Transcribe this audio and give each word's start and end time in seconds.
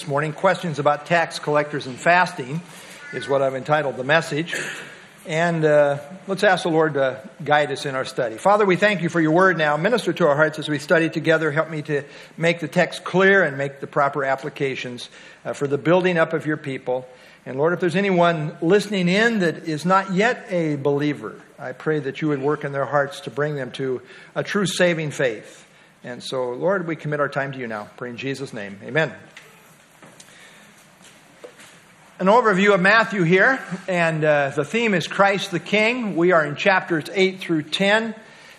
This 0.00 0.08
morning, 0.08 0.32
questions 0.32 0.78
about 0.78 1.04
tax 1.04 1.38
collectors 1.38 1.86
and 1.86 1.94
fasting 1.94 2.62
is 3.12 3.28
what 3.28 3.42
I've 3.42 3.54
entitled 3.54 3.98
the 3.98 4.02
message. 4.02 4.56
And 5.26 5.62
uh, 5.62 5.98
let's 6.26 6.42
ask 6.42 6.62
the 6.62 6.70
Lord 6.70 6.94
to 6.94 7.20
guide 7.44 7.70
us 7.70 7.84
in 7.84 7.94
our 7.94 8.06
study. 8.06 8.38
Father, 8.38 8.64
we 8.64 8.76
thank 8.76 9.02
you 9.02 9.10
for 9.10 9.20
your 9.20 9.32
word 9.32 9.58
now. 9.58 9.76
Minister 9.76 10.14
to 10.14 10.26
our 10.26 10.34
hearts 10.34 10.58
as 10.58 10.70
we 10.70 10.78
study 10.78 11.10
together. 11.10 11.50
Help 11.50 11.68
me 11.68 11.82
to 11.82 12.04
make 12.38 12.60
the 12.60 12.66
text 12.66 13.04
clear 13.04 13.42
and 13.42 13.58
make 13.58 13.80
the 13.80 13.86
proper 13.86 14.24
applications 14.24 15.10
uh, 15.44 15.52
for 15.52 15.66
the 15.66 15.76
building 15.76 16.16
up 16.16 16.32
of 16.32 16.46
your 16.46 16.56
people. 16.56 17.06
And 17.44 17.58
Lord, 17.58 17.74
if 17.74 17.80
there's 17.80 17.94
anyone 17.94 18.56
listening 18.62 19.06
in 19.06 19.40
that 19.40 19.68
is 19.68 19.84
not 19.84 20.14
yet 20.14 20.46
a 20.48 20.76
believer, 20.76 21.38
I 21.58 21.72
pray 21.72 21.98
that 21.98 22.22
you 22.22 22.28
would 22.28 22.40
work 22.40 22.64
in 22.64 22.72
their 22.72 22.86
hearts 22.86 23.20
to 23.20 23.30
bring 23.30 23.54
them 23.54 23.70
to 23.72 24.00
a 24.34 24.42
true 24.42 24.64
saving 24.64 25.10
faith. 25.10 25.66
And 26.02 26.22
so, 26.22 26.52
Lord, 26.52 26.86
we 26.86 26.96
commit 26.96 27.20
our 27.20 27.28
time 27.28 27.52
to 27.52 27.58
you 27.58 27.66
now. 27.66 27.90
Pray 27.98 28.08
in 28.08 28.16
Jesus' 28.16 28.54
name. 28.54 28.80
Amen. 28.82 29.12
An 32.20 32.26
overview 32.26 32.74
of 32.74 32.82
Matthew 32.82 33.22
here, 33.22 33.58
and 33.88 34.22
uh, 34.22 34.50
the 34.50 34.62
theme 34.62 34.92
is 34.92 35.06
Christ 35.06 35.52
the 35.52 35.58
King. 35.58 36.16
We 36.16 36.32
are 36.32 36.44
in 36.44 36.54
chapters 36.54 37.06
8 37.10 37.40
through 37.40 37.62
10. 37.62 38.14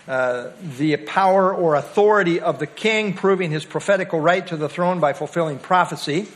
Uh, 0.08 0.50
the 0.80 0.98
power 0.98 1.54
or 1.54 1.76
authority 1.76 2.40
of 2.40 2.58
the 2.58 2.66
king, 2.66 3.14
proving 3.14 3.52
his 3.52 3.64
prophetical 3.64 4.20
right 4.20 4.48
to 4.48 4.58
the 4.58 4.68
throne 4.68 5.00
by 5.00 5.14
fulfilling 5.14 5.60
prophecy. 5.60 6.28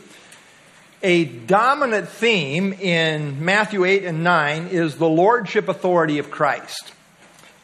A 1.02 1.24
dominant 1.24 2.08
theme 2.08 2.72
in 2.74 3.44
Matthew 3.44 3.84
8 3.84 4.04
and 4.04 4.22
9 4.22 4.68
is 4.68 4.94
the 4.94 5.08
lordship 5.08 5.68
authority 5.68 6.20
of 6.20 6.30
Christ. 6.30 6.92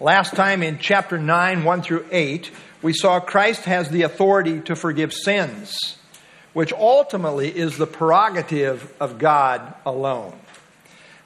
Last 0.00 0.34
time 0.34 0.64
in 0.64 0.80
chapter 0.80 1.18
9, 1.18 1.62
1 1.62 1.82
through 1.82 2.06
8, 2.10 2.50
we 2.82 2.92
saw 2.92 3.20
Christ 3.20 3.66
has 3.66 3.90
the 3.90 4.02
authority 4.02 4.58
to 4.62 4.74
forgive 4.74 5.12
sins, 5.12 5.98
which 6.52 6.72
ultimately 6.72 7.48
is 7.48 7.78
the 7.78 7.86
prerogative 7.86 8.92
of 9.00 9.18
God 9.18 9.74
alone. 9.86 10.38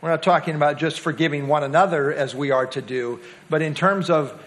We're 0.01 0.11
not 0.11 0.23
talking 0.23 0.55
about 0.55 0.79
just 0.79 1.01
forgiving 1.01 1.49
one 1.49 1.65
another 1.65 2.13
as 2.13 2.35
we 2.35 2.51
are 2.51 2.67
to 2.69 2.83
do, 2.83 3.21
but 3.51 3.63
in 3.63 3.75
terms 3.75 4.11
of 4.11 4.41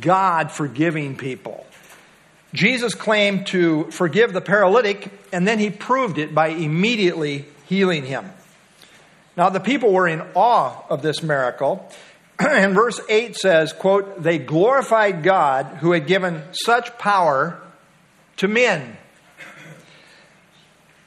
God 0.00 0.50
forgiving 0.50 1.16
people. 1.16 1.64
Jesus 2.52 2.94
claimed 2.94 3.46
to 3.48 3.90
forgive 3.90 4.32
the 4.32 4.40
paralytic, 4.40 5.10
and 5.32 5.46
then 5.46 5.58
he 5.58 5.70
proved 5.70 6.18
it 6.18 6.34
by 6.34 6.48
immediately 6.48 7.46
healing 7.66 8.04
him. 8.04 8.30
Now, 9.36 9.50
the 9.50 9.60
people 9.60 9.92
were 9.92 10.08
in 10.08 10.22
awe 10.34 10.82
of 10.88 11.02
this 11.02 11.22
miracle, 11.22 11.88
and 12.38 12.74
verse 12.74 13.00
8 13.08 13.36
says, 13.36 13.72
quote, 13.72 14.22
they 14.22 14.38
glorified 14.38 15.22
God 15.22 15.66
who 15.80 15.92
had 15.92 16.06
given 16.06 16.42
such 16.52 16.96
power 16.98 17.60
to 18.38 18.48
men. 18.48 18.96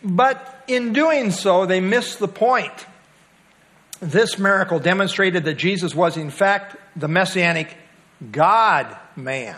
But 0.04 0.64
in 0.68 0.94
doing 0.94 1.32
so, 1.32 1.66
they 1.66 1.80
missed 1.80 2.20
the 2.20 2.28
point. 2.28 2.74
This 4.00 4.40
miracle 4.40 4.80
demonstrated 4.80 5.44
that 5.46 5.56
Jesus 5.56 5.94
was, 5.94 6.18
in 6.18 6.32
fact, 6.32 6.76
the 6.96 7.08
messianic 7.08 7.76
God 8.32 8.96
man 9.16 9.58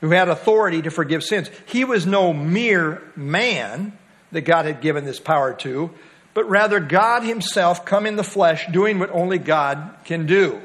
who 0.00 0.10
had 0.10 0.28
authority 0.28 0.82
to 0.82 0.90
forgive 0.90 1.22
sins. 1.22 1.50
He 1.66 1.84
was 1.84 2.06
no 2.06 2.32
mere 2.32 3.02
man 3.14 3.96
that 4.32 4.42
God 4.42 4.66
had 4.66 4.80
given 4.80 5.04
this 5.04 5.20
power 5.20 5.54
to, 5.54 5.90
but 6.34 6.48
rather 6.50 6.80
God 6.80 7.22
Himself 7.22 7.84
come 7.84 8.06
in 8.06 8.16
the 8.16 8.24
flesh, 8.24 8.66
doing 8.70 8.98
what 8.98 9.10
only 9.10 9.38
God 9.38 9.94
can 10.04 10.26
do. 10.26 10.60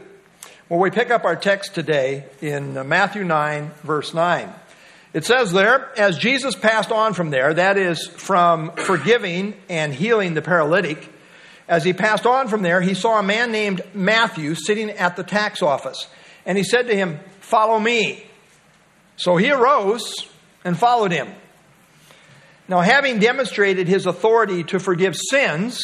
Well, 0.67 0.79
we 0.79 0.89
pick 0.89 1.11
up 1.11 1.25
our 1.25 1.35
text 1.35 1.75
today 1.75 2.25
in 2.41 2.77
uh, 2.77 2.83
Matthew 2.83 3.23
9, 3.23 3.71
verse 3.83 4.13
9. 4.13 4.51
It 5.13 5.25
says 5.25 5.51
there, 5.51 5.91
as 5.99 6.17
Jesus 6.17 6.55
passed 6.55 6.91
on 6.91 7.13
from 7.13 7.31
there, 7.31 7.53
that 7.53 7.77
is, 7.77 8.07
from 8.07 8.71
forgiving 8.71 9.55
and 9.67 9.93
healing 9.93 10.33
the 10.33 10.41
paralytic, 10.41 11.09
as 11.67 11.83
he 11.83 11.93
passed 11.93 12.25
on 12.25 12.47
from 12.47 12.61
there, 12.61 12.81
he 12.81 12.93
saw 12.93 13.19
a 13.19 13.23
man 13.23 13.51
named 13.51 13.81
Matthew 13.93 14.55
sitting 14.55 14.89
at 14.89 15.15
the 15.15 15.23
tax 15.23 15.61
office. 15.61 16.07
And 16.45 16.57
he 16.57 16.63
said 16.63 16.87
to 16.87 16.95
him, 16.95 17.19
Follow 17.39 17.79
me. 17.79 18.25
So 19.17 19.37
he 19.37 19.51
arose 19.51 20.13
and 20.63 20.77
followed 20.77 21.11
him. 21.11 21.29
Now, 22.67 22.79
having 22.79 23.19
demonstrated 23.19 23.87
his 23.87 24.05
authority 24.05 24.63
to 24.65 24.79
forgive 24.79 25.15
sins, 25.15 25.81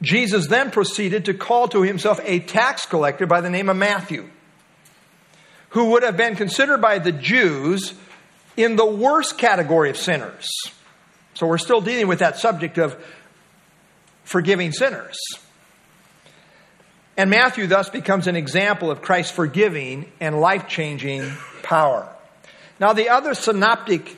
Jesus 0.00 0.46
then 0.46 0.70
proceeded 0.70 1.24
to 1.24 1.34
call 1.34 1.68
to 1.68 1.82
himself 1.82 2.20
a 2.22 2.40
tax 2.40 2.86
collector 2.86 3.26
by 3.26 3.40
the 3.40 3.50
name 3.50 3.68
of 3.68 3.76
Matthew, 3.76 4.30
who 5.76 5.90
would 5.90 6.02
have 6.02 6.16
been 6.16 6.36
considered 6.36 6.78
by 6.78 6.98
the 6.98 7.12
Jews 7.12 7.92
in 8.56 8.76
the 8.76 8.86
worst 8.86 9.36
category 9.36 9.90
of 9.90 9.98
sinners. 9.98 10.48
So 11.34 11.46
we're 11.46 11.58
still 11.58 11.82
dealing 11.82 12.08
with 12.08 12.20
that 12.20 12.38
subject 12.38 12.78
of 12.78 12.96
forgiving 14.24 14.72
sinners. 14.72 15.18
And 17.18 17.28
Matthew 17.28 17.66
thus 17.66 17.90
becomes 17.90 18.26
an 18.26 18.36
example 18.36 18.90
of 18.90 19.02
Christ's 19.02 19.32
forgiving 19.32 20.10
and 20.18 20.40
life 20.40 20.66
changing 20.66 21.30
power. 21.62 22.08
Now, 22.80 22.94
the 22.94 23.10
other 23.10 23.34
synoptic 23.34 24.16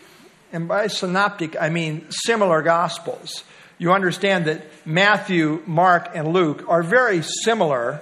and 0.53 0.69
by 0.69 0.87
synoptic, 0.87 1.61
I 1.61 1.71
mean 1.71 2.07
similar 2.11 2.63
gospels. 2.63 3.43
You 3.79 3.93
understand 3.93 4.45
that 4.45 4.63
Matthew, 4.87 5.65
Mark, 5.67 6.11
and 6.15 6.29
Luke 6.29 6.67
are 6.69 6.85
very 6.85 7.23
similar 7.23 8.01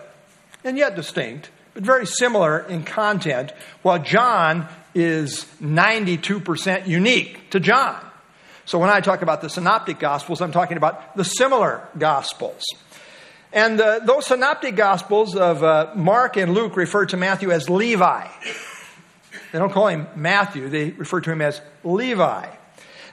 and 0.62 0.76
yet 0.76 0.94
distinct, 0.94 1.48
but 1.76 1.84
very 1.84 2.06
similar 2.06 2.60
in 2.60 2.84
content, 2.84 3.52
while 3.82 3.98
John 3.98 4.66
is 4.94 5.44
92% 5.60 6.86
unique 6.86 7.50
to 7.50 7.60
John. 7.60 8.02
So 8.64 8.78
when 8.78 8.88
I 8.88 9.00
talk 9.02 9.20
about 9.20 9.42
the 9.42 9.50
synoptic 9.50 9.98
gospels, 9.98 10.40
I'm 10.40 10.52
talking 10.52 10.78
about 10.78 11.18
the 11.18 11.22
similar 11.24 11.86
gospels. 11.98 12.64
And 13.52 13.78
uh, 13.78 13.98
those 13.98 14.24
synoptic 14.24 14.74
gospels 14.74 15.36
of 15.36 15.62
uh, 15.62 15.92
Mark 15.94 16.38
and 16.38 16.54
Luke 16.54 16.78
refer 16.78 17.04
to 17.06 17.18
Matthew 17.18 17.50
as 17.50 17.68
Levi. 17.68 18.26
They 19.52 19.58
don't 19.58 19.70
call 19.70 19.88
him 19.88 20.06
Matthew, 20.16 20.70
they 20.70 20.92
refer 20.92 21.20
to 21.20 21.30
him 21.30 21.42
as 21.42 21.60
Levi. 21.84 22.46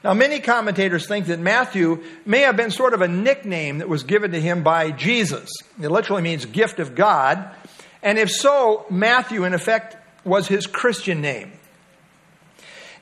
Now, 0.05 0.13
many 0.13 0.39
commentators 0.39 1.05
think 1.05 1.25
that 1.25 1.39
Matthew 1.39 2.01
may 2.25 2.41
have 2.41 2.55
been 2.55 2.71
sort 2.71 2.93
of 2.93 3.01
a 3.01 3.09
nickname 3.09 3.79
that 3.79 3.89
was 3.89 4.03
given 4.03 4.31
to 4.31 4.39
him 4.39 4.63
by 4.63 4.91
Jesus. 4.91 5.49
It 5.81 5.89
literally 5.89 6.21
means 6.21 6.45
gift 6.45 6.79
of 6.79 6.95
God. 6.95 7.53
And 8.03 8.19
if 8.19 8.29
so, 8.29 8.85
Matthew, 8.89 9.45
in 9.45 9.53
effect, 9.53 9.97
was 10.25 10.47
his 10.47 10.67
Christian 10.67 11.21
name. 11.21 11.53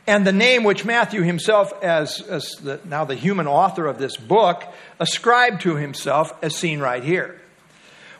And 0.07 0.25
the 0.25 0.31
name 0.31 0.63
which 0.63 0.85
Matthew 0.85 1.21
himself, 1.21 1.73
as, 1.83 2.21
as 2.21 2.51
the, 2.61 2.79
now 2.85 3.05
the 3.05 3.15
human 3.15 3.47
author 3.47 3.87
of 3.87 3.97
this 3.97 4.17
book, 4.17 4.63
ascribed 4.99 5.61
to 5.61 5.75
himself, 5.75 6.33
as 6.43 6.55
seen 6.55 6.79
right 6.79 7.03
here. 7.03 7.39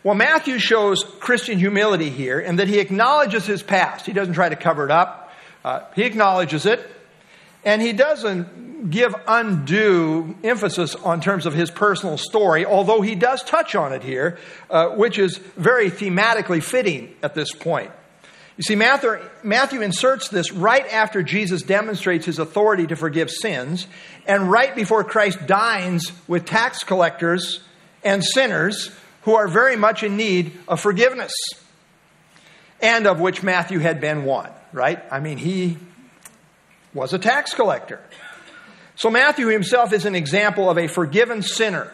Well, 0.04 0.16
Matthew 0.16 0.58
shows 0.58 1.04
Christian 1.04 1.60
humility 1.60 2.10
here 2.10 2.40
in 2.40 2.56
that 2.56 2.68
he 2.68 2.80
acknowledges 2.80 3.46
his 3.46 3.62
past. 3.62 4.06
He 4.06 4.14
doesn't 4.14 4.34
try 4.34 4.50
to 4.50 4.56
cover 4.56 4.86
it 4.86 4.92
up, 4.92 5.32
uh, 5.64 5.82
he 5.96 6.04
acknowledges 6.04 6.66
it. 6.66 6.80
And 7.64 7.82
he 7.82 7.94
doesn't 7.94 8.90
give 8.90 9.14
undue 9.28 10.36
emphasis 10.44 10.96
on 10.96 11.22
terms 11.22 11.46
of 11.46 11.54
his 11.54 11.70
personal 11.70 12.18
story, 12.18 12.66
although 12.66 13.02
he 13.02 13.16
does 13.16 13.44
touch 13.44 13.76
on 13.76 13.94
it 13.94 14.04
here, 14.04 14.40
uh, 14.70 14.90
which 14.90 15.20
is 15.20 15.38
very 15.38 15.92
thematically 15.92 16.64
fitting 16.64 17.16
at 17.22 17.36
this 17.36 17.52
point. 17.52 17.92
You 18.58 18.64
see, 18.64 18.76
Matthew, 18.76 19.18
Matthew 19.44 19.82
inserts 19.82 20.30
this 20.30 20.52
right 20.52 20.86
after 20.92 21.24
Jesus 21.24 21.62
demonstrates 21.62 22.26
his 22.26 22.40
authority 22.40 22.88
to 22.88 22.96
forgive 22.96 23.32
sins, 23.32 23.88
and 24.28 24.52
right 24.52 24.76
before 24.76 25.04
Christ 25.04 25.46
dines 25.48 26.12
with 26.28 26.46
tax 26.46 26.84
collectors 26.84 27.62
and 28.04 28.24
sinners 28.24 28.92
who 29.24 29.36
are 29.36 29.48
very 29.48 29.76
much 29.76 30.04
in 30.04 30.18
need 30.18 30.58
of 30.68 30.80
forgiveness, 30.80 31.34
and 32.82 33.08
of 33.08 33.20
which 33.20 33.44
Matthew 33.44 33.80
had 33.80 34.02
been 34.02 34.26
one, 34.26 34.50
right? 34.74 35.02
I 35.12 35.20
mean, 35.20 35.38
he 35.38 35.78
was 36.94 37.14
a 37.14 37.20
tax 37.20 37.54
collector. 37.54 38.00
So 38.96 39.10
Matthew 39.10 39.48
himself 39.48 39.94
is 39.94 40.06
an 40.06 40.16
example 40.16 40.70
of 40.70 40.78
a 40.78 40.88
forgiven 40.88 41.42
sinner 41.42 41.92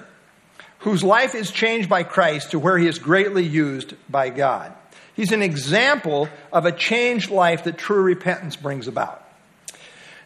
whose 0.80 1.04
life 1.04 1.36
is 1.36 1.52
changed 1.52 1.90
by 1.90 2.04
Christ 2.04 2.52
to 2.52 2.60
where 2.60 2.78
he 2.78 2.88
is 2.88 3.00
greatly 3.00 3.44
used 3.44 3.94
by 4.10 4.30
God. 4.30 4.74
He's 5.16 5.32
an 5.32 5.42
example 5.42 6.30
of 6.52 6.66
a 6.66 6.72
changed 6.72 7.32
life 7.32 7.64
that 7.64 7.78
true 7.78 8.02
repentance 8.02 8.56
brings 8.56 8.88
about. 8.88 9.24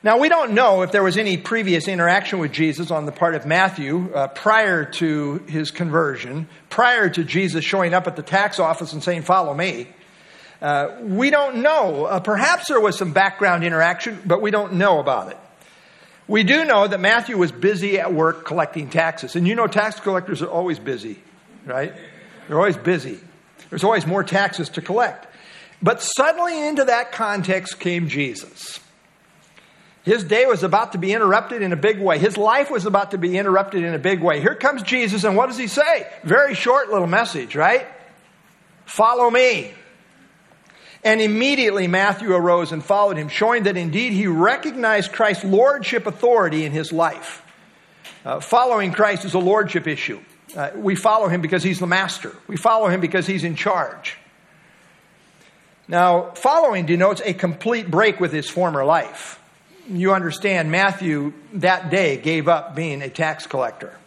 Now, 0.04 0.18
we 0.18 0.30
don't 0.30 0.54
know 0.54 0.82
if 0.82 0.92
there 0.92 1.04
was 1.04 1.18
any 1.18 1.38
previous 1.38 1.88
interaction 1.88 2.40
with 2.40 2.52
Jesus 2.52 2.90
on 2.90 3.06
the 3.06 3.12
part 3.12 3.36
of 3.36 3.46
Matthew 3.46 4.12
uh, 4.14 4.28
prior 4.30 4.84
to 4.84 5.38
his 5.48 5.70
conversion, 5.70 6.50
prior 6.70 7.08
to 7.08 7.24
Jesus 7.24 7.64
showing 7.64 7.94
up 7.94 8.08
at 8.08 8.16
the 8.16 8.24
tax 8.24 8.60
office 8.60 8.94
and 8.94 9.04
saying, 9.04 9.22
Follow 9.22 9.54
me. 9.54 9.88
Uh, 10.62 10.98
we 11.02 11.32
don't 11.32 11.58
know. 11.58 12.06
Uh, 12.06 12.20
perhaps 12.20 12.68
there 12.68 12.80
was 12.80 12.98
some 12.98 13.14
background 13.14 13.64
interaction, 13.64 14.22
but 14.26 14.42
we 14.42 14.52
don't 14.52 14.74
know 14.74 15.00
about 15.00 15.32
it. 15.32 15.38
We 16.28 16.44
do 16.44 16.66
know 16.66 16.88
that 16.88 17.00
Matthew 17.00 17.38
was 17.38 17.52
busy 17.52 18.00
at 18.00 18.14
work 18.14 18.46
collecting 18.46 18.90
taxes. 18.90 19.36
And 19.36 19.48
you 19.48 19.56
know, 19.56 19.68
tax 19.68 20.00
collectors 20.00 20.42
are 20.42 20.50
always 20.50 20.80
busy, 20.80 21.20
right? 21.66 21.94
They're 22.48 22.60
always 22.60 22.78
busy. 22.78 23.20
There's 23.70 23.84
always 23.84 24.06
more 24.06 24.24
taxes 24.24 24.70
to 24.70 24.82
collect. 24.82 25.28
But 25.82 26.02
suddenly 26.02 26.68
into 26.68 26.86
that 26.86 27.12
context 27.12 27.80
came 27.80 28.08
Jesus. 28.08 28.80
His 30.04 30.24
day 30.24 30.46
was 30.46 30.64
about 30.64 30.94
to 30.94 30.98
be 30.98 31.14
interrupted 31.14 31.62
in 31.62 31.74
a 31.74 31.76
big 31.76 32.00
way. 32.00 32.18
His 32.18 32.38
life 32.38 32.72
was 32.72 32.86
about 32.86 33.12
to 33.12 33.18
be 33.18 33.38
interrupted 33.38 33.84
in 33.84 33.94
a 33.94 34.00
big 34.00 34.22
way. 34.22 34.42
Here 34.42 34.56
comes 34.56 34.84
Jesus, 34.84 35.24
and 35.24 35.36
what 35.36 35.48
does 35.48 35.58
he 35.58 35.68
say? 35.68 36.08
Very 36.24 36.56
short 36.56 36.90
little 36.90 37.08
message, 37.08 37.56
right? 37.56 37.88
Follow 38.86 39.30
me. 39.30 39.74
And 41.04 41.20
immediately 41.20 41.88
Matthew 41.88 42.34
arose 42.34 42.72
and 42.72 42.84
followed 42.84 43.18
him, 43.18 43.28
showing 43.28 43.64
that 43.64 43.76
indeed 43.76 44.14
he 44.14 44.28
recognized 44.28 45.12
Christ's 45.12 45.44
lordship 45.44 46.06
authority 46.06 46.64
in 46.66 46.72
his 46.72 46.92
life. 46.92 47.42
Uh, 48.24 48.40
following 48.40 48.92
Christ 48.92 49.26
is 49.26 49.34
a 49.34 49.40
lordship 49.40 49.88
issue. 49.88 50.20
Uh, 50.56 50.70
we 50.76 50.96
follow 50.96 51.28
him 51.28 51.42
because 51.42 51.64
he's 51.64 51.80
the 51.80 51.88
master, 51.88 52.36
we 52.48 52.58
follow 52.58 52.88
him 52.88 53.02
because 53.02 53.26
he's 53.26 53.44
in 53.44 53.56
charge. 53.56 54.18
Now, 55.88 56.32
following 56.32 56.86
denotes 56.86 57.22
a 57.22 57.34
complete 57.34 57.90
break 57.90 58.20
with 58.20 58.32
his 58.32 58.50
former 58.50 58.86
life. 58.86 59.40
You 59.90 60.14
understand, 60.14 60.72
Matthew 60.72 61.34
that 61.54 61.90
day 61.90 62.18
gave 62.18 62.48
up 62.48 62.76
being 62.76 63.02
a 63.02 63.10
tax 63.10 63.48
collector. 63.48 63.98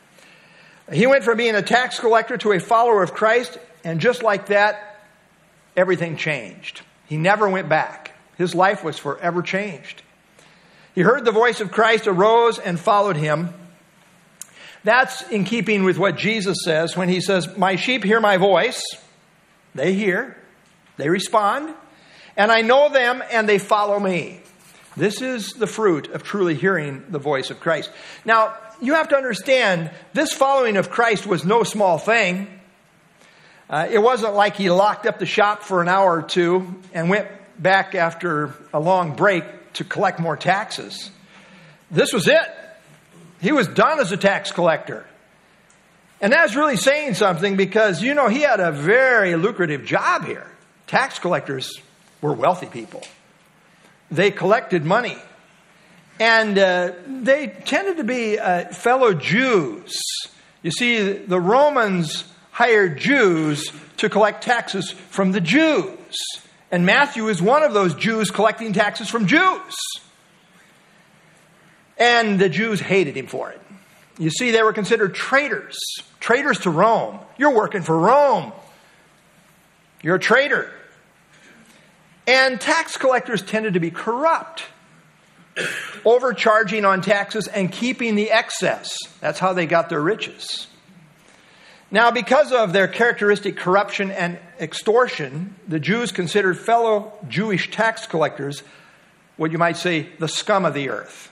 He 0.92 1.06
went 1.06 1.24
from 1.24 1.36
being 1.36 1.54
a 1.54 1.62
tax 1.62 1.98
collector 1.98 2.36
to 2.38 2.52
a 2.52 2.60
follower 2.60 3.02
of 3.02 3.12
Christ, 3.12 3.58
and 3.82 4.00
just 4.00 4.22
like 4.22 4.46
that, 4.46 4.93
everything 5.76 6.16
changed. 6.16 6.82
He 7.06 7.16
never 7.16 7.48
went 7.48 7.68
back. 7.68 8.12
His 8.36 8.54
life 8.54 8.82
was 8.82 8.98
forever 8.98 9.42
changed. 9.42 10.02
He 10.94 11.02
heard 11.02 11.24
the 11.24 11.32
voice 11.32 11.60
of 11.60 11.72
Christ, 11.72 12.06
arose, 12.06 12.58
and 12.58 12.78
followed 12.78 13.16
him. 13.16 13.52
That's 14.84 15.22
in 15.30 15.44
keeping 15.44 15.84
with 15.84 15.98
what 15.98 16.16
Jesus 16.16 16.58
says 16.64 16.96
when 16.96 17.08
he 17.08 17.20
says, 17.20 17.56
My 17.56 17.76
sheep 17.76 18.04
hear 18.04 18.20
my 18.20 18.36
voice. 18.36 18.82
They 19.74 19.94
hear, 19.94 20.36
they 20.98 21.08
respond, 21.08 21.74
and 22.36 22.52
I 22.52 22.60
know 22.60 22.88
them 22.90 23.22
and 23.32 23.48
they 23.48 23.58
follow 23.58 23.98
me. 23.98 24.40
This 24.96 25.20
is 25.20 25.54
the 25.54 25.66
fruit 25.66 26.08
of 26.10 26.22
truly 26.22 26.54
hearing 26.54 27.04
the 27.08 27.18
voice 27.18 27.50
of 27.50 27.58
Christ. 27.58 27.90
Now, 28.24 28.54
you 28.80 28.94
have 28.94 29.08
to 29.08 29.16
understand, 29.16 29.90
this 30.12 30.32
following 30.32 30.76
of 30.76 30.90
Christ 30.90 31.26
was 31.26 31.44
no 31.44 31.64
small 31.64 31.98
thing. 31.98 32.60
Uh, 33.74 33.88
it 33.90 33.98
wasn't 33.98 34.34
like 34.34 34.54
he 34.54 34.70
locked 34.70 35.04
up 35.04 35.18
the 35.18 35.26
shop 35.26 35.64
for 35.64 35.82
an 35.82 35.88
hour 35.88 36.18
or 36.20 36.22
two 36.22 36.80
and 36.92 37.10
went 37.10 37.26
back 37.60 37.96
after 37.96 38.54
a 38.72 38.78
long 38.78 39.16
break 39.16 39.42
to 39.72 39.82
collect 39.82 40.20
more 40.20 40.36
taxes. 40.36 41.10
This 41.90 42.12
was 42.12 42.28
it. 42.28 42.54
He 43.40 43.50
was 43.50 43.66
done 43.66 43.98
as 43.98 44.12
a 44.12 44.16
tax 44.16 44.52
collector. 44.52 45.04
And 46.20 46.32
that's 46.32 46.54
really 46.54 46.76
saying 46.76 47.14
something 47.14 47.56
because, 47.56 48.00
you 48.00 48.14
know, 48.14 48.28
he 48.28 48.42
had 48.42 48.60
a 48.60 48.70
very 48.70 49.34
lucrative 49.34 49.84
job 49.84 50.24
here. 50.24 50.46
Tax 50.86 51.18
collectors 51.18 51.68
were 52.20 52.32
wealthy 52.32 52.66
people, 52.66 53.02
they 54.08 54.30
collected 54.30 54.84
money. 54.84 55.18
And 56.20 56.56
uh, 56.56 56.92
they 57.08 57.48
tended 57.48 57.96
to 57.96 58.04
be 58.04 58.38
uh, 58.38 58.66
fellow 58.66 59.14
Jews. 59.14 60.00
You 60.62 60.70
see, 60.70 61.12
the 61.12 61.40
Romans 61.40 62.22
hired 62.54 62.96
Jews 62.98 63.72
to 63.96 64.08
collect 64.08 64.44
taxes 64.44 64.92
from 64.92 65.32
the 65.32 65.40
Jews. 65.40 66.16
And 66.70 66.86
Matthew 66.86 67.26
is 67.26 67.42
one 67.42 67.64
of 67.64 67.74
those 67.74 67.96
Jews 67.96 68.30
collecting 68.30 68.72
taxes 68.72 69.08
from 69.10 69.26
Jews. 69.26 69.74
And 71.98 72.38
the 72.38 72.48
Jews 72.48 72.78
hated 72.78 73.16
him 73.16 73.26
for 73.26 73.50
it. 73.50 73.60
You 74.18 74.30
see, 74.30 74.52
they 74.52 74.62
were 74.62 74.72
considered 74.72 75.16
traitors, 75.16 75.76
traitors 76.20 76.60
to 76.60 76.70
Rome. 76.70 77.18
You're 77.36 77.56
working 77.56 77.82
for 77.82 77.98
Rome. 77.98 78.52
You're 80.00 80.16
a 80.16 80.20
traitor. 80.20 80.70
And 82.28 82.60
tax 82.60 82.96
collectors 82.96 83.42
tended 83.42 83.74
to 83.74 83.80
be 83.80 83.90
corrupt, 83.90 84.62
overcharging 86.04 86.84
on 86.84 87.02
taxes 87.02 87.48
and 87.48 87.72
keeping 87.72 88.14
the 88.14 88.30
excess. 88.30 88.96
That's 89.20 89.40
how 89.40 89.54
they 89.54 89.66
got 89.66 89.88
their 89.88 90.00
riches. 90.00 90.68
Now, 91.94 92.10
because 92.10 92.50
of 92.50 92.72
their 92.72 92.88
characteristic 92.88 93.56
corruption 93.56 94.10
and 94.10 94.36
extortion, 94.58 95.54
the 95.68 95.78
Jews 95.78 96.10
considered 96.10 96.58
fellow 96.58 97.12
Jewish 97.28 97.70
tax 97.70 98.08
collectors 98.08 98.64
what 99.36 99.52
you 99.52 99.58
might 99.58 99.76
say 99.76 100.08
the 100.18 100.26
scum 100.26 100.64
of 100.64 100.74
the 100.74 100.88
earth. 100.88 101.30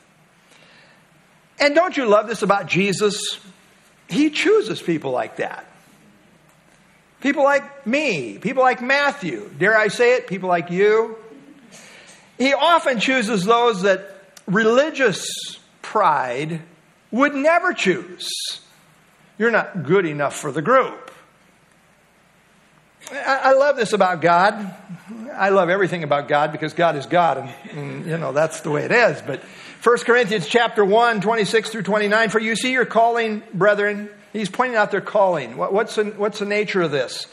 And 1.58 1.74
don't 1.74 1.96
you 1.96 2.06
love 2.06 2.28
this 2.28 2.42
about 2.42 2.68
Jesus? 2.68 3.40
He 4.08 4.30
chooses 4.30 4.80
people 4.80 5.10
like 5.10 5.38
that. 5.38 5.66
People 7.22 7.42
like 7.42 7.84
me, 7.84 8.38
people 8.38 8.62
like 8.62 8.80
Matthew, 8.80 9.50
dare 9.58 9.76
I 9.76 9.88
say 9.88 10.14
it, 10.14 10.28
people 10.28 10.48
like 10.48 10.70
you. 10.70 11.16
He 12.38 12.54
often 12.54 13.00
chooses 13.00 13.44
those 13.44 13.82
that 13.82 14.14
religious 14.46 15.26
pride 15.82 16.62
would 17.10 17.34
never 17.34 17.72
choose. 17.72 18.30
You're 19.42 19.50
not 19.50 19.82
good 19.82 20.06
enough 20.06 20.36
for 20.36 20.52
the 20.52 20.62
group. 20.62 21.10
I, 23.10 23.54
love 23.54 23.74
this 23.74 23.92
about 23.92 24.20
God. 24.20 24.72
I 25.32 25.48
love 25.48 25.68
everything 25.68 26.04
about 26.04 26.28
God 26.28 26.52
because 26.52 26.74
God 26.74 26.94
is 26.94 27.06
God, 27.06 27.38
and, 27.38 27.76
and 27.76 28.06
you 28.06 28.18
know 28.18 28.32
that's 28.32 28.60
the 28.60 28.70
way 28.70 28.84
it 28.84 28.92
is. 28.92 29.20
But 29.20 29.42
1 29.82 29.98
Corinthians 30.04 30.46
chapter 30.46 30.84
1, 30.84 31.22
26 31.22 31.70
through 31.70 31.82
29, 31.82 32.28
for 32.28 32.38
you 32.38 32.54
see 32.54 32.70
your 32.70 32.84
calling, 32.84 33.42
brethren, 33.52 34.10
He's 34.32 34.48
pointing 34.48 34.76
out 34.76 34.92
their 34.92 35.00
calling. 35.00 35.56
What's 35.56 35.96
the, 35.96 36.04
what's 36.04 36.38
the 36.38 36.44
nature 36.44 36.82
of 36.82 36.92
this? 36.92 37.26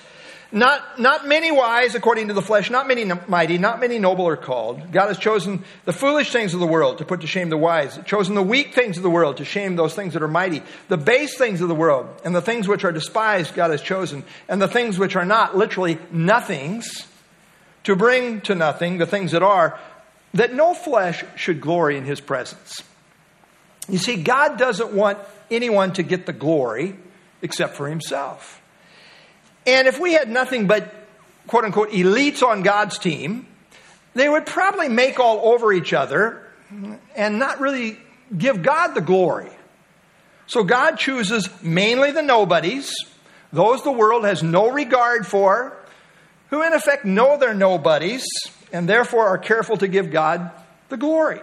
Not, 0.52 1.00
not 1.00 1.28
many 1.28 1.52
wise 1.52 1.94
according 1.94 2.30
to 2.30 2.34
the 2.34 2.42
flesh, 2.42 2.72
not 2.72 2.88
many 2.88 3.06
mighty, 3.28 3.60
not 3.60 3.80
many 3.80 4.00
noble 4.00 4.28
are 4.28 4.36
called. 4.36 4.92
God 4.92 5.10
has 5.10 5.20
chosen 5.20 5.64
the 5.86 5.94
foolish 5.94 6.32
things 6.32 6.56
of 6.56 6.60
the 6.60 6.66
world 6.66 6.98
to 6.98 7.06
put 7.06 7.22
to 7.22 7.28
shame 7.28 7.50
the 7.50 7.58
wise, 7.58 8.00
chosen 8.06 8.34
the 8.34 8.42
weak 8.42 8.74
things 8.74 8.98
of 8.98 9.04
the 9.04 9.12
world 9.12 9.38
to 9.38 9.46
shame 9.46 9.76
those 9.76 9.94
things 9.94 10.14
that 10.14 10.24
are 10.24 10.28
mighty. 10.28 10.64
The 10.88 10.98
base 10.98 11.38
things 11.38 11.62
of 11.62 11.68
the 11.68 11.76
world 11.76 12.08
and 12.26 12.36
the 12.36 12.42
things 12.42 12.68
which 12.68 12.84
are 12.84 12.92
despised, 12.92 13.54
God 13.54 13.70
has 13.70 13.82
chosen, 13.82 14.24
and 14.48 14.60
the 14.60 14.68
things 14.68 14.98
which 14.98 15.16
are 15.16 15.26
not, 15.26 15.56
literally 15.56 16.00
nothings, 16.12 17.06
to 17.84 17.96
bring 17.96 18.42
to 18.42 18.56
nothing 18.56 18.98
the 18.98 19.06
things 19.06 19.34
that 19.34 19.44
are, 19.44 19.80
that 20.34 20.54
no 20.54 20.74
flesh 20.74 21.24
should 21.36 21.62
glory 21.62 21.96
in 21.96 22.06
his 22.06 22.22
presence. 22.22 22.84
You 23.88 24.00
see, 24.00 24.24
God 24.24 24.58
doesn't 24.58 24.94
want 24.94 25.20
anyone 25.52 25.94
to 25.94 26.04
get 26.04 26.26
the 26.26 26.34
glory 26.34 26.96
except 27.44 27.76
for 27.76 27.88
himself. 27.88 28.62
And 29.66 29.88
if 29.88 30.00
we 30.00 30.14
had 30.14 30.30
nothing 30.30 30.68
but 30.68 30.94
quote 31.48 31.66
unquote 31.66 31.92
elites 31.92 32.44
on 32.44 32.64
God's 32.64 32.98
team, 32.98 33.48
they 34.14 34.28
would 34.30 34.46
probably 34.46 34.90
make 34.90 35.20
all 35.20 35.54
over 35.54 35.72
each 35.72 35.94
other 35.94 36.46
and 37.16 37.40
not 37.40 37.60
really 37.60 37.98
give 38.38 38.62
God 38.62 38.94
the 38.94 39.02
glory. 39.02 39.52
So 40.48 40.64
God 40.64 40.98
chooses 40.98 41.50
mainly 41.62 42.12
the 42.12 42.22
nobodies, 42.22 42.92
those 43.54 43.84
the 43.84 43.92
world 43.92 44.26
has 44.26 44.42
no 44.44 44.72
regard 44.72 45.26
for, 45.26 45.78
who 46.50 46.64
in 46.64 46.74
effect 46.74 47.06
know 47.06 47.38
they're 47.38 47.54
nobodies 47.54 48.26
and 48.72 48.88
therefore 48.88 49.28
are 49.28 49.38
careful 49.38 49.78
to 49.78 49.88
give 49.88 50.12
God 50.12 50.52
the 50.90 50.98
glory. 50.98 51.42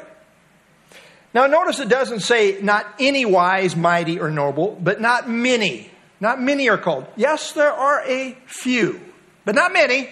Now, 1.34 1.46
notice 1.46 1.80
it 1.80 1.88
doesn't 1.88 2.20
say 2.20 2.58
not 2.62 2.86
any 2.98 3.24
wise, 3.24 3.76
mighty, 3.76 4.18
or 4.18 4.30
noble, 4.30 4.78
but 4.80 5.00
not 5.00 5.28
many. 5.28 5.90
Not 6.20 6.40
many 6.40 6.68
are 6.68 6.78
called. 6.78 7.06
Yes, 7.16 7.52
there 7.52 7.72
are 7.72 8.02
a 8.06 8.36
few, 8.46 9.00
but 9.44 9.54
not 9.54 9.72
many. 9.72 10.08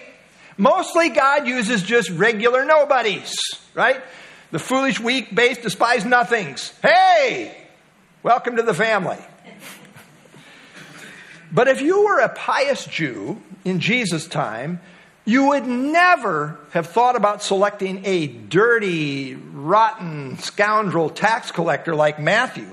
Mostly 0.57 1.09
God 1.09 1.47
uses 1.47 1.81
just 1.83 2.09
regular 2.11 2.63
nobodies, 2.63 3.33
right? 3.73 4.01
The 4.51 4.59
foolish, 4.59 4.99
weak, 4.99 5.33
base, 5.33 5.57
despise 5.57 6.05
nothings. 6.05 6.71
Hey, 6.81 7.57
welcome 8.23 8.55
to 8.57 8.63
the 8.63 8.73
family. 8.73 9.17
But 11.51 11.67
if 11.67 11.81
you 11.81 12.05
were 12.05 12.19
a 12.19 12.29
pious 12.29 12.85
Jew 12.85 13.41
in 13.63 13.79
Jesus' 13.79 14.27
time, 14.27 14.79
you 15.25 15.47
would 15.47 15.65
never 15.65 16.59
have 16.71 16.87
thought 16.87 17.15
about 17.15 17.41
selecting 17.41 18.05
a 18.05 18.27
dirty, 18.27 19.35
rotten, 19.35 20.37
scoundrel 20.37 21.09
tax 21.09 21.51
collector 21.51 21.95
like 21.95 22.19
Matthew 22.19 22.67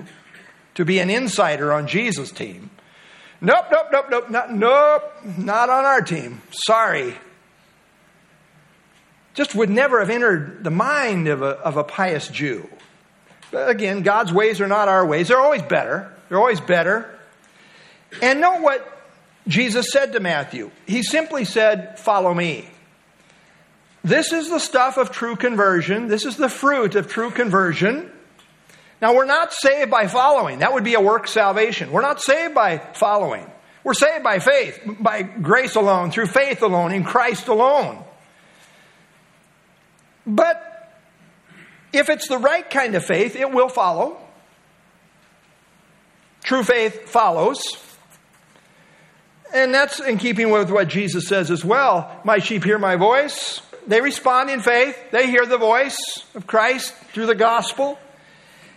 to 0.75 0.85
be 0.85 0.99
an 0.99 1.09
insider 1.11 1.73
on 1.73 1.87
Jesus' 1.87 2.31
team. 2.31 2.71
Nope, 3.45 3.67
nope, 3.73 3.87
nope, 3.91 4.07
nope, 4.09 4.31
not, 4.31 4.55
nope, 4.55 5.03
not 5.37 5.69
on 5.69 5.85
our 5.85 6.01
team. 6.01 6.41
Sorry. 6.53 7.17
Just 9.35 9.57
would 9.57 9.69
never 9.69 9.99
have 9.99 10.11
entered 10.11 10.63
the 10.63 10.71
mind 10.71 11.27
of 11.27 11.43
a, 11.43 11.47
of 11.47 11.77
a 11.77 11.83
pious 11.83 12.29
Jew. 12.29 12.69
But 13.51 13.69
again, 13.69 14.03
God's 14.03 14.33
ways 14.33 14.61
are 14.61 14.69
not 14.69 14.87
our 14.87 15.05
ways. 15.05 15.27
They're 15.27 15.41
always 15.41 15.63
better. 15.63 16.15
They're 16.29 16.39
always 16.39 16.61
better. 16.61 17.19
And 18.23 18.41
know 18.41 18.61
what 18.61 18.89
Jesus 19.49 19.91
said 19.91 20.13
to 20.13 20.21
Matthew. 20.21 20.71
He 20.87 21.03
simply 21.03 21.45
said, 21.45 21.99
Follow 21.99 22.33
me. 22.33 22.69
This 24.05 24.33
is 24.33 24.51
the 24.51 24.61
stuff 24.61 24.99
of 24.99 25.11
true 25.11 25.35
conversion. 25.35 26.07
This 26.07 26.25
is 26.27 26.37
the 26.37 26.49
fruit 26.49 26.95
of 26.95 27.09
true 27.09 27.33
conversion. 27.33 28.13
Now, 29.03 29.15
we're 29.15 29.27
not 29.27 29.53
saved 29.53 29.91
by 29.91 30.07
following. 30.07 30.61
That 30.61 30.73
would 30.73 30.85
be 30.85 30.95
a 30.95 31.01
work 31.01 31.27
salvation. 31.27 31.91
We're 31.91 32.03
not 32.03 32.23
saved 32.23 32.55
by 32.55 32.79
following. 32.79 33.51
We're 33.83 33.95
saved 33.95 34.23
by 34.23 34.39
faith, 34.39 34.81
by 35.01 35.23
grace 35.23 35.75
alone, 35.75 36.13
through 36.13 36.27
faith 36.27 36.63
alone, 36.63 36.93
in 36.93 37.03
Christ 37.03 37.49
alone. 37.49 38.05
But 40.25 40.69
If 41.93 42.09
it's 42.09 42.27
the 42.27 42.39
right 42.39 42.69
kind 42.69 42.95
of 42.95 43.05
faith, 43.05 43.37
it 43.37 43.51
will 43.51 43.69
follow. 43.69 44.17
True 46.43 46.63
faith 46.63 47.09
follows. 47.09 47.63
And 49.55 49.75
that's 49.75 50.01
in 50.01 50.17
keeping 50.17 50.51
with 50.51 50.71
what 50.71 50.89
Jesus 50.89 51.29
says 51.29 51.51
as 51.51 51.65
well. 51.65 52.11
My 52.25 52.39
sheep 52.39 52.65
hear 52.65 52.79
my 52.79 52.97
voice. 52.97 53.61
They 53.87 54.01
respond 54.01 54.49
in 54.49 54.61
faith. 54.61 54.97
They 55.11 55.27
hear 55.27 55.45
the 55.45 55.59
voice 55.59 55.99
of 56.35 56.47
Christ 56.47 56.95
through 57.13 57.27
the 57.27 57.35
gospel. 57.35 57.99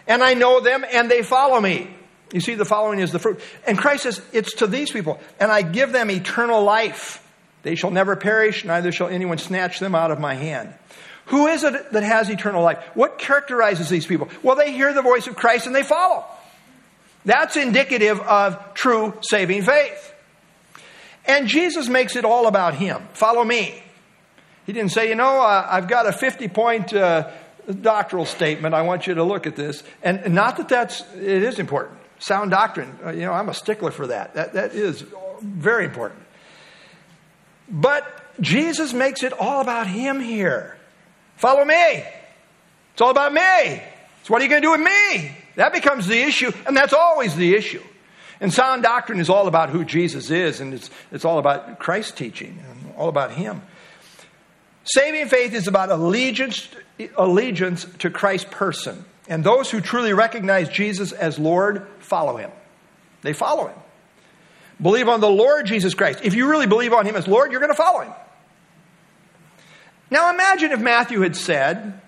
And 0.08 0.24
I 0.24 0.34
know 0.34 0.60
them 0.60 0.86
and 0.92 1.10
they 1.10 1.24
follow 1.24 1.60
me. 1.60 1.90
You 2.32 2.40
see, 2.42 2.56
the 2.56 2.66
following 2.66 3.00
is 3.00 3.12
the 3.12 3.20
fruit. 3.20 3.40
And 3.68 3.78
Christ 3.78 4.04
says, 4.04 4.22
It's 4.34 4.56
to 4.56 4.68
these 4.68 4.92
people, 4.92 5.20
and 5.40 5.52
I 5.52 5.62
give 5.62 5.92
them 5.92 6.10
eternal 6.10 6.64
life. 6.64 7.22
They 7.64 7.76
shall 7.76 7.92
never 7.92 8.16
perish, 8.16 8.66
neither 8.66 8.92
shall 8.92 9.08
anyone 9.08 9.38
snatch 9.38 9.80
them 9.80 9.96
out 9.96 10.12
of 10.12 10.20
my 10.20 10.36
hand. 10.36 10.74
Who 11.28 11.48
is 11.48 11.64
it 11.64 11.92
that 11.92 12.04
has 12.04 12.30
eternal 12.30 12.64
life? 12.64 12.84
What 12.94 13.18
characterizes 13.18 13.90
these 13.90 14.06
people? 14.06 14.30
Well, 14.44 14.56
they 14.56 14.72
hear 14.74 14.94
the 14.94 15.02
voice 15.02 15.28
of 15.28 15.36
Christ 15.36 15.66
and 15.66 15.76
they 15.76 15.84
follow. 15.84 16.24
That's 17.26 17.56
indicative 17.56 18.20
of 18.20 18.76
true 18.76 19.18
saving 19.22 19.64
faith. 19.64 20.14
And 21.26 21.48
Jesus 21.48 21.88
makes 21.90 22.16
it 22.16 22.24
all 22.24 22.46
about 22.46 22.76
Him. 22.76 23.02
Follow 23.14 23.44
me. 23.44 23.82
He 24.68 24.74
didn't 24.74 24.92
say, 24.92 25.10
you 25.10 25.16
know, 25.16 25.42
uh, 25.42 25.68
I've 25.70 25.88
got 25.88 26.06
a 26.08 26.12
50 26.12 26.48
point 26.50 26.94
uh, 26.94 27.32
doctoral 27.74 28.26
statement. 28.26 28.76
I 28.76 28.84
want 28.84 29.08
you 29.08 29.16
to 29.16 29.24
look 29.24 29.48
at 29.48 29.56
this. 29.56 29.84
And 30.04 30.34
not 30.34 30.58
that 30.58 30.70
that's, 30.70 31.02
it 31.14 31.44
is 31.44 31.60
important. 31.60 32.00
Sound 32.20 32.52
doctrine, 32.52 32.98
uh, 33.06 33.12
you 33.12 33.22
know, 33.22 33.34
I'm 33.34 33.50
a 33.50 33.54
stickler 33.54 33.92
for 33.92 34.08
that. 34.08 34.36
That, 34.36 34.54
that 34.54 34.74
is 34.74 35.04
very 35.42 35.86
important. 35.86 36.22
But 37.70 38.06
Jesus 38.40 38.94
makes 38.94 39.24
it 39.24 39.34
all 39.34 39.62
about 39.62 39.88
Him 39.88 40.20
here. 40.20 40.78
Follow 41.38 41.66
me. 41.66 42.04
It's 42.94 43.02
all 43.02 43.12
about 43.12 43.34
me. 43.34 43.82
So, 44.24 44.34
what 44.34 44.42
are 44.42 44.46
you 44.46 44.50
going 44.50 44.62
to 44.62 44.68
do 44.68 44.72
with 44.72 44.82
me? 44.82 45.32
That 45.56 45.74
becomes 45.74 46.08
the 46.08 46.20
issue, 46.20 46.52
and 46.66 46.76
that's 46.76 46.94
always 46.94 47.36
the 47.36 47.56
issue. 47.56 47.84
And 48.40 48.54
sound 48.54 48.84
doctrine 48.84 49.20
is 49.20 49.30
all 49.30 49.48
about 49.48 49.70
who 49.70 49.86
Jesus 49.86 50.30
is, 50.30 50.60
and 50.60 50.74
it's, 50.74 50.90
it's 51.12 51.26
all 51.26 51.40
about 51.40 51.80
Christ's 51.80 52.12
teaching, 52.12 52.60
and 52.70 52.94
all 52.96 53.10
about 53.10 53.32
Him. 53.32 53.62
Saving 54.86 55.28
faith 55.28 55.54
is 55.54 55.68
about 55.68 55.90
allegiance, 55.90 56.68
allegiance 57.18 57.86
to 58.00 58.10
Christ's 58.10 58.48
person. 58.52 59.06
And 59.28 59.44
those 59.44 59.72
who 59.72 59.82
truly 59.82 60.14
recognize 60.14 60.70
Jesus 60.70 61.12
as 61.12 61.40
Lord 61.40 61.88
follow 62.00 62.38
Him. 62.38 62.52
They 63.22 63.34
follow 63.34 63.68
Him. 63.68 63.78
Believe 64.82 65.08
on 65.08 65.22
the 65.22 65.30
Lord 65.30 65.66
Jesus 65.66 65.94
Christ. 65.94 66.20
If 66.24 66.36
you 66.36 66.50
really 66.50 66.68
believe 66.68 66.94
on 66.94 67.06
Him 67.06 67.16
as 67.16 67.28
Lord, 67.28 67.52
you're 67.52 67.62
going 67.62 67.72
to 67.72 67.78
follow 67.78 68.02
Him. 68.02 68.14
Now 70.12 70.32
imagine 70.34 70.72
if 70.72 70.80
Matthew 70.80 71.22
had 71.22 71.36
said, 71.36 72.00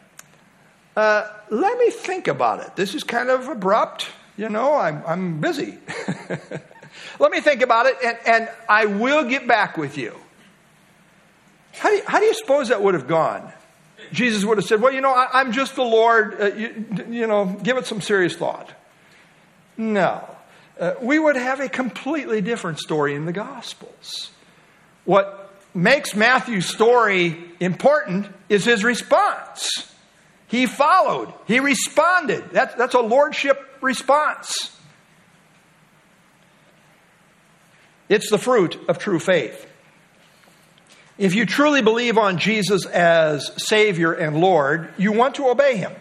uh, 0.95 1.27
let 1.49 1.77
me 1.77 1.89
think 1.89 2.27
about 2.27 2.59
it. 2.61 2.75
This 2.75 2.93
is 2.93 3.03
kind 3.03 3.29
of 3.29 3.47
abrupt. 3.47 4.07
You 4.35 4.49
know, 4.49 4.75
I'm, 4.75 5.03
I'm 5.05 5.41
busy. 5.41 5.77
let 7.19 7.31
me 7.31 7.41
think 7.41 7.61
about 7.61 7.87
it, 7.87 7.97
and, 8.03 8.17
and 8.25 8.49
I 8.69 8.85
will 8.85 9.27
get 9.27 9.47
back 9.47 9.77
with 9.77 9.97
you. 9.97 10.15
How 11.73 11.89
do 11.89 11.95
you, 11.95 12.03
how 12.05 12.19
do 12.19 12.25
you 12.25 12.33
suppose 12.33 12.69
that 12.69 12.81
would 12.81 12.93
have 12.93 13.07
gone? 13.07 13.51
Jesus 14.11 14.45
would 14.45 14.57
have 14.57 14.65
said, 14.65 14.81
Well, 14.81 14.93
you 14.93 15.01
know, 15.01 15.11
I, 15.11 15.41
am 15.41 15.51
just 15.51 15.75
the 15.75 15.83
Lord. 15.83 16.39
Uh, 16.39 16.45
you, 16.55 16.85
you, 17.09 17.27
know, 17.27 17.45
give 17.63 17.77
it 17.77 17.85
some 17.85 18.01
serious 18.01 18.35
thought. 18.35 18.71
No. 19.75 20.27
Uh, 20.79 20.93
we 21.01 21.17
would 21.17 21.35
have 21.35 21.59
a 21.59 21.69
completely 21.69 22.41
different 22.41 22.79
story 22.79 23.15
in 23.15 23.25
the 23.25 23.33
Gospels. 23.33 24.31
What 25.05 25.51
makes 25.73 26.15
Matthew's 26.15 26.67
story 26.67 27.37
important 27.59 28.27
is 28.49 28.65
his 28.65 28.83
response. 28.83 29.91
He 30.47 30.65
followed, 30.65 31.33
he 31.45 31.59
responded. 31.59 32.51
That's, 32.51 32.75
that's 32.75 32.93
a 32.93 33.01
lordship 33.01 33.59
response. 33.81 34.75
It's 38.09 38.29
the 38.29 38.37
fruit 38.37 38.79
of 38.87 38.99
true 38.99 39.19
faith. 39.19 39.67
If 41.17 41.33
you 41.33 41.45
truly 41.45 41.81
believe 41.81 42.17
on 42.17 42.37
Jesus 42.37 42.85
as 42.85 43.51
Savior 43.57 44.13
and 44.13 44.39
Lord, 44.39 44.93
you 44.97 45.11
want 45.11 45.35
to 45.35 45.47
obey 45.47 45.77
Him. 45.77 45.91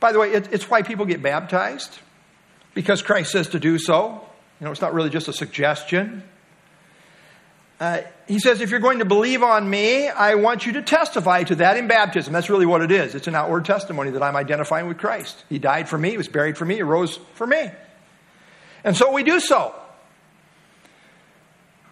By 0.00 0.12
the 0.12 0.18
way, 0.18 0.32
it, 0.32 0.52
it's 0.52 0.68
why 0.68 0.82
people 0.82 1.06
get 1.06 1.22
baptized, 1.22 1.98
because 2.74 3.02
Christ 3.02 3.32
says 3.32 3.48
to 3.50 3.60
do 3.60 3.78
so. 3.78 4.26
You 4.60 4.66
know, 4.66 4.72
it's 4.72 4.80
not 4.80 4.92
really 4.92 5.10
just 5.10 5.28
a 5.28 5.32
suggestion. 5.32 6.22
Uh, 7.78 8.02
he 8.28 8.38
says, 8.38 8.60
if 8.60 8.70
you're 8.70 8.80
going 8.80 8.98
to 8.98 9.06
believe 9.06 9.42
on 9.42 9.68
me, 9.68 10.06
I 10.06 10.34
want 10.34 10.66
you 10.66 10.72
to 10.72 10.82
testify 10.82 11.44
to 11.44 11.54
that 11.56 11.78
in 11.78 11.88
baptism. 11.88 12.34
That's 12.34 12.50
really 12.50 12.66
what 12.66 12.82
it 12.82 12.90
is. 12.90 13.14
It's 13.14 13.26
an 13.26 13.34
outward 13.34 13.64
testimony 13.64 14.10
that 14.10 14.22
I'm 14.22 14.36
identifying 14.36 14.86
with 14.86 14.98
Christ. 14.98 15.42
He 15.48 15.58
died 15.58 15.88
for 15.88 15.96
me, 15.96 16.10
he 16.10 16.18
was 16.18 16.28
buried 16.28 16.58
for 16.58 16.66
me, 16.66 16.74
he 16.74 16.82
rose 16.82 17.18
for 17.34 17.46
me. 17.46 17.70
And 18.84 18.94
so 18.94 19.12
we 19.12 19.22
do 19.22 19.40
so. 19.40 19.74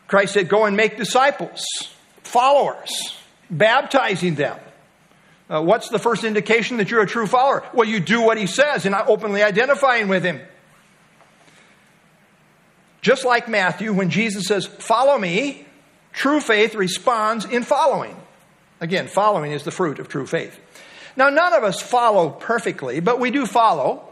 Christ 0.08 0.34
said, 0.34 0.48
Go 0.48 0.64
and 0.64 0.76
make 0.76 0.96
disciples, 0.96 1.62
followers, 2.24 3.16
baptizing 3.48 4.34
them. 4.34 4.58
Uh, 5.48 5.62
what's 5.62 5.88
the 5.88 6.00
first 6.00 6.24
indication 6.24 6.78
that 6.78 6.90
you're 6.90 7.02
a 7.02 7.06
true 7.06 7.28
follower? 7.28 7.64
Well, 7.72 7.88
you 7.88 8.00
do 8.00 8.20
what 8.20 8.36
he 8.36 8.46
says 8.46 8.84
and 8.84 8.94
openly 8.94 9.44
identifying 9.44 10.08
with 10.08 10.24
him. 10.24 10.40
Just 13.00 13.24
like 13.24 13.48
Matthew, 13.48 13.92
when 13.92 14.10
Jesus 14.10 14.46
says, 14.46 14.66
Follow 14.66 15.16
me, 15.16 15.64
True 16.18 16.40
faith 16.40 16.74
responds 16.74 17.44
in 17.44 17.62
following. 17.62 18.16
Again, 18.80 19.06
following 19.06 19.52
is 19.52 19.62
the 19.62 19.70
fruit 19.70 20.00
of 20.00 20.08
true 20.08 20.26
faith. 20.26 20.58
Now, 21.16 21.30
none 21.30 21.52
of 21.52 21.62
us 21.62 21.80
follow 21.80 22.30
perfectly, 22.30 22.98
but 22.98 23.20
we 23.20 23.30
do 23.30 23.46
follow. 23.46 24.07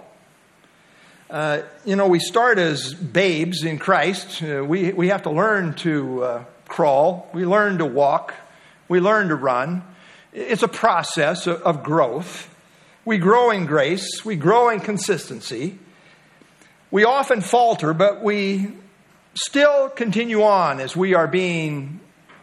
Uh, 1.29 1.63
you 1.85 1.97
know, 1.97 2.07
we 2.07 2.21
start 2.21 2.57
as 2.59 2.95
babes 2.95 3.65
in 3.65 3.79
Christ. 3.79 4.41
Uh, 4.41 4.65
we, 4.65 4.93
we 4.93 5.09
have 5.09 5.25
to 5.25 5.31
learn 5.31 5.75
to 5.75 6.23
uh, 6.23 6.45
crawl, 6.69 7.29
we 7.33 7.45
learn 7.45 7.79
to 7.79 7.85
walk, 7.85 8.33
we 8.89 9.01
learn 9.01 9.29
to 9.29 9.35
run. 9.35 9.83
It's 10.33 10.63
a 10.63 10.69
process 10.69 11.49
of, 11.49 11.63
of 11.63 11.83
growth. 11.83 12.49
We 13.05 13.19
grow 13.19 13.51
in 13.51 13.67
grace, 13.67 14.25
we 14.25 14.37
grow 14.37 14.69
in 14.69 14.79
consistency. 14.79 15.79
We 16.93 17.05
often 17.05 17.41
falter, 17.41 17.93
but 17.93 18.23
we 18.23 18.69
still 19.35 19.89
continue 19.89 20.45
on 20.45 20.79
as 20.79 20.95
we 20.95 21.15
are 21.15 21.27
being 21.27 21.99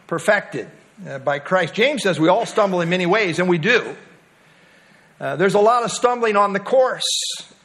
perfected 0.08 0.70
uh, 1.08 1.20
by 1.20 1.40
Christ. 1.40 1.74
James 1.74 2.04
says 2.04 2.20
we 2.20 2.28
all 2.28 2.46
stumble 2.46 2.82
in 2.82 2.90
many 2.90 3.06
ways, 3.06 3.40
and 3.40 3.48
we 3.48 3.60
do. 3.60 3.96
Uh, 5.20 5.36
there's 5.36 5.54
a 5.54 5.60
lot 5.60 5.84
of 5.84 5.92
stumbling 5.92 6.36
on 6.36 6.54
the 6.54 6.60
course, 6.60 7.04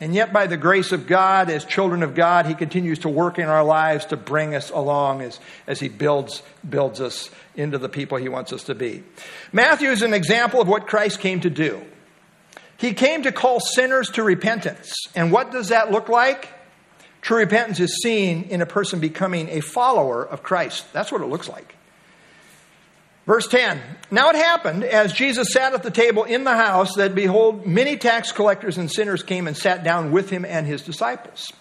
and 0.01 0.15
yet, 0.15 0.33
by 0.33 0.47
the 0.47 0.57
grace 0.57 0.93
of 0.93 1.07
God, 1.07 1.51
as 1.51 1.65
children 1.65 2.03
of 2.03 2.15
God, 2.15 2.47
He 2.47 2.55
continues 2.55 3.01
to 3.01 3.09
work 3.09 3.39
in 3.39 3.47
our 3.47 3.65
lives 3.65 4.05
to 4.07 4.17
bring 4.17 4.55
us 4.55 4.71
along 4.71 5.23
as, 5.23 5.41
as 5.67 5.81
He 5.81 5.89
builds, 5.89 6.43
builds 6.69 7.01
us 7.01 7.31
into 7.57 7.79
the 7.79 7.89
people 7.89 8.19
He 8.19 8.29
wants 8.29 8.53
us 8.53 8.65
to 8.65 8.75
be. 8.75 9.03
Matthew 9.51 9.91
is 9.91 10.03
an 10.03 10.15
example 10.15 10.61
of 10.61 10.69
what 10.69 10.87
Christ 10.87 11.21
came 11.21 11.41
to 11.41 11.51
do. 11.51 11.83
He 12.77 12.95
came 12.95 13.25
to 13.25 13.33
call 13.33 13.59
sinners 13.59 14.11
to 14.11 14.23
repentance. 14.23 14.95
And 15.17 15.33
what 15.33 15.51
does 15.51 15.71
that 15.71 15.91
look 15.91 16.09
like? 16.09 16.49
True 17.21 17.39
repentance 17.39 17.81
is 17.81 18.01
seen 18.03 18.45
in 18.45 18.63
a 18.63 18.67
person 18.67 19.01
becoming 19.01 19.49
a 19.49 19.61
follower 19.61 20.25
of 20.25 20.45
Christ. 20.45 20.87
That's 20.93 21.11
what 21.11 21.21
it 21.21 21.27
looks 21.27 21.49
like. 21.49 21.75
Verse 23.29 23.47
10 23.47 23.79
Now 24.11 24.31
it 24.31 24.37
happened, 24.37 24.83
as 24.83 25.13
Jesus 25.13 25.53
sat 25.53 25.75
at 25.75 25.83
the 25.83 25.91
table 25.91 26.25
in 26.25 26.45
the 26.45 26.57
house, 26.57 26.95
that 26.97 27.15
behold, 27.15 27.67
many 27.67 27.99
tax 27.99 28.33
collectors 28.33 28.79
and 28.79 28.91
sinners 28.91 29.23
came 29.23 29.47
and 29.47 29.55
sat 29.55 29.85
down 29.85 30.13
with 30.13 30.31
him 30.31 30.47
and 30.47 30.67
his 30.67 30.83
disciples. 30.83 31.53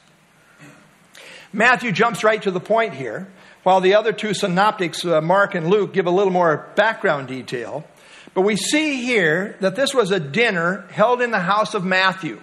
Matthew 1.52 1.92
jumps 1.92 2.24
right 2.24 2.42
to 2.42 2.52
the 2.52 2.62
point 2.62 2.94
here, 2.94 3.28
while 3.64 3.82
the 3.82 3.96
other 3.96 4.14
two 4.14 4.34
synoptics, 4.34 5.04
uh, 5.04 5.20
Mark 5.20 5.56
and 5.56 5.70
Luke, 5.70 5.94
give 5.94 6.06
a 6.06 6.12
little 6.12 6.32
more 6.32 6.70
background 6.76 7.28
detail. 7.28 7.86
But 8.34 8.42
we 8.42 8.56
see 8.56 9.04
here 9.04 9.58
that 9.60 9.76
this 9.76 9.94
was 9.94 10.12
a 10.12 10.22
dinner 10.22 10.86
held 10.92 11.22
in 11.22 11.32
the 11.32 11.40
house 11.40 11.74
of 11.74 11.84
Matthew. 11.84 12.40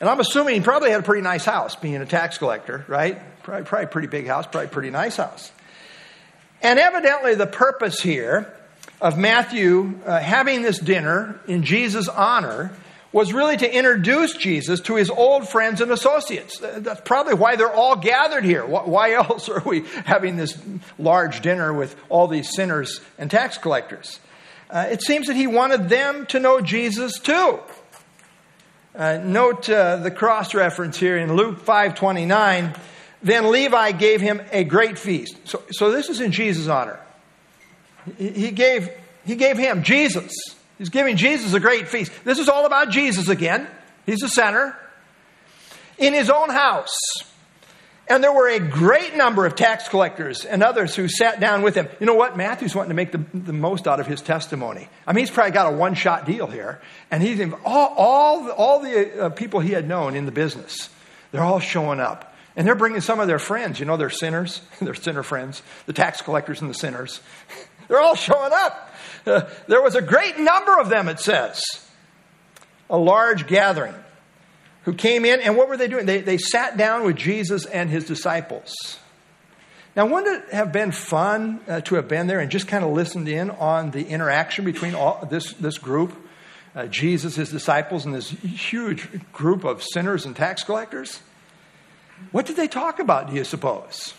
And 0.00 0.08
I'm 0.08 0.20
assuming 0.20 0.56
he 0.56 0.60
probably 0.60 0.90
had 0.90 1.00
a 1.00 1.04
pretty 1.04 1.22
nice 1.22 1.46
house, 1.46 1.76
being 1.76 1.96
a 1.96 2.06
tax 2.06 2.36
collector, 2.36 2.84
right? 2.88 3.18
Probably, 3.42 3.64
probably 3.64 3.84
a 3.84 3.88
pretty 3.88 4.08
big 4.08 4.26
house, 4.26 4.44
probably 4.44 4.66
a 4.66 4.70
pretty 4.70 4.90
nice 4.90 5.16
house. 5.16 5.50
And 6.64 6.78
evidently, 6.78 7.34
the 7.34 7.46
purpose 7.46 8.00
here 8.00 8.50
of 8.98 9.18
Matthew 9.18 10.00
uh, 10.06 10.18
having 10.18 10.62
this 10.62 10.78
dinner 10.78 11.38
in 11.46 11.62
Jesus' 11.62 12.08
honor 12.08 12.72
was 13.12 13.34
really 13.34 13.58
to 13.58 13.70
introduce 13.70 14.34
Jesus 14.34 14.80
to 14.80 14.96
his 14.96 15.10
old 15.10 15.46
friends 15.46 15.82
and 15.82 15.92
associates. 15.92 16.58
That's 16.58 17.02
probably 17.02 17.34
why 17.34 17.56
they're 17.56 17.70
all 17.70 17.96
gathered 17.96 18.46
here. 18.46 18.64
Why 18.64 19.12
else 19.14 19.50
are 19.50 19.62
we 19.64 19.84
having 20.06 20.36
this 20.36 20.58
large 20.98 21.42
dinner 21.42 21.70
with 21.70 21.94
all 22.08 22.28
these 22.28 22.54
sinners 22.54 23.02
and 23.18 23.30
tax 23.30 23.58
collectors? 23.58 24.18
Uh, 24.70 24.86
it 24.90 25.02
seems 25.02 25.26
that 25.26 25.36
he 25.36 25.46
wanted 25.46 25.90
them 25.90 26.24
to 26.26 26.40
know 26.40 26.62
Jesus 26.62 27.18
too. 27.18 27.60
Uh, 28.94 29.18
note 29.22 29.68
uh, 29.68 29.96
the 29.96 30.10
cross 30.10 30.54
reference 30.54 30.96
here 30.96 31.18
in 31.18 31.36
Luke 31.36 31.64
5:29. 31.64 32.74
Then 33.24 33.50
Levi 33.50 33.92
gave 33.92 34.20
him 34.20 34.40
a 34.52 34.62
great 34.62 34.98
feast. 34.98 35.36
So, 35.44 35.62
so 35.70 35.90
this 35.90 36.08
is 36.08 36.20
in 36.20 36.30
Jesus' 36.30 36.68
honor. 36.68 37.00
He, 38.18 38.30
he, 38.30 38.50
gave, 38.52 38.90
he 39.24 39.34
gave 39.34 39.56
him, 39.56 39.82
Jesus, 39.82 40.32
He's 40.78 40.88
giving 40.88 41.16
Jesus 41.16 41.54
a 41.54 41.60
great 41.60 41.88
feast. 41.88 42.12
This 42.24 42.38
is 42.38 42.48
all 42.48 42.66
about 42.66 42.90
Jesus 42.90 43.28
again. 43.28 43.66
He's 44.06 44.20
the 44.20 44.28
center. 44.28 44.76
In 45.98 46.12
his 46.12 46.30
own 46.30 46.50
house. 46.50 46.96
And 48.08 48.22
there 48.22 48.32
were 48.32 48.48
a 48.48 48.58
great 48.58 49.16
number 49.16 49.46
of 49.46 49.54
tax 49.54 49.88
collectors 49.88 50.44
and 50.44 50.62
others 50.62 50.94
who 50.94 51.08
sat 51.08 51.40
down 51.40 51.62
with 51.62 51.74
him. 51.74 51.88
You 52.00 52.06
know 52.06 52.14
what? 52.14 52.36
Matthew's 52.36 52.74
wanting 52.74 52.90
to 52.90 52.94
make 52.94 53.12
the, 53.12 53.24
the 53.32 53.52
most 53.52 53.86
out 53.86 53.98
of 53.98 54.06
his 54.06 54.20
testimony. 54.20 54.88
I 55.06 55.12
mean, 55.12 55.22
he's 55.22 55.30
probably 55.30 55.52
got 55.52 55.72
a 55.72 55.76
one 55.76 55.94
shot 55.94 56.26
deal 56.26 56.46
here. 56.46 56.82
And 57.10 57.22
he's 57.22 57.40
all, 57.64 57.94
all, 57.96 58.50
all 58.50 58.80
the 58.80 59.26
uh, 59.26 59.28
people 59.30 59.60
he 59.60 59.70
had 59.70 59.88
known 59.88 60.16
in 60.16 60.26
the 60.26 60.32
business, 60.32 60.90
they're 61.30 61.44
all 61.44 61.60
showing 61.60 62.00
up. 62.00 62.33
And 62.56 62.66
they're 62.66 62.74
bringing 62.74 63.00
some 63.00 63.20
of 63.20 63.26
their 63.26 63.38
friends. 63.38 63.80
You 63.80 63.86
know, 63.86 63.96
they're 63.96 64.10
sinners, 64.10 64.60
they're 64.80 64.94
sinner 64.94 65.22
friends, 65.22 65.62
the 65.86 65.92
tax 65.92 66.22
collectors 66.22 66.60
and 66.60 66.70
the 66.70 66.74
sinners. 66.74 67.20
they're 67.88 68.00
all 68.00 68.14
showing 68.14 68.52
up. 68.52 68.90
Uh, 69.26 69.42
there 69.66 69.82
was 69.82 69.94
a 69.94 70.02
great 70.02 70.38
number 70.38 70.78
of 70.78 70.88
them, 70.88 71.08
it 71.08 71.20
says. 71.20 71.62
A 72.90 72.98
large 72.98 73.46
gathering 73.46 73.94
who 74.84 74.92
came 74.92 75.24
in, 75.24 75.40
and 75.40 75.56
what 75.56 75.68
were 75.68 75.76
they 75.76 75.88
doing? 75.88 76.06
They, 76.06 76.20
they 76.20 76.36
sat 76.36 76.76
down 76.76 77.04
with 77.04 77.16
Jesus 77.16 77.64
and 77.64 77.88
his 77.88 78.04
disciples. 78.04 78.98
Now, 79.96 80.06
wouldn't 80.06 80.44
it 80.44 80.54
have 80.54 80.72
been 80.72 80.92
fun 80.92 81.60
uh, 81.68 81.80
to 81.82 81.94
have 81.94 82.08
been 82.08 82.26
there 82.26 82.40
and 82.40 82.50
just 82.50 82.66
kind 82.66 82.84
of 82.84 82.90
listened 82.90 83.28
in 83.28 83.50
on 83.50 83.92
the 83.92 84.06
interaction 84.06 84.64
between 84.64 84.94
all, 84.94 85.24
this, 85.30 85.52
this 85.54 85.78
group, 85.78 86.12
uh, 86.74 86.86
Jesus, 86.86 87.36
his 87.36 87.50
disciples, 87.50 88.04
and 88.04 88.14
this 88.14 88.28
huge 88.28 89.08
group 89.32 89.64
of 89.64 89.82
sinners 89.82 90.26
and 90.26 90.34
tax 90.34 90.64
collectors? 90.64 91.20
What 92.32 92.46
did 92.46 92.56
they 92.56 92.68
talk 92.68 92.98
about, 92.98 93.30
do 93.30 93.36
you 93.36 93.44
suppose? 93.44 94.14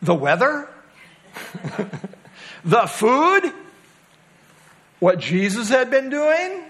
The 0.00 0.14
weather? 0.14 0.68
the 2.64 2.86
food? 2.86 3.52
What 4.98 5.18
Jesus 5.18 5.68
had 5.68 5.90
been 5.90 6.10
doing? 6.10 6.64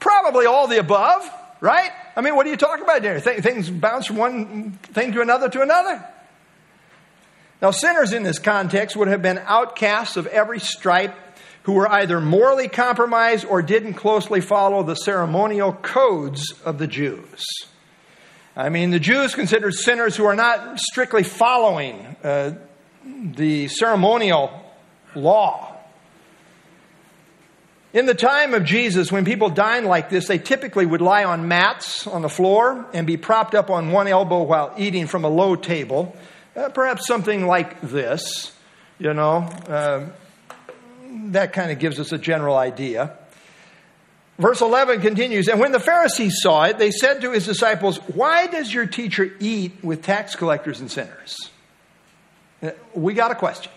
Probably 0.00 0.46
all 0.46 0.68
the 0.68 0.78
above, 0.78 1.28
right? 1.60 1.90
I 2.16 2.20
mean, 2.20 2.36
what 2.36 2.46
are 2.46 2.50
you 2.50 2.56
talking 2.56 2.84
about 2.84 3.02
there? 3.02 3.20
Th- 3.20 3.40
things 3.40 3.70
bounce 3.70 4.06
from 4.06 4.16
one 4.16 4.72
thing 4.82 5.12
to 5.12 5.20
another 5.20 5.48
to 5.48 5.62
another. 5.62 6.04
Now, 7.60 7.72
sinners 7.72 8.12
in 8.12 8.22
this 8.22 8.38
context 8.38 8.96
would 8.96 9.08
have 9.08 9.22
been 9.22 9.38
outcasts 9.38 10.16
of 10.16 10.26
every 10.28 10.60
stripe 10.60 11.14
who 11.64 11.72
were 11.72 11.90
either 11.90 12.20
morally 12.20 12.68
compromised 12.68 13.44
or 13.44 13.62
didn't 13.62 13.94
closely 13.94 14.40
follow 14.40 14.82
the 14.82 14.94
ceremonial 14.94 15.72
codes 15.72 16.52
of 16.64 16.78
the 16.78 16.86
Jews. 16.86 17.44
I 18.58 18.70
mean, 18.70 18.90
the 18.90 18.98
Jews 18.98 19.36
considered 19.36 19.72
sinners 19.72 20.16
who 20.16 20.24
are 20.24 20.34
not 20.34 20.80
strictly 20.80 21.22
following 21.22 21.94
uh, 22.24 22.54
the 23.04 23.68
ceremonial 23.68 24.50
law. 25.14 25.76
In 27.92 28.06
the 28.06 28.14
time 28.14 28.54
of 28.54 28.64
Jesus, 28.64 29.12
when 29.12 29.24
people 29.24 29.48
dined 29.48 29.86
like 29.86 30.10
this, 30.10 30.26
they 30.26 30.38
typically 30.38 30.86
would 30.86 31.00
lie 31.00 31.22
on 31.22 31.46
mats 31.46 32.08
on 32.08 32.22
the 32.22 32.28
floor 32.28 32.84
and 32.92 33.06
be 33.06 33.16
propped 33.16 33.54
up 33.54 33.70
on 33.70 33.92
one 33.92 34.08
elbow 34.08 34.42
while 34.42 34.74
eating 34.76 35.06
from 35.06 35.24
a 35.24 35.28
low 35.28 35.54
table. 35.54 36.16
Uh, 36.56 36.68
perhaps 36.68 37.06
something 37.06 37.46
like 37.46 37.80
this, 37.80 38.50
you 38.98 39.14
know. 39.14 39.36
Uh, 39.68 40.06
that 41.30 41.52
kind 41.52 41.70
of 41.70 41.78
gives 41.78 42.00
us 42.00 42.10
a 42.10 42.18
general 42.18 42.56
idea. 42.56 43.16
Verse 44.38 44.60
11 44.60 45.00
continues 45.00 45.48
And 45.48 45.58
when 45.60 45.72
the 45.72 45.80
Pharisees 45.80 46.40
saw 46.40 46.64
it, 46.64 46.78
they 46.78 46.90
said 46.90 47.22
to 47.22 47.32
his 47.32 47.44
disciples, 47.44 47.96
Why 48.14 48.46
does 48.46 48.72
your 48.72 48.86
teacher 48.86 49.30
eat 49.40 49.72
with 49.82 50.02
tax 50.02 50.36
collectors 50.36 50.80
and 50.80 50.90
sinners? 50.90 51.36
Uh, 52.62 52.70
we 52.94 53.14
got 53.14 53.30
a 53.30 53.34
question. 53.34 53.72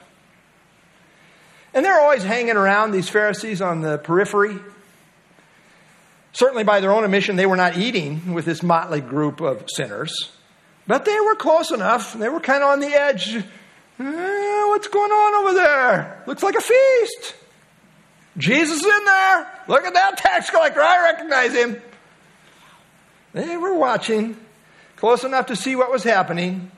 And 1.73 1.85
they're 1.85 1.99
always 1.99 2.23
hanging 2.23 2.57
around, 2.57 2.91
these 2.91 3.09
Pharisees, 3.09 3.61
on 3.61 3.81
the 3.81 3.97
periphery. 3.97 4.59
Certainly, 6.33 6.63
by 6.63 6.79
their 6.79 6.91
own 6.91 7.03
admission, 7.03 7.35
they 7.37 7.45
were 7.45 7.55
not 7.55 7.77
eating 7.77 8.33
with 8.33 8.45
this 8.45 8.61
motley 8.61 9.01
group 9.01 9.41
of 9.41 9.65
sinners. 9.73 10.31
But 10.85 11.05
they 11.05 11.19
were 11.19 11.35
close 11.35 11.71
enough. 11.71 12.13
They 12.13 12.29
were 12.29 12.39
kind 12.39 12.63
of 12.63 12.69
on 12.69 12.79
the 12.79 12.87
edge. 12.87 13.35
Eh, 13.35 14.65
what's 14.67 14.87
going 14.87 15.11
on 15.11 15.45
over 15.45 15.53
there? 15.53 16.23
Looks 16.27 16.43
like 16.43 16.55
a 16.55 16.61
feast. 16.61 17.35
Jesus 18.37 18.79
is 18.79 18.85
in 18.85 19.05
there. 19.05 19.47
Look 19.67 19.83
at 19.83 19.93
that 19.93 20.17
tax 20.17 20.49
collector. 20.49 20.81
I 20.81 21.11
recognize 21.11 21.53
him. 21.53 21.81
They 23.33 23.57
were 23.57 23.73
watching, 23.73 24.37
close 24.95 25.23
enough 25.23 25.47
to 25.47 25.55
see 25.55 25.75
what 25.75 25.91
was 25.91 26.03
happening. 26.03 26.71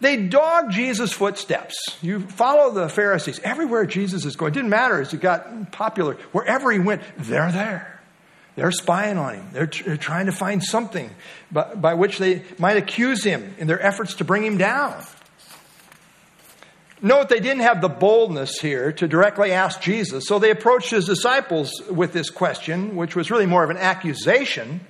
They 0.00 0.16
dogged 0.16 0.72
Jesus' 0.72 1.12
footsteps. 1.12 1.76
You 2.02 2.20
follow 2.20 2.70
the 2.72 2.88
Pharisees. 2.88 3.40
Everywhere 3.42 3.86
Jesus 3.86 4.24
is 4.24 4.36
going, 4.36 4.52
it 4.52 4.54
didn't 4.54 4.70
matter 4.70 5.00
as 5.00 5.10
he 5.10 5.16
got 5.16 5.72
popular. 5.72 6.14
Wherever 6.32 6.70
he 6.70 6.78
went, 6.78 7.02
they're 7.16 7.52
there. 7.52 8.02
They're 8.56 8.70
spying 8.70 9.18
on 9.18 9.34
him. 9.34 9.48
They're, 9.52 9.66
they're 9.66 9.96
trying 9.96 10.26
to 10.26 10.32
find 10.32 10.62
something 10.62 11.10
by, 11.50 11.74
by 11.74 11.94
which 11.94 12.18
they 12.18 12.42
might 12.58 12.76
accuse 12.76 13.24
him 13.24 13.54
in 13.58 13.66
their 13.66 13.80
efforts 13.80 14.14
to 14.16 14.24
bring 14.24 14.44
him 14.44 14.58
down. 14.58 15.02
Note 17.04 17.28
they 17.28 17.38
didn't 17.38 17.60
have 17.60 17.82
the 17.82 17.88
boldness 17.90 18.58
here 18.60 18.90
to 18.92 19.06
directly 19.06 19.52
ask 19.52 19.78
Jesus, 19.82 20.24
so 20.26 20.38
they 20.38 20.50
approached 20.50 20.90
his 20.90 21.04
disciples 21.04 21.70
with 21.90 22.14
this 22.14 22.30
question, 22.30 22.96
which 22.96 23.14
was 23.14 23.30
really 23.30 23.44
more 23.44 23.62
of 23.62 23.68
an 23.68 23.76
accusation 23.76 24.80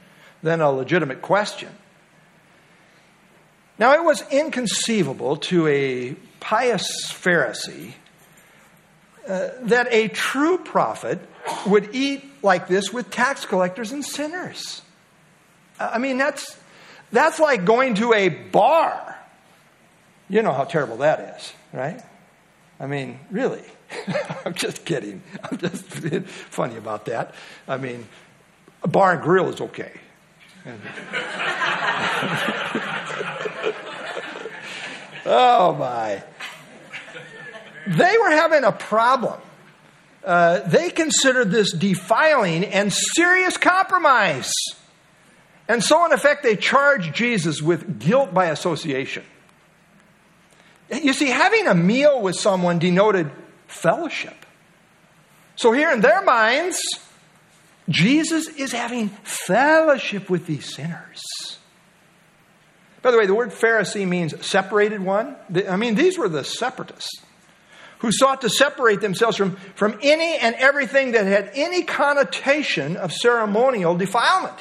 than 0.41 0.61
a 0.61 0.71
legitimate 0.71 1.23
question. 1.23 1.71
Now, 3.81 3.95
it 3.95 4.05
was 4.05 4.23
inconceivable 4.31 5.39
to 5.39 5.67
a 5.67 6.15
pious 6.39 6.89
Pharisee 7.13 7.95
uh, 9.27 9.49
that 9.63 9.89
a 9.91 10.07
true 10.07 10.59
prophet 10.59 11.19
would 11.67 11.97
eat 11.97 12.25
like 12.45 12.69
this 12.69 12.93
with 12.93 13.11
tax 13.11 13.45
collectors 13.45 13.91
and 13.91 14.05
sinners. 14.05 14.83
I 15.81 15.99
mean, 15.99 16.19
that's, 16.19 16.57
that's 17.11 17.41
like 17.41 17.65
going 17.65 17.95
to 17.97 18.15
a 18.15 18.29
bar. 18.29 19.19
You 20.29 20.43
know 20.43 20.53
how 20.53 20.63
terrible 20.63 20.99
that 20.99 21.37
is, 21.37 21.53
right? 21.75 22.01
I 22.79 22.87
mean, 22.87 23.19
really. 23.31 23.63
I'm 24.45 24.55
just 24.55 24.85
kidding. 24.85 25.23
I'm 25.43 25.59
just 25.59 25.85
funny 26.27 26.77
about 26.77 27.07
that. 27.07 27.35
I 27.69 27.77
mean, 27.77 28.07
a 28.83 28.89
bar 28.89 29.13
and 29.13 29.23
grill 29.23 29.49
is 29.49 29.61
okay. 29.61 29.93
oh 35.27 35.75
my. 35.79 36.23
They 37.87 38.17
were 38.19 38.31
having 38.31 38.65
a 38.65 38.73
problem. 38.73 39.41
Uh, 40.25 40.61
they 40.61 40.89
considered 40.89 41.51
this 41.51 41.71
defiling 41.73 42.65
and 42.65 42.91
serious 42.91 43.59
compromise. 43.59 44.51
And 45.69 45.85
so, 45.85 46.07
in 46.07 46.13
effect, 46.13 46.43
they 46.43 46.57
charged 46.57 47.15
Jesus 47.15 47.61
with 47.61 47.99
guilt 48.01 48.33
by 48.33 48.47
association. 48.47 49.25
You 50.91 51.13
see, 51.13 51.29
having 51.29 51.67
a 51.67 51.75
meal 51.75 52.21
with 52.21 52.37
someone 52.37 52.79
denoted 52.79 53.31
fellowship. 53.67 54.35
So, 55.57 55.73
here 55.73 55.91
in 55.93 56.01
their 56.01 56.23
minds, 56.23 56.81
Jesus 57.89 58.49
is 58.49 58.73
having 58.73 59.09
fellowship 59.23 60.29
with 60.29 60.47
these 60.47 60.75
sinners. 60.75 61.23
By 63.03 63.11
the 63.11 63.19
way, 63.19 63.27
the 63.27 63.35
word 63.35 63.51
Pharisee 63.51 64.09
means 64.09 64.35
separated 64.47 65.03
one. 65.03 65.37
I 65.69 65.77
mean, 65.77 65.95
these 65.95 66.17
were 66.17 66.29
the 66.29 66.43
separatists 66.43 67.21
who 67.99 68.11
sought 68.11 68.41
to 68.41 68.51
separate 68.51 69.01
themselves 69.01 69.37
from, 69.37 69.57
from 69.75 69.99
any 70.03 70.37
and 70.37 70.55
everything 70.57 71.13
that 71.13 71.27
had 71.27 71.51
any 71.55 71.83
connotation 71.83 72.97
of 72.97 73.13
ceremonial 73.13 73.97
defilement. 73.97 74.57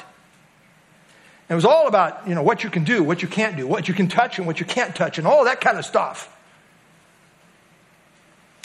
It 1.48 1.54
was 1.54 1.64
all 1.64 1.86
about, 1.86 2.26
you 2.26 2.34
know, 2.34 2.42
what 2.42 2.64
you 2.64 2.70
can 2.70 2.84
do, 2.84 3.02
what 3.02 3.22
you 3.22 3.28
can't 3.28 3.56
do, 3.56 3.66
what 3.66 3.86
you 3.88 3.94
can 3.94 4.08
touch 4.08 4.38
and 4.38 4.46
what 4.46 4.60
you 4.60 4.66
can't 4.66 4.94
touch, 4.96 5.18
and 5.18 5.26
all 5.26 5.44
that 5.44 5.60
kind 5.60 5.78
of 5.78 5.84
stuff. 5.84 6.30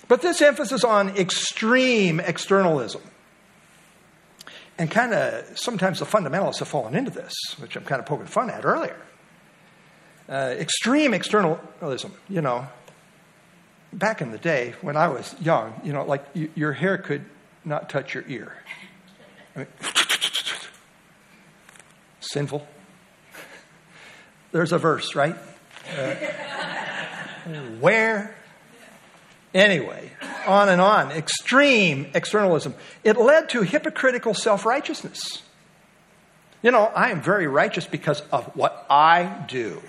But 0.08 0.22
this 0.22 0.42
emphasis 0.42 0.84
on 0.84 1.10
extreme 1.10 2.20
externalism, 2.20 3.02
and 4.78 4.89
kind 4.89 5.13
of 5.13 5.58
sometimes 5.58 6.00
the 6.00 6.06
fundamentalists 6.06 6.60
have 6.60 6.68
fallen 6.68 6.96
into 6.96 7.12
this, 7.12 7.34
which 7.58 7.76
I'm 7.76 7.84
kind 7.84 8.00
of 8.00 8.06
poking 8.06 8.28
fun 8.28 8.50
at 8.50 8.65
earlier 8.65 8.96
uh, 10.30 10.56
extreme 10.58 11.13
externalism, 11.13 12.13
you 12.30 12.42
know. 12.42 12.68
Back 13.92 14.22
in 14.22 14.30
the 14.32 14.38
day 14.38 14.76
when 14.82 14.96
I 14.96 15.08
was 15.08 15.36
young, 15.42 15.74
you 15.84 15.92
know, 15.92 16.06
like 16.06 16.24
you, 16.36 16.52
your 16.54 16.74
hair 16.74 17.00
could 17.00 17.26
not 17.65 17.89
touch 17.89 18.13
your 18.13 18.24
ear. 18.28 18.56
I 19.56 19.60
mean, 19.60 19.68
sinful. 22.32 22.68
There's 24.52 24.72
a 24.72 24.78
verse, 24.78 25.15
right? 25.15 25.36
Uh, 27.48 27.54
where? 27.80 28.36
Anyway, 29.56 30.12
on 30.46 30.70
and 30.70 30.80
on. 30.80 31.10
Extreme 31.12 32.12
externalism. 32.13 32.76
It 33.04 33.18
led 33.18 33.50
to 33.50 33.63
hypocritical 33.63 34.36
self 34.36 34.65
righteousness. 34.65 35.42
You 36.62 36.70
know, 36.70 36.84
I 36.84 37.10
am 37.10 37.22
very 37.22 37.48
righteous 37.48 37.88
because 37.88 38.22
of 38.32 38.56
what 38.56 38.86
I 38.89 39.46
do. 39.48 39.82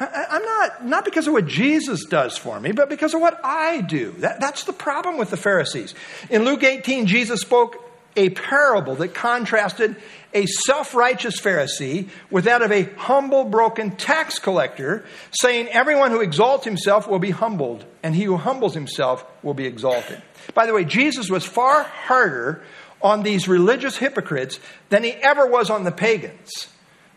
I'm 0.00 0.44
not, 0.44 0.86
not 0.86 1.04
because 1.04 1.26
of 1.26 1.32
what 1.32 1.46
Jesus 1.46 2.04
does 2.04 2.38
for 2.38 2.58
me, 2.60 2.70
but 2.70 2.88
because 2.88 3.14
of 3.14 3.20
what 3.20 3.40
I 3.42 3.80
do. 3.80 4.12
That, 4.18 4.40
that's 4.40 4.62
the 4.62 4.72
problem 4.72 5.18
with 5.18 5.30
the 5.30 5.36
Pharisees. 5.36 5.92
In 6.30 6.44
Luke 6.44 6.62
18, 6.62 7.06
Jesus 7.06 7.40
spoke 7.40 7.87
a 8.18 8.30
parable 8.30 8.96
that 8.96 9.14
contrasted 9.14 9.96
a 10.34 10.44
self 10.44 10.94
righteous 10.94 11.40
Pharisee 11.40 12.08
with 12.30 12.44
that 12.44 12.60
of 12.60 12.70
a 12.70 12.82
humble, 12.96 13.44
broken 13.44 13.92
tax 13.96 14.38
collector, 14.38 15.04
saying, 15.30 15.68
Everyone 15.68 16.10
who 16.10 16.20
exalts 16.20 16.64
himself 16.64 17.08
will 17.08 17.18
be 17.18 17.30
humbled, 17.30 17.84
and 18.02 18.14
he 18.14 18.24
who 18.24 18.36
humbles 18.36 18.74
himself 18.74 19.24
will 19.42 19.54
be 19.54 19.66
exalted. 19.66 20.20
By 20.52 20.66
the 20.66 20.74
way, 20.74 20.84
Jesus 20.84 21.30
was 21.30 21.44
far 21.44 21.84
harder 21.84 22.62
on 23.00 23.22
these 23.22 23.48
religious 23.48 23.96
hypocrites 23.96 24.58
than 24.90 25.04
he 25.04 25.12
ever 25.12 25.46
was 25.46 25.70
on 25.70 25.84
the 25.84 25.92
pagans 25.92 26.68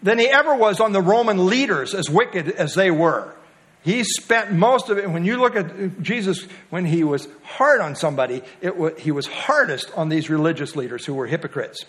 than 0.04 0.20
he 0.20 0.28
ever 0.28 0.56
was 0.56 0.80
on 0.80 0.94
the 0.94 1.02
Roman 1.02 1.46
leaders, 1.46 1.94
as 1.94 2.10
wicked 2.10 2.50
as 2.50 2.74
they 2.74 2.92
were. 2.92 3.36
He 3.84 4.04
spent 4.04 4.52
most 4.52 4.90
of 4.90 5.00
it, 5.00 5.10
when 5.10 5.26
you 5.26 5.38
look 5.38 5.56
at 5.56 6.02
Jesus, 6.02 6.44
when 6.70 6.86
he 6.86 7.04
was 7.04 7.28
hard 7.44 7.82
on 7.82 7.96
somebody, 7.96 8.44
he 9.00 9.12
was 9.12 9.26
hardest 9.26 9.92
on 9.96 10.10
these 10.10 10.30
religious 10.30 10.76
leaders 10.76 11.06
who 11.06 11.16
were 11.16 11.26
hypocrites. 11.26 11.84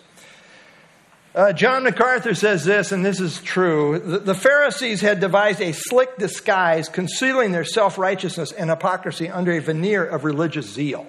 Uh, 1.34 1.52
John 1.52 1.82
MacArthur 1.82 2.34
says 2.34 2.64
this, 2.64 2.92
and 2.92 3.04
this 3.04 3.18
is 3.18 3.40
true. 3.40 3.98
The, 3.98 4.18
the 4.18 4.34
Pharisees 4.34 5.00
had 5.00 5.18
devised 5.20 5.62
a 5.62 5.72
slick 5.72 6.18
disguise 6.18 6.90
concealing 6.90 7.52
their 7.52 7.64
self 7.64 7.96
righteousness 7.96 8.52
and 8.52 8.68
hypocrisy 8.68 9.30
under 9.30 9.52
a 9.52 9.60
veneer 9.60 10.04
of 10.04 10.24
religious 10.24 10.66
zeal. 10.66 11.06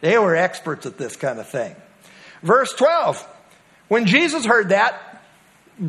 They 0.00 0.18
were 0.18 0.34
experts 0.34 0.86
at 0.86 0.98
this 0.98 1.14
kind 1.14 1.38
of 1.38 1.48
thing. 1.48 1.76
Verse 2.42 2.72
12 2.72 3.24
When 3.86 4.06
Jesus 4.06 4.44
heard 4.44 4.70
that, 4.70 5.09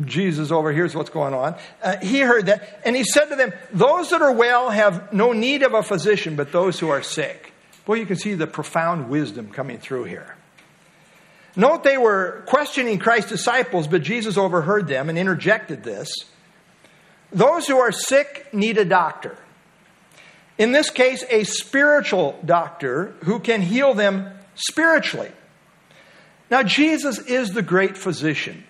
Jesus 0.06 0.50
over 0.50 0.72
here's 0.72 0.94
what's 0.94 1.10
going 1.10 1.34
on. 1.34 1.54
Uh, 1.82 1.98
he 1.98 2.20
heard 2.20 2.46
that, 2.46 2.80
and 2.84 2.96
he 2.96 3.04
said 3.04 3.26
to 3.26 3.36
them, 3.36 3.52
Those 3.72 4.10
that 4.10 4.22
are 4.22 4.32
well 4.32 4.70
have 4.70 5.12
no 5.12 5.32
need 5.32 5.62
of 5.62 5.74
a 5.74 5.82
physician, 5.82 6.36
but 6.36 6.52
those 6.52 6.78
who 6.78 6.88
are 6.88 7.02
sick. 7.02 7.52
Boy, 7.84 7.94
you 7.94 8.06
can 8.06 8.16
see 8.16 8.34
the 8.34 8.46
profound 8.46 9.10
wisdom 9.10 9.50
coming 9.50 9.78
through 9.78 10.04
here. 10.04 10.36
Note 11.54 11.84
they 11.84 11.98
were 11.98 12.42
questioning 12.46 12.98
Christ's 12.98 13.30
disciples, 13.30 13.86
but 13.86 14.02
Jesus 14.02 14.38
overheard 14.38 14.88
them 14.88 15.08
and 15.08 15.18
interjected 15.18 15.82
this. 15.82 16.10
Those 17.30 17.66
who 17.66 17.78
are 17.78 17.92
sick 17.92 18.48
need 18.52 18.78
a 18.78 18.84
doctor. 18.84 19.36
In 20.58 20.72
this 20.72 20.90
case, 20.90 21.24
a 21.28 21.44
spiritual 21.44 22.38
doctor 22.44 23.14
who 23.24 23.40
can 23.40 23.62
heal 23.62 23.94
them 23.94 24.30
spiritually. 24.54 25.30
Now, 26.50 26.62
Jesus 26.62 27.18
is 27.18 27.52
the 27.52 27.62
great 27.62 27.96
physician. 27.96 28.64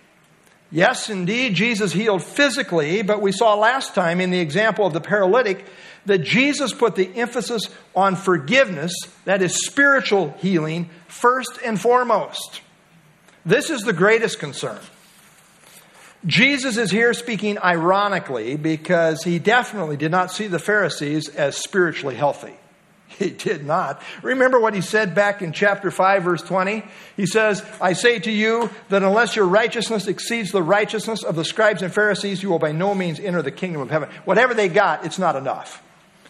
Yes, 0.72 1.11
indeed, 1.11 1.54
Jesus 1.54 1.92
healed 1.92 2.24
physically, 2.24 3.02
but 3.02 3.20
we 3.20 3.30
saw 3.30 3.54
last 3.54 3.94
time 3.94 4.22
in 4.22 4.30
the 4.30 4.40
example 4.40 4.87
of 4.87 4.94
the 4.94 5.02
paralytic 5.02 5.66
that 6.06 6.22
Jesus 6.22 6.72
put 6.72 6.96
the 6.96 7.14
emphasis 7.14 7.68
on 7.94 8.16
forgiveness, 8.16 8.92
that 9.26 9.42
is 9.42 9.66
spiritual 9.66 10.35
healing, 10.38 10.88
first 11.08 11.58
and 11.62 11.78
foremost. 11.78 12.62
This 13.44 13.68
is 13.68 13.82
the 13.82 13.92
greatest 13.92 14.38
concern. 14.38 14.80
Jesus 16.24 16.78
is 16.78 16.90
here 16.90 17.12
speaking 17.12 17.58
ironically 17.58 18.56
because 18.56 19.24
he 19.24 19.38
definitely 19.38 19.98
did 19.98 20.11
not 20.11 20.30
see 20.30 20.46
the 20.46 20.58
Pharisees 20.58 21.28
as 21.28 21.56
spiritually 21.56 22.14
healthy. 22.14 22.54
He 23.18 23.31
did 23.31 23.64
not. 23.64 24.03
Remember 24.22 24.59
what 24.59 24.75
he 24.75 24.81
said 24.81 25.14
back 25.14 25.42
in 25.42 25.53
chapter 25.53 25.90
5, 25.90 26.22
verse 26.22 26.42
20? 26.42 26.83
He 27.16 27.27
says, 27.27 27.64
I 27.81 27.92
say 27.92 28.18
to 28.20 28.31
you 28.31 28.70
that 28.88 29.03
unless 29.03 29.37
your 29.37 29.46
righteousness 29.46 30.09
exceeds 30.09 30.51
the 30.51 30.62
righteousness 30.62 31.22
of 31.22 31.37
the 31.37 31.44
scribes 31.44 31.83
and 31.83 31.92
Pharisees, 31.92 32.42
you 32.42 32.51
will 32.51 32.59
by 32.59 32.72
no 32.72 32.94
means 32.94 33.20
enter 33.20 33.42
the 33.42 33.51
kingdom 33.51 33.83
of 33.83 33.90
heaven. 33.90 34.09
Whatever 34.25 34.55
they 34.55 34.68
got, 34.68 35.05
it's 35.05 35.18
not 35.18 35.37
enough. 35.37 35.83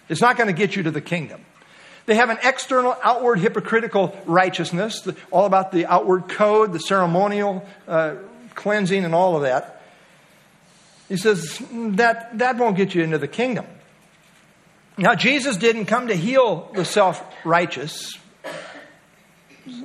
It's 0.09 0.21
not 0.21 0.37
going 0.37 0.49
to 0.49 0.53
get 0.53 0.77
you 0.77 0.83
to 0.85 0.91
the 0.91 1.01
kingdom. 1.01 1.45
They 2.07 2.17
have 2.17 2.31
an 2.31 2.39
external, 2.43 2.97
outward, 3.03 3.39
hypocritical 3.39 4.17
righteousness, 4.27 5.07
all 5.31 5.47
about 5.47 5.71
the 5.71 5.87
outward 5.87 6.29
code, 6.29 6.73
the 6.73 6.81
ceremonial 6.81 7.67
uh, 7.87 8.17
cleansing, 8.55 9.05
and 9.05 9.15
all 9.15 9.37
of 9.37 9.43
that. 9.43 9.83
He 11.09 11.17
says 11.17 11.63
that, 11.71 12.39
that 12.39 12.57
won't 12.57 12.77
get 12.77 12.95
you 12.95 13.03
into 13.03 13.19
the 13.19 13.29
kingdom. 13.29 13.67
Now, 14.99 15.15
Jesus 15.15 15.57
didn't 15.57 15.87
come 15.87 16.09
to 16.09 16.15
heal 16.15 16.71
the 16.75 16.85
self 16.85 17.23
righteous, 17.45 18.19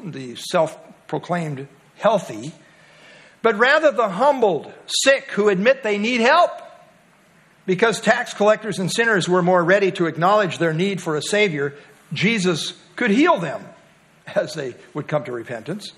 the 0.03 0.35
self 0.35 0.77
proclaimed 1.07 1.67
healthy, 1.95 2.51
but 3.41 3.57
rather 3.57 3.91
the 3.91 4.09
humbled, 4.09 4.71
sick 4.85 5.31
who 5.31 5.49
admit 5.49 5.83
they 5.83 5.97
need 5.97 6.21
help. 6.21 6.51
Because 7.65 7.99
tax 7.99 8.33
collectors 8.33 8.79
and 8.79 8.89
sinners 8.89 9.27
were 9.27 9.41
more 9.41 9.61
ready 9.61 9.91
to 9.93 10.05
acknowledge 10.05 10.57
their 10.57 10.73
need 10.73 11.01
for 11.01 11.17
a 11.17 11.21
Savior, 11.21 11.75
Jesus 12.13 12.73
could 12.95 13.11
heal 13.11 13.39
them 13.39 13.61
as 14.35 14.53
they 14.53 14.75
would 14.93 15.07
come 15.07 15.25
to 15.25 15.33
repentance. 15.33 15.91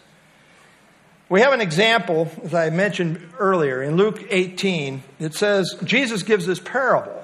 We 1.30 1.42
have 1.42 1.54
an 1.54 1.62
example, 1.62 2.32
as 2.44 2.56
I 2.56 2.72
mentioned 2.72 3.22
earlier, 3.38 3.84
in 3.84 3.98
Luke 3.98 4.26
18. 4.32 5.04
It 5.20 5.36
says, 5.36 5.76
Jesus 5.84 6.24
gives 6.24 6.48
this 6.48 6.60
parable 6.60 7.19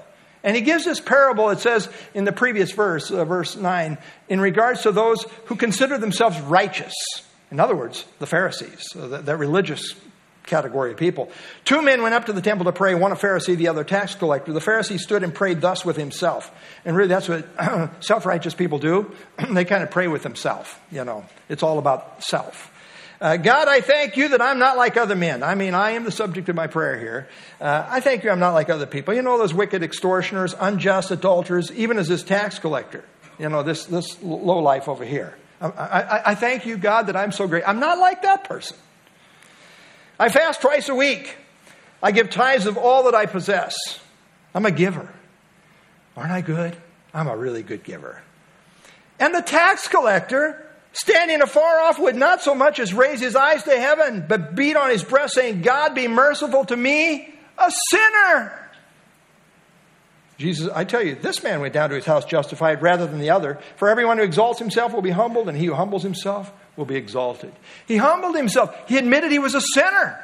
and 0.45 0.55
he 0.55 0.61
gives 0.61 0.85
this 0.85 1.01
parable, 1.01 1.49
it 1.49 1.59
says 1.59 1.89
in 2.13 2.23
the 2.23 2.31
previous 2.31 2.71
verse, 2.71 3.09
uh, 3.09 3.25
verse 3.25 3.55
9, 3.55 3.97
in 4.29 4.39
regards 4.39 4.83
to 4.83 4.91
those 4.91 5.25
who 5.45 5.55
consider 5.55 5.97
themselves 5.97 6.39
righteous. 6.39 6.93
In 7.49 7.59
other 7.59 7.75
words, 7.75 8.05
the 8.19 8.27
Pharisees, 8.27 8.95
uh, 8.95 9.07
that, 9.07 9.25
that 9.25 9.37
religious 9.37 9.95
category 10.45 10.91
of 10.91 10.97
people. 10.97 11.31
Two 11.63 11.81
men 11.81 12.03
went 12.03 12.13
up 12.13 12.27
to 12.27 12.33
the 12.33 12.43
temple 12.43 12.65
to 12.65 12.71
pray, 12.71 12.93
one 12.93 13.11
a 13.11 13.15
Pharisee, 13.15 13.57
the 13.57 13.69
other 13.69 13.83
tax 13.83 14.13
collector. 14.13 14.53
The 14.53 14.59
Pharisee 14.59 14.99
stood 14.99 15.23
and 15.23 15.33
prayed 15.33 15.61
thus 15.61 15.83
with 15.83 15.97
himself. 15.97 16.51
And 16.85 16.95
really, 16.95 17.09
that's 17.09 17.27
what 17.27 17.47
self 18.03 18.27
righteous 18.27 18.53
people 18.53 18.77
do. 18.77 19.11
they 19.51 19.65
kind 19.65 19.81
of 19.81 19.89
pray 19.89 20.07
with 20.07 20.21
themselves. 20.21 20.73
You 20.91 21.03
know, 21.03 21.25
it's 21.49 21.63
all 21.63 21.79
about 21.79 22.23
self. 22.23 22.71
Uh, 23.21 23.37
God, 23.37 23.67
I 23.67 23.81
thank 23.81 24.17
you 24.17 24.29
that 24.29 24.41
I'm 24.41 24.59
not 24.59 24.77
like 24.77 24.97
other 24.97 25.15
men. 25.15 25.41
I 25.41 25.55
mean, 25.55 25.73
I 25.73 25.91
am 25.91 26.03
the 26.03 26.11
subject 26.11 26.49
of 26.49 26.55
my 26.55 26.67
prayer 26.67 26.99
here. 26.99 27.27
Uh, 27.61 27.85
I 27.89 28.01
thank 28.01 28.23
you 28.23 28.29
I'm 28.29 28.39
not 28.39 28.53
like 28.53 28.69
other 28.69 28.85
people. 28.85 29.13
You 29.13 29.21
know, 29.21 29.37
those 29.37 29.53
wicked 29.53 29.83
extortioners, 29.83 30.53
unjust 30.59 31.11
adulterers, 31.11 31.71
even 31.71 31.97
as 31.97 32.07
this 32.07 32.23
tax 32.23 32.59
collector. 32.59 33.05
You 33.39 33.49
know, 33.49 33.63
this, 33.63 33.85
this 33.85 34.21
low 34.21 34.59
life 34.59 34.89
over 34.89 35.05
here. 35.05 35.37
I, 35.61 35.67
I, 35.67 36.31
I 36.31 36.35
thank 36.35 36.65
you, 36.65 36.77
God, 36.77 37.07
that 37.07 37.15
I'm 37.15 37.31
so 37.31 37.47
great. 37.47 37.67
I'm 37.67 37.79
not 37.79 37.97
like 37.99 38.21
that 38.23 38.43
person. 38.43 38.77
I 40.19 40.29
fast 40.29 40.61
twice 40.61 40.89
a 40.89 40.95
week. 40.95 41.37
I 42.03 42.11
give 42.11 42.29
tithes 42.29 42.65
of 42.65 42.77
all 42.77 43.03
that 43.03 43.15
I 43.15 43.25
possess. 43.25 43.75
I'm 44.53 44.65
a 44.65 44.71
giver. 44.71 45.09
Aren't 46.15 46.31
I 46.31 46.41
good? 46.41 46.75
I'm 47.13 47.27
a 47.27 47.35
really 47.35 47.63
good 47.63 47.83
giver. 47.83 48.21
And 49.19 49.33
the 49.33 49.41
tax 49.41 49.87
collector 49.87 50.64
standing 50.95 51.41
afar 51.41 51.81
off 51.81 51.99
would 51.99 52.15
not 52.15 52.41
so 52.41 52.55
much 52.55 52.79
as 52.79 52.93
raise 52.93 53.19
his 53.19 53.35
eyes 53.35 53.63
to 53.63 53.77
heaven, 53.77 54.25
but 54.27 54.55
beat 54.55 54.77
on 54.77 54.89
his 54.89 55.03
breast, 55.03 55.35
saying, 55.35 55.61
God 55.61 55.93
be 55.93 56.07
merciful 56.07 56.65
to 56.65 56.75
me, 56.75 57.33
a 57.57 57.71
sinner. 57.89 58.61
Jesus, 60.37 60.69
I 60.73 60.83
tell 60.85 61.03
you, 61.03 61.15
this 61.15 61.43
man 61.43 61.59
went 61.59 61.73
down 61.73 61.89
to 61.89 61.95
his 61.95 62.05
house 62.05 62.25
justified 62.25 62.81
rather 62.81 63.07
than 63.07 63.19
the 63.19 63.29
other. 63.29 63.59
For 63.75 63.89
everyone 63.89 64.17
who 64.17 64.23
exalts 64.23 64.59
himself 64.59 64.93
will 64.93 65.01
be 65.01 65.11
humbled, 65.11 65.49
and 65.49 65.57
he 65.57 65.65
who 65.65 65.73
humbles 65.73 66.03
himself 66.03 66.51
will 66.75 66.85
be 66.85 66.95
exalted. 66.95 67.53
He 67.87 67.97
humbled 67.97 68.35
himself. 68.35 68.75
He 68.87 68.97
admitted 68.97 69.31
he 69.31 69.39
was 69.39 69.55
a 69.55 69.61
sinner, 69.61 70.19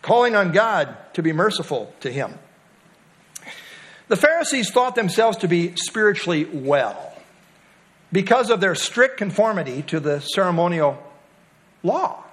calling 0.00 0.34
on 0.34 0.52
God 0.52 0.96
to 1.14 1.22
be 1.22 1.32
merciful 1.32 1.92
to 2.00 2.10
him. 2.10 2.38
The 4.08 4.16
Pharisees 4.16 4.70
thought 4.70 4.96
themselves 4.96 5.38
to 5.38 5.48
be 5.48 5.74
spiritually 5.76 6.44
well 6.44 7.09
because 8.12 8.50
of 8.50 8.60
their 8.60 8.74
strict 8.74 9.16
conformity 9.16 9.82
to 9.82 10.00
the 10.00 10.20
ceremonial 10.20 10.98
law. 11.82 12.24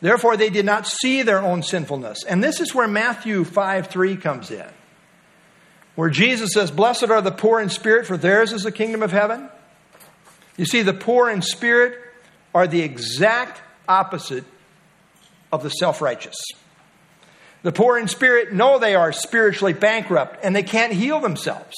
Therefore, 0.00 0.36
they 0.36 0.50
did 0.50 0.64
not 0.64 0.86
see 0.86 1.22
their 1.22 1.42
own 1.42 1.62
sinfulness. 1.62 2.24
And 2.24 2.42
this 2.42 2.60
is 2.60 2.74
where 2.74 2.88
Matthew 2.88 3.44
5 3.44 3.88
3 3.88 4.16
comes 4.16 4.50
in, 4.50 4.66
where 5.96 6.10
Jesus 6.10 6.50
says, 6.52 6.70
Blessed 6.70 7.10
are 7.10 7.20
the 7.20 7.32
poor 7.32 7.60
in 7.60 7.68
spirit, 7.68 8.06
for 8.06 8.16
theirs 8.16 8.52
is 8.52 8.62
the 8.62 8.72
kingdom 8.72 9.02
of 9.02 9.10
heaven. 9.10 9.48
You 10.56 10.64
see, 10.64 10.82
the 10.82 10.94
poor 10.94 11.30
in 11.30 11.42
spirit 11.42 11.98
are 12.54 12.66
the 12.66 12.82
exact 12.82 13.60
opposite 13.88 14.44
of 15.52 15.62
the 15.62 15.70
self 15.70 16.00
righteous. 16.00 16.36
The 17.62 17.72
poor 17.72 17.98
in 17.98 18.06
spirit 18.06 18.52
know 18.52 18.78
they 18.78 18.94
are 18.94 19.12
spiritually 19.12 19.72
bankrupt 19.72 20.38
and 20.44 20.54
they 20.54 20.62
can't 20.62 20.92
heal 20.92 21.20
themselves. 21.20 21.74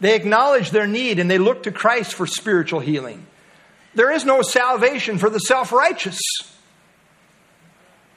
They 0.00 0.14
acknowledge 0.14 0.70
their 0.70 0.86
need 0.86 1.18
and 1.18 1.30
they 1.30 1.38
look 1.38 1.62
to 1.64 1.72
Christ 1.72 2.14
for 2.14 2.26
spiritual 2.26 2.80
healing. 2.80 3.26
There 3.94 4.12
is 4.12 4.24
no 4.24 4.42
salvation 4.42 5.18
for 5.18 5.30
the 5.30 5.38
self 5.38 5.72
righteous. 5.72 6.20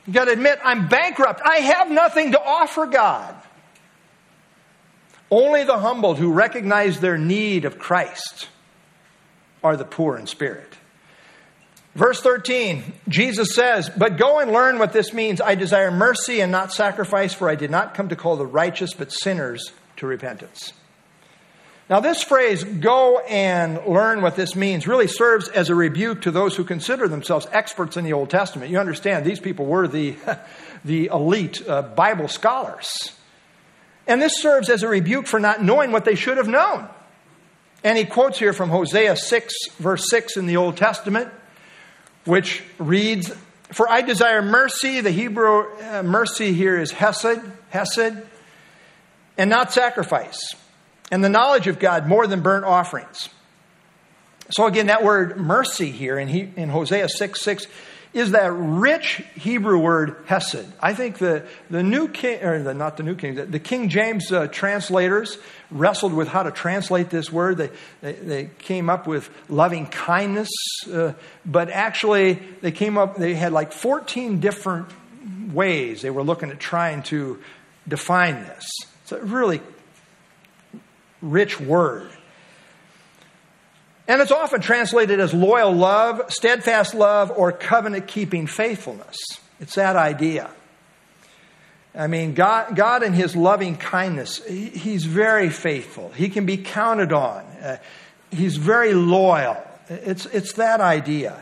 You've 0.06 0.16
got 0.16 0.26
to 0.26 0.32
admit, 0.32 0.60
I'm 0.64 0.88
bankrupt. 0.88 1.42
I 1.46 1.58
have 1.58 1.90
nothing 1.90 2.32
to 2.32 2.42
offer 2.42 2.86
God. 2.86 3.36
Only 5.32 5.64
the 5.64 5.78
humbled 5.78 6.18
who 6.18 6.34
recognize 6.34 7.00
their 7.00 7.18
need 7.18 7.66
of 7.66 7.78
Christ 7.78 8.50
are 9.64 9.78
the 9.78 9.86
poor 9.86 10.18
in 10.18 10.26
spirit. 10.28 10.74
Verse 11.96 12.22
13, 12.22 12.84
Jesus 13.08 13.54
says, 13.54 13.90
But 13.90 14.18
go 14.18 14.40
and 14.40 14.52
learn 14.52 14.80
what 14.80 14.94
this 14.94 15.14
means. 15.14 15.42
I 15.42 15.56
desire 15.56 15.92
mercy 15.92 16.40
and 16.40 16.52
not 16.52 16.72
sacrifice, 16.72 17.34
for 17.34 17.50
I 17.50 17.56
did 17.56 17.72
not 17.72 17.94
come 17.94 18.10
to 18.10 18.16
call 18.16 18.36
the 18.36 18.46
righteous, 18.46 18.94
but 18.94 19.12
sinners 19.12 19.72
to 19.98 20.08
repentance. 20.08 20.74
Now, 21.90 22.02
this 22.02 22.22
phrase, 22.22 22.64
go 22.64 23.18
and 23.18 23.84
learn 23.88 24.22
what 24.22 24.36
this 24.36 24.56
means, 24.56 24.88
really 24.88 25.08
serves 25.08 25.50
as 25.50 25.70
a 25.70 25.76
rebuke 25.76 26.22
to 26.22 26.32
those 26.32 26.56
who 26.56 26.64
consider 26.64 27.08
themselves 27.08 27.48
experts 27.52 27.98
in 27.98 28.04
the 28.04 28.14
Old 28.14 28.30
Testament. 28.30 28.70
You 28.70 28.78
understand, 28.78 29.26
these 29.26 29.40
people 29.40 29.66
were 29.66 29.88
the, 29.88 30.16
the 30.86 31.08
elite 31.08 31.68
uh, 31.68 31.82
Bible 31.82 32.28
scholars. 32.28 32.88
And 34.06 34.22
this 34.22 34.40
serves 34.40 34.70
as 34.70 34.84
a 34.84 34.88
rebuke 34.88 35.26
for 35.26 35.40
not 35.40 35.64
knowing 35.64 35.92
what 35.92 36.06
they 36.06 36.14
should 36.14 36.38
have 36.38 36.48
known. 36.48 36.88
And 37.84 37.98
he 37.98 38.06
quotes 38.06 38.38
here 38.38 38.54
from 38.54 38.70
Hosea 38.70 39.16
6, 39.16 39.54
verse 39.80 40.12
6 40.12 40.38
in 40.38 40.46
the 40.46 40.58
Old 40.58 40.78
Testament, 40.78 41.32
which 42.26 42.62
reads, 42.78 43.34
For 43.72 43.90
I 43.90 44.02
desire 44.02 44.44
mercy. 44.44 45.02
The 45.02 45.12
Hebrew 45.12 45.66
uh, 45.82 46.04
mercy 46.04 46.54
here 46.54 46.80
is 46.80 46.92
hesed, 46.92 47.42
hesed, 47.72 48.22
and 49.40 49.50
not 49.50 49.74
sacrifice 49.74 50.54
and 51.12 51.24
the 51.24 51.30
knowledge 51.30 51.68
of 51.68 51.80
God 51.80 52.08
more 52.08 52.28
than 52.28 52.42
burnt 52.42 52.66
offerings. 52.66 53.30
So, 54.52 54.66
again, 54.66 54.88
that 54.88 55.04
word 55.04 55.38
mercy 55.38 55.92
here 55.92 56.18
in, 56.18 56.28
he, 56.28 56.50
in 56.56 56.70
Hosea 56.70 57.08
6 57.10 57.42
6 57.42 57.68
is 58.12 58.32
that 58.32 58.52
rich 58.52 59.22
Hebrew 59.36 59.78
word 59.78 60.24
hesed. 60.26 60.66
I 60.80 60.96
think 60.96 61.20
the, 61.20 61.46
the 61.70 61.84
New 61.84 62.08
King, 62.08 62.44
or 62.44 62.64
the, 62.64 62.74
not 62.74 62.98
the 62.98 63.04
New 63.04 63.16
King, 63.16 63.36
the, 63.36 63.46
the 63.46 63.60
King 63.60 63.90
James 63.90 64.32
uh, 64.32 64.48
translators 64.48 65.38
wrestled 65.70 66.14
with 66.14 66.28
how 66.28 66.42
to 66.42 66.50
translate 66.50 67.12
this 67.12 67.32
word. 67.32 67.58
They, 67.58 67.70
they, 68.02 68.14
they 68.14 68.50
came 68.58 68.90
up 68.90 69.06
with 69.06 69.30
loving 69.48 69.86
kindness, 69.86 70.50
uh, 70.92 71.14
but 71.46 71.70
actually 71.70 72.34
they 72.62 72.72
came 72.72 72.98
up, 72.98 73.16
they 73.16 73.36
had 73.36 73.54
like 73.54 73.74
14 73.74 74.40
different 74.40 74.88
ways 75.52 76.02
they 76.02 76.10
were 76.10 76.24
looking 76.24 76.50
at 76.50 76.60
trying 76.60 77.04
to 77.04 77.40
define 77.88 78.44
this. 78.44 78.68
It's 79.04 79.12
a 79.12 79.22
really 79.24 79.62
rich 81.22 81.60
word. 81.60 82.10
And 84.08 84.22
it's 84.22 84.32
often 84.32 84.62
translated 84.62 85.20
as 85.20 85.34
loyal 85.34 85.72
love, 85.72 86.32
steadfast 86.34 86.96
love, 86.96 87.32
or 87.36 87.52
covenant 87.52 88.08
keeping 88.08 88.48
faithfulness. 88.48 89.18
It's 89.60 89.76
that 89.76 89.96
idea. 89.96 90.50
I 91.94 92.08
mean, 92.08 92.34
God, 92.34 92.76
God 92.76 93.04
in 93.04 93.14
His 93.14 93.36
loving 93.36 93.76
kindness, 93.76 94.44
he, 94.46 94.66
He's 94.66 95.06
very 95.06 95.50
faithful. 95.50 96.10
He 96.10 96.30
can 96.30 96.46
be 96.46 96.58
counted 96.58 97.14
on. 97.14 97.44
Uh, 97.62 97.78
he's 98.32 98.58
very 98.58 98.94
loyal. 98.94 99.58
It's, 99.90 100.26
it's 100.28 100.54
that 100.54 100.82
idea. 100.82 101.42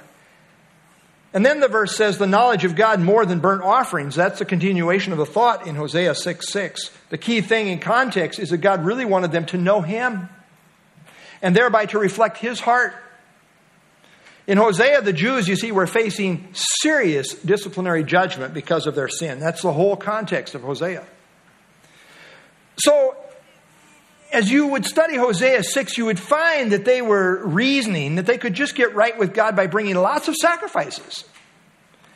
And 1.34 1.46
then 1.46 1.60
the 1.60 1.68
verse 1.68 1.96
says, 1.96 2.18
the 2.18 2.28
knowledge 2.28 2.64
of 2.64 2.76
God 2.76 3.00
more 3.00 3.26
than 3.26 3.40
burnt 3.40 3.62
offerings. 3.62 4.16
That's 4.16 4.42
a 4.42 4.46
continuation 4.46 5.12
of 5.12 5.18
the 5.18 5.26
thought 5.26 5.68
in 5.68 5.76
Hosea 5.76 6.16
6 6.16 6.48
6. 6.50 6.92
The 7.10 7.18
key 7.18 7.42
thing 7.42 7.68
in 7.68 7.80
context 7.80 8.40
is 8.40 8.50
that 8.50 8.58
God 8.58 8.86
really 8.86 9.06
wanted 9.06 9.32
them 9.32 9.46
to 9.48 9.58
know 9.58 9.82
Him 9.82 10.30
and 11.42 11.56
thereby 11.56 11.86
to 11.88 12.00
reflect 12.00 12.38
His 12.38 12.60
heart. 12.60 12.96
In 14.48 14.58
Hosea, 14.58 15.02
the 15.02 15.12
Jews, 15.12 15.50
you 15.50 15.58
see, 15.58 15.74
were 15.74 15.88
facing 15.88 16.48
serious 16.54 17.34
disciplinary 17.34 18.06
judgment 18.06 18.54
because 18.54 18.88
of 18.88 18.96
their 18.96 19.10
sin. 19.10 19.42
That's 19.42 19.62
the 19.62 19.74
whole 19.74 19.98
context 19.98 20.56
of 20.56 20.62
Hosea. 20.62 21.06
So, 22.78 23.18
as 24.38 24.52
you 24.52 24.68
would 24.68 24.86
study 24.86 25.16
Hosea 25.16 25.64
6, 25.64 25.98
you 25.98 26.06
would 26.06 26.20
find 26.20 26.72
that 26.72 26.86
they 26.86 27.02
were 27.02 27.44
reasoning 27.44 28.18
that 28.18 28.28
they 28.28 28.38
could 28.38 28.54
just 28.54 28.76
get 28.76 28.94
right 28.94 29.18
with 29.18 29.34
God 29.34 29.56
by 29.56 29.66
bringing 29.66 29.96
lots 29.96 30.28
of 30.28 30.36
sacrifices. 30.36 31.24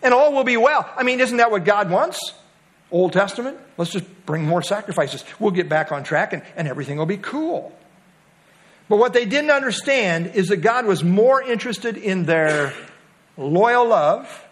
And 0.03 0.13
all 0.13 0.31
will 0.31 0.43
be 0.43 0.55
well. 0.55 0.87
I 0.95 1.01
mean, 1.01 1.19
isn't 1.19 1.37
that 1.37 1.49
what 1.49 1.65
God 1.65 1.89
wants? 1.89 2.19
Old 2.91 3.13
Testament? 3.13 3.57
Let's 3.75 3.89
just 3.89 4.05
bring 4.27 4.45
more 4.45 4.61
sacrifices. 4.61 5.25
We'll 5.39 5.49
get 5.49 5.67
back 5.67 5.91
on 5.91 6.03
track 6.03 6.31
and, 6.31 6.43
and 6.55 6.67
everything 6.67 6.99
will 6.99 7.07
be 7.07 7.17
cool. 7.17 7.75
But 8.87 8.97
what 8.97 9.13
they 9.13 9.25
didn't 9.25 9.49
understand 9.49 10.35
is 10.35 10.49
that 10.49 10.57
God 10.57 10.85
was 10.85 11.03
more 11.03 11.41
interested 11.41 11.97
in 11.97 12.25
their 12.25 12.71
loyal 13.35 13.87
love 13.87 14.45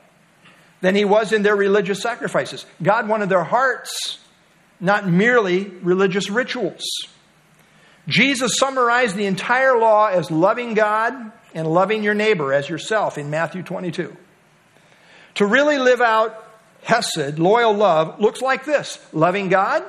than 0.81 0.95
he 0.95 1.05
was 1.05 1.33
in 1.33 1.43
their 1.43 1.55
religious 1.55 2.01
sacrifices. 2.01 2.65
God 2.81 3.07
wanted 3.07 3.29
their 3.29 3.43
hearts, 3.43 4.17
not 4.79 5.07
merely 5.07 5.65
religious 5.65 6.31
rituals. 6.31 6.81
Jesus 8.09 8.57
summarized 8.57 9.15
the 9.15 9.27
entire 9.27 9.77
law 9.77 10.07
as 10.07 10.29
loving 10.31 10.73
God 10.73 11.13
and 11.53 11.67
loving 11.67 12.03
your 12.03 12.15
neighbor 12.15 12.53
as 12.53 12.67
yourself 12.67 13.17
in 13.17 13.29
Matthew 13.29 13.63
22. 13.63 14.15
To 15.35 15.45
really 15.45 15.77
live 15.77 16.01
out 16.01 16.45
Hesed, 16.83 17.39
loyal 17.39 17.73
love, 17.73 18.19
looks 18.19 18.41
like 18.41 18.65
this 18.65 18.99
loving 19.13 19.49
God 19.49 19.83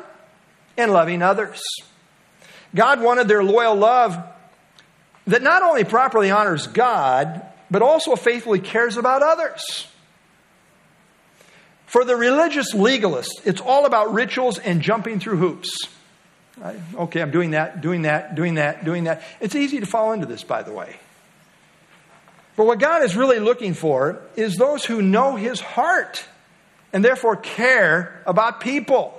and 0.77 0.93
loving 0.93 1.23
others. 1.23 1.63
God 2.75 3.01
wanted 3.01 3.27
their 3.27 3.43
loyal 3.43 3.75
love 3.75 4.19
that 5.27 5.43
not 5.43 5.63
only 5.63 5.85
properly 5.85 6.31
honors 6.31 6.67
God, 6.67 7.43
but 7.71 7.83
also 7.83 8.17
faithfully 8.17 8.61
cares 8.61 8.97
about 8.97 9.23
others. 9.23 9.87
For 11.87 12.05
the 12.05 12.17
religious 12.17 12.75
legalist, 12.75 13.41
it's 13.45 13.61
all 13.61 13.87
about 13.87 14.13
rituals 14.13 14.59
and 14.59 14.81
jumping 14.81 15.21
through 15.21 15.39
hoops. 15.39 15.89
I, 16.63 16.77
okay, 16.95 17.23
I'm 17.23 17.31
doing 17.31 17.53
that, 17.53 17.81
doing 17.81 18.03
that, 18.03 18.35
doing 18.35 18.55
that, 18.55 18.85
doing 18.85 19.05
that. 19.05 19.23
It's 19.41 19.55
easy 19.55 19.81
to 19.81 19.87
fall 19.87 20.13
into 20.13 20.27
this, 20.27 20.43
by 20.43 20.63
the 20.63 20.73
way. 20.73 20.97
But 22.57 22.67
what 22.67 22.79
God 22.79 23.03
is 23.03 23.17
really 23.17 23.39
looking 23.39 23.75
for 23.75 24.21
is 24.37 24.57
those 24.57 24.85
who 24.85 25.01
know 25.01 25.37
His 25.37 25.61
heart 25.61 26.25
and 26.93 27.05
therefore 27.05 27.37
care 27.37 28.23
about 28.27 28.61
people. 28.61 29.17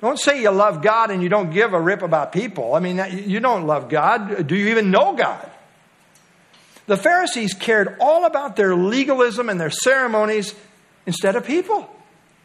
Don't 0.00 0.18
say 0.18 0.42
you 0.42 0.50
love 0.50 0.82
God 0.82 1.10
and 1.10 1.22
you 1.22 1.28
don't 1.28 1.50
give 1.50 1.72
a 1.72 1.80
rip 1.80 2.02
about 2.02 2.32
people. 2.32 2.74
I 2.74 2.80
mean, 2.80 3.00
you 3.12 3.40
don't 3.40 3.66
love 3.66 3.88
God. 3.88 4.46
Do 4.46 4.56
you 4.56 4.68
even 4.68 4.90
know 4.90 5.14
God? 5.14 5.48
The 6.86 6.96
Pharisees 6.96 7.54
cared 7.54 7.96
all 8.00 8.24
about 8.24 8.56
their 8.56 8.74
legalism 8.74 9.48
and 9.48 9.60
their 9.60 9.70
ceremonies 9.70 10.54
instead 11.06 11.36
of 11.36 11.44
people. 11.46 11.88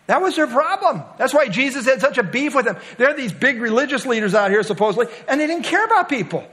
That 0.07 0.21
was 0.21 0.35
their 0.35 0.47
problem. 0.47 1.03
That's 1.17 1.33
why 1.33 1.47
Jesus 1.47 1.85
had 1.85 1.99
such 1.99 2.17
a 2.17 2.23
beef 2.23 2.53
with 2.53 2.65
them. 2.65 2.77
There 2.97 3.09
are 3.09 3.15
these 3.15 3.33
big 3.33 3.59
religious 3.59 4.05
leaders 4.05 4.35
out 4.35 4.51
here, 4.51 4.61
supposedly, 4.61 5.07
and 5.27 5.39
they 5.39 5.47
didn't 5.47 5.65
care 5.65 5.83
about 5.83 6.09
people. 6.09 6.45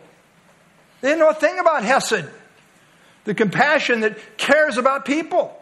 They 1.01 1.09
didn't 1.09 1.21
know 1.21 1.31
a 1.31 1.35
thing 1.35 1.59
about 1.59 1.85
Hesed, 1.85 2.25
the 3.25 3.35
compassion 3.35 4.01
that 4.01 4.17
cares 4.39 4.79
about 4.79 5.05
people. 5.05 5.59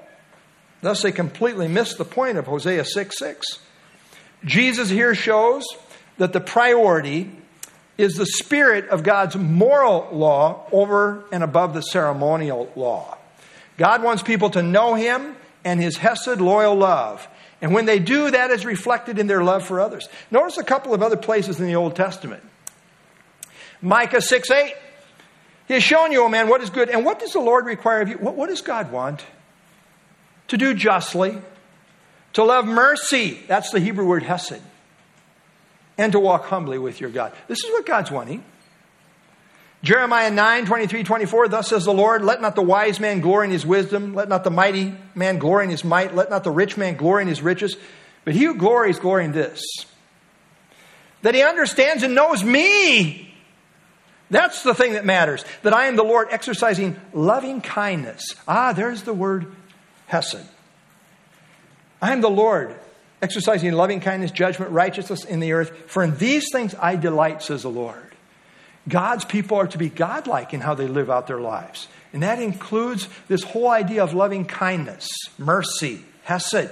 Thus, 0.83 1.03
they 1.03 1.13
completely 1.13 1.67
missed 1.67 1.99
the 1.99 2.05
point 2.05 2.39
of 2.39 2.47
Hosea 2.47 2.85
6 2.85 3.19
6. 3.19 3.59
Jesus 4.45 4.89
here 4.89 5.15
shows 5.15 5.65
that 6.19 6.33
the 6.33 6.41
priority 6.41 7.31
is 7.99 8.15
the 8.15 8.27
spirit 8.27 8.89
of 8.89 9.03
God's 9.03 9.37
moral 9.37 10.09
law 10.13 10.67
over 10.73 11.25
and 11.33 11.43
above 11.43 11.75
the 11.75 11.83
ceremonial 11.83 12.71
law. 12.77 13.19
God 13.77 14.03
wants 14.03 14.23
people 14.23 14.51
to 14.51 14.63
know 14.63 14.95
Him 14.95 15.37
and 15.65 15.81
His 15.81 15.99
Hesed 15.99 16.41
loyal 16.41 16.75
love. 16.75 17.27
And 17.63 17.75
when 17.75 17.85
they 17.85 17.99
do, 17.99 18.31
that 18.31 18.51
is 18.51 18.65
reflected 18.65 19.19
in 19.19 19.27
their 19.27 19.43
love 19.43 19.65
for 19.65 19.81
others. 19.81 20.09
Notice 20.31 20.57
a 20.59 20.65
couple 20.65 20.95
of 20.95 21.03
other 21.03 21.17
places 21.17 21.61
in 21.61 21.67
the 21.67 21.77
Old 21.77 21.95
Testament. 21.95 22.43
Micah 23.83 24.21
6 24.21 24.51
8. 24.51 24.75
He 25.69 25.75
has 25.75 25.83
shown 25.83 26.11
you, 26.11 26.25
O 26.25 26.29
man, 26.29 26.49
what 26.49 26.63
is 26.63 26.71
good. 26.71 26.89
And 26.89 27.05
what 27.05 27.21
does 27.21 27.33
the 27.33 27.41
Lord 27.41 27.67
require 27.67 28.01
of 28.01 28.09
you? 28.09 28.17
What, 28.17 28.35
what 28.35 28.49
does 28.49 28.63
God 28.63 28.91
want? 28.91 29.25
To 30.49 30.57
do 30.57 30.75
justly, 30.75 31.39
to 32.33 32.43
love 32.43 32.67
mercy. 32.67 33.39
That's 33.47 33.71
the 33.71 33.79
Hebrew 33.79 34.05
word 34.05 34.25
hesed. 34.25 34.61
And 35.97 36.13
to 36.13 36.19
walk 36.19 36.47
humbly 36.47 36.79
with 36.79 37.01
your 37.01 37.11
God. 37.11 37.33
This 37.47 37.63
is 37.63 37.71
what 37.71 37.87
God's 37.87 38.11
wanting. 38.11 38.43
Jeremiah 39.83 40.31
9, 40.31 40.67
23, 40.67 41.05
24, 41.05 41.49
thus 41.49 41.69
says 41.69 41.85
the 41.87 41.93
Lord, 41.93 42.23
let 42.23 42.43
not 42.43 42.55
the 42.55 42.63
wise 42.63 43.01
man 43.01 43.21
glory 43.21 43.47
in 43.47 43.51
his 43.51 43.65
wisdom, 43.65 44.15
let 44.15 44.29
not 44.29 44.45
the 44.45 44.51
mighty 44.51 44.95
man 45.15 45.39
glory 45.39 45.65
in 45.65 45.71
his 45.71 45.85
might, 45.85 46.15
let 46.15 46.29
not 46.29 46.45
the 46.45 46.51
rich 46.51 46.77
man 46.77 46.97
glory 46.97 47.23
in 47.23 47.29
his 47.29 47.41
riches, 47.41 47.77
but 48.25 48.35
he 48.35 48.45
who 48.45 48.55
glories, 48.57 48.99
glory 48.99 49.25
in 49.25 49.33
this. 49.33 49.63
That 51.23 51.35
he 51.35 51.43
understands 51.43 52.03
and 52.03 52.15
knows 52.15 52.45
me. 52.45 53.35
That's 54.31 54.63
the 54.63 54.75
thing 54.75 54.93
that 54.93 55.05
matters. 55.05 55.45
That 55.63 55.75
I 55.75 55.87
am 55.87 55.97
the 55.97 56.05
Lord 56.05 56.29
exercising 56.31 56.99
loving 57.13 57.61
kindness. 57.61 58.35
Ah, 58.47 58.73
there's 58.73 59.03
the 59.03 59.15
word 59.15 59.53
Hesed. 60.07 60.47
I 62.03 62.13
am 62.13 62.21
the 62.21 62.31
Lord 62.31 62.75
exercising 63.23 63.73
loving 63.73 64.01
kindness, 64.01 64.31
judgment, 64.31 64.71
righteousness 64.73 65.25
in 65.25 65.41
the 65.41 65.53
earth. 65.53 65.91
For 65.91 66.03
in 66.03 66.17
these 66.17 66.47
things 66.53 66.75
I 66.81 66.97
delight, 66.97 67.43
says 67.43 67.63
the 67.63 67.71
Lord. 67.71 68.10
God's 68.91 69.25
people 69.25 69.57
are 69.57 69.67
to 69.69 69.79
be 69.79 69.89
godlike 69.89 70.53
in 70.53 70.61
how 70.61 70.75
they 70.75 70.87
live 70.87 71.11
out 71.11 71.27
their 71.27 71.41
lives. 71.41 71.89
And 72.13 72.23
that 72.23 72.43
includes 72.43 73.09
this 73.29 73.43
whole 73.43 73.69
idea 73.69 74.03
of 74.03 74.13
loving 74.13 74.45
kindness, 74.45 75.09
mercy, 75.39 76.05
hesed. 76.25 76.71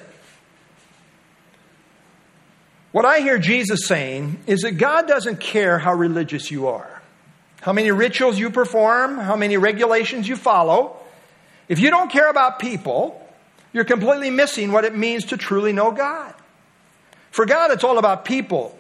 What 2.93 3.05
I 3.05 3.21
hear 3.21 3.39
Jesus 3.39 3.87
saying 3.87 4.41
is 4.47 4.61
that 4.63 4.73
God 4.73 5.07
doesn't 5.07 5.41
care 5.41 5.79
how 5.79 5.95
religious 5.95 6.51
you 6.51 6.69
are, 6.69 7.03
how 7.61 7.73
many 7.73 7.91
rituals 7.91 8.39
you 8.39 8.51
perform, 8.51 9.19
how 9.19 9.37
many 9.37 9.57
regulations 9.57 10.27
you 10.27 10.37
follow. 10.37 10.97
If 11.69 11.79
you 11.79 11.91
don't 11.91 12.11
care 12.11 12.31
about 12.31 12.59
people, 12.59 13.25
you're 13.73 13.85
completely 13.85 14.31
missing 14.31 14.73
what 14.73 14.85
it 14.85 14.97
means 14.97 15.27
to 15.27 15.37
truly 15.37 15.73
know 15.73 15.93
God. 15.93 16.35
For 17.31 17.47
God, 17.47 17.71
it's 17.71 17.85
all 17.85 17.99
about 17.99 18.25
people, 18.25 18.77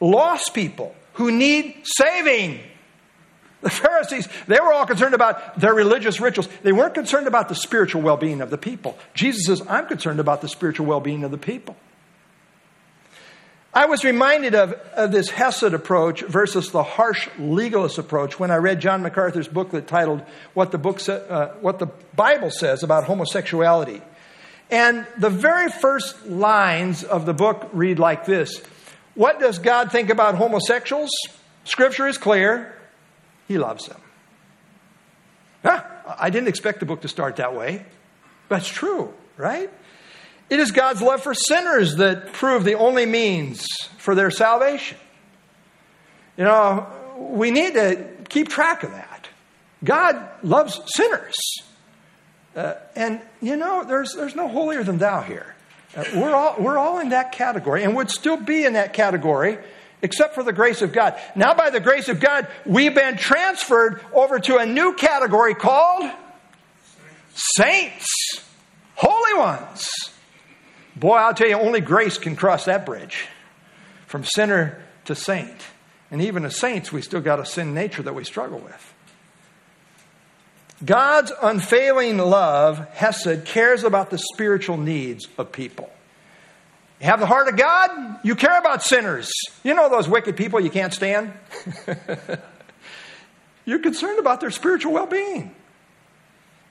lost 0.00 0.54
people 0.54 0.94
who 1.16 1.30
need 1.30 1.82
saving. 1.84 2.60
The 3.62 3.70
Pharisees, 3.70 4.28
they 4.46 4.60
were 4.60 4.72
all 4.72 4.86
concerned 4.86 5.14
about 5.14 5.58
their 5.58 5.74
religious 5.74 6.20
rituals. 6.20 6.48
They 6.62 6.72
weren't 6.72 6.94
concerned 6.94 7.26
about 7.26 7.48
the 7.48 7.54
spiritual 7.54 8.02
well 8.02 8.16
being 8.16 8.40
of 8.40 8.50
the 8.50 8.58
people. 8.58 8.96
Jesus 9.14 9.46
says, 9.46 9.62
I'm 9.68 9.86
concerned 9.86 10.20
about 10.20 10.40
the 10.40 10.48
spiritual 10.48 10.86
well 10.86 11.00
being 11.00 11.24
of 11.24 11.30
the 11.30 11.38
people. 11.38 11.76
I 13.76 13.86
was 13.86 14.04
reminded 14.04 14.54
of, 14.54 14.72
of, 14.94 15.12
this 15.12 15.28
Hesed 15.28 15.74
approach 15.74 16.22
versus 16.22 16.70
the 16.70 16.82
harsh 16.82 17.28
legalist 17.38 17.98
approach 17.98 18.40
when 18.40 18.50
I 18.50 18.56
read 18.56 18.80
John 18.80 19.02
MacArthur's 19.02 19.48
booklet 19.48 19.86
titled 19.86 20.22
"What 20.54 20.70
the 20.70 20.78
Book 20.78 20.98
Sa- 20.98 21.12
uh, 21.12 21.54
What 21.60 21.78
the 21.78 21.90
Bible 22.14 22.50
Says 22.50 22.82
About 22.82 23.04
Homosexuality." 23.04 24.00
And 24.70 25.06
the 25.18 25.28
very 25.28 25.70
first 25.70 26.26
lines 26.26 27.04
of 27.04 27.26
the 27.26 27.34
book 27.34 27.68
read 27.72 27.98
like 27.98 28.24
this: 28.24 28.62
"What 29.16 29.40
does 29.40 29.58
God 29.58 29.90
think 29.90 30.08
about 30.08 30.36
homosexuals? 30.36 31.10
Scripture 31.64 32.06
is 32.06 32.16
clear; 32.18 32.72
He 33.48 33.58
loves 33.58 33.86
them." 33.86 34.00
Huh? 35.64 35.82
I 36.18 36.30
didn't 36.30 36.48
expect 36.48 36.78
the 36.78 36.86
book 36.86 37.00
to 37.00 37.08
start 37.08 37.36
that 37.36 37.54
way. 37.56 37.84
That's 38.48 38.68
true, 38.68 39.12
right? 39.36 39.68
It 40.48 40.60
is 40.60 40.70
God's 40.70 41.02
love 41.02 41.22
for 41.22 41.34
sinners 41.34 41.96
that 41.96 42.32
prove 42.32 42.62
the 42.62 42.74
only 42.74 43.04
means 43.04 43.66
for 43.98 44.14
their 44.14 44.30
salvation. 44.30 44.98
You 46.36 46.44
know, 46.44 46.86
we 47.16 47.50
need 47.50 47.74
to 47.74 48.06
keep 48.28 48.48
track 48.48 48.84
of 48.84 48.92
that. 48.92 49.28
God 49.82 50.28
loves 50.44 50.80
sinners. 50.94 51.34
Uh, 52.54 52.74
and, 52.94 53.20
you 53.42 53.56
know, 53.56 53.82
there's, 53.82 54.14
there's 54.14 54.36
no 54.36 54.46
holier 54.46 54.84
than 54.84 54.98
thou 54.98 55.22
here. 55.22 55.55
Uh, 55.94 56.04
we're, 56.14 56.34
all, 56.34 56.56
we're 56.58 56.78
all 56.78 56.98
in 57.00 57.10
that 57.10 57.32
category 57.32 57.82
and 57.82 57.94
would 57.96 58.10
still 58.10 58.36
be 58.36 58.64
in 58.64 58.74
that 58.74 58.92
category 58.92 59.58
except 60.02 60.34
for 60.34 60.42
the 60.42 60.52
grace 60.52 60.82
of 60.82 60.92
God. 60.92 61.18
Now, 61.34 61.54
by 61.54 61.70
the 61.70 61.80
grace 61.80 62.08
of 62.08 62.20
God, 62.20 62.48
we've 62.64 62.94
been 62.94 63.16
transferred 63.16 64.02
over 64.12 64.38
to 64.38 64.58
a 64.58 64.66
new 64.66 64.94
category 64.94 65.54
called 65.54 66.10
saints, 67.34 68.06
holy 68.94 69.38
ones. 69.38 69.88
Boy, 70.94 71.16
I'll 71.16 71.34
tell 71.34 71.48
you, 71.48 71.58
only 71.58 71.80
grace 71.80 72.18
can 72.18 72.36
cross 72.36 72.64
that 72.66 72.86
bridge 72.86 73.26
from 74.06 74.24
sinner 74.24 74.82
to 75.04 75.14
saint. 75.14 75.56
And 76.10 76.22
even 76.22 76.44
as 76.44 76.56
saints, 76.56 76.92
we 76.92 77.02
still 77.02 77.20
got 77.20 77.40
a 77.40 77.44
sin 77.44 77.74
nature 77.74 78.02
that 78.02 78.14
we 78.14 78.24
struggle 78.24 78.58
with. 78.58 78.94
God's 80.84 81.32
unfailing 81.42 82.18
love, 82.18 82.86
Hesed, 82.90 83.44
cares 83.46 83.82
about 83.82 84.10
the 84.10 84.18
spiritual 84.18 84.76
needs 84.76 85.26
of 85.38 85.52
people. 85.52 85.90
You 87.00 87.06
have 87.06 87.20
the 87.20 87.26
heart 87.26 87.48
of 87.48 87.56
God, 87.56 88.20
you 88.22 88.34
care 88.34 88.58
about 88.58 88.82
sinners. 88.82 89.30
You 89.62 89.74
know 89.74 89.88
those 89.88 90.08
wicked 90.08 90.36
people 90.36 90.60
you 90.60 90.70
can't 90.70 90.92
stand? 90.92 91.32
You're 93.64 93.80
concerned 93.80 94.18
about 94.18 94.40
their 94.40 94.50
spiritual 94.50 94.92
well 94.92 95.06
being. 95.06 95.54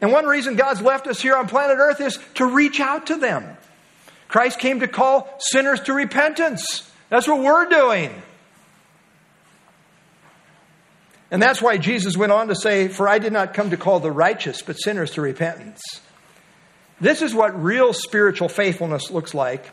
And 0.02 0.12
one 0.12 0.26
reason 0.26 0.56
God's 0.56 0.82
left 0.82 1.08
us 1.08 1.22
here 1.22 1.36
on 1.36 1.48
planet 1.48 1.78
Earth 1.80 2.02
is 2.02 2.20
to 2.36 2.46
reach 2.46 2.80
out 2.80 3.08
to 3.08 3.16
them. 3.16 3.58
Christ 4.28 4.60
came 4.60 4.80
to 4.82 4.88
call 4.88 5.34
sinners 5.40 5.82
to 5.82 5.94
repentance. 5.94 6.92
That's 7.10 7.28
what 7.28 7.40
we're 7.40 7.70
doing. 7.70 8.22
And 11.32 11.42
that's 11.42 11.62
why 11.62 11.78
Jesus 11.78 12.16
went 12.16 12.32
on 12.32 12.48
to 12.50 12.56
say, 12.56 12.88
For 12.88 13.08
I 13.08 13.20
did 13.20 13.34
not 13.34 13.54
come 13.54 13.72
to 13.72 13.78
call 13.78 14.00
the 14.00 14.12
righteous, 14.12 14.62
but 14.62 14.74
sinners 14.74 15.12
to 15.12 15.22
repentance. 15.22 15.82
This 17.02 17.22
is 17.22 17.34
what 17.34 17.62
real 17.62 17.94
spiritual 17.94 18.48
faithfulness 18.48 19.10
looks 19.12 19.34
like. 19.34 19.70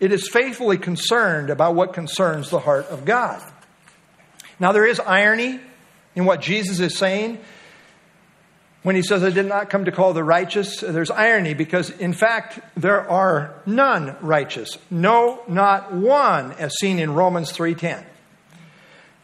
It 0.00 0.12
is 0.12 0.28
faithfully 0.28 0.78
concerned 0.78 1.50
about 1.50 1.74
what 1.74 1.92
concerns 1.92 2.50
the 2.50 2.58
heart 2.58 2.86
of 2.86 3.04
God. 3.04 3.42
Now, 4.58 4.72
there 4.72 4.86
is 4.86 4.98
irony 4.98 5.60
in 6.14 6.24
what 6.24 6.40
Jesus 6.40 6.80
is 6.80 6.96
saying 6.96 7.38
when 8.82 8.96
he 8.96 9.02
says, 9.02 9.22
I 9.22 9.30
did 9.30 9.46
not 9.46 9.68
come 9.68 9.84
to 9.84 9.92
call 9.92 10.14
the 10.14 10.24
righteous, 10.24 10.80
there's 10.80 11.10
irony 11.10 11.52
because, 11.52 11.90
in 11.90 12.14
fact, 12.14 12.60
there 12.76 13.08
are 13.10 13.54
none 13.66 14.16
righteous. 14.22 14.78
No, 14.90 15.42
not 15.48 15.92
one, 15.92 16.52
as 16.52 16.72
seen 16.80 16.98
in 16.98 17.12
Romans 17.12 17.52
3.10. 17.52 18.04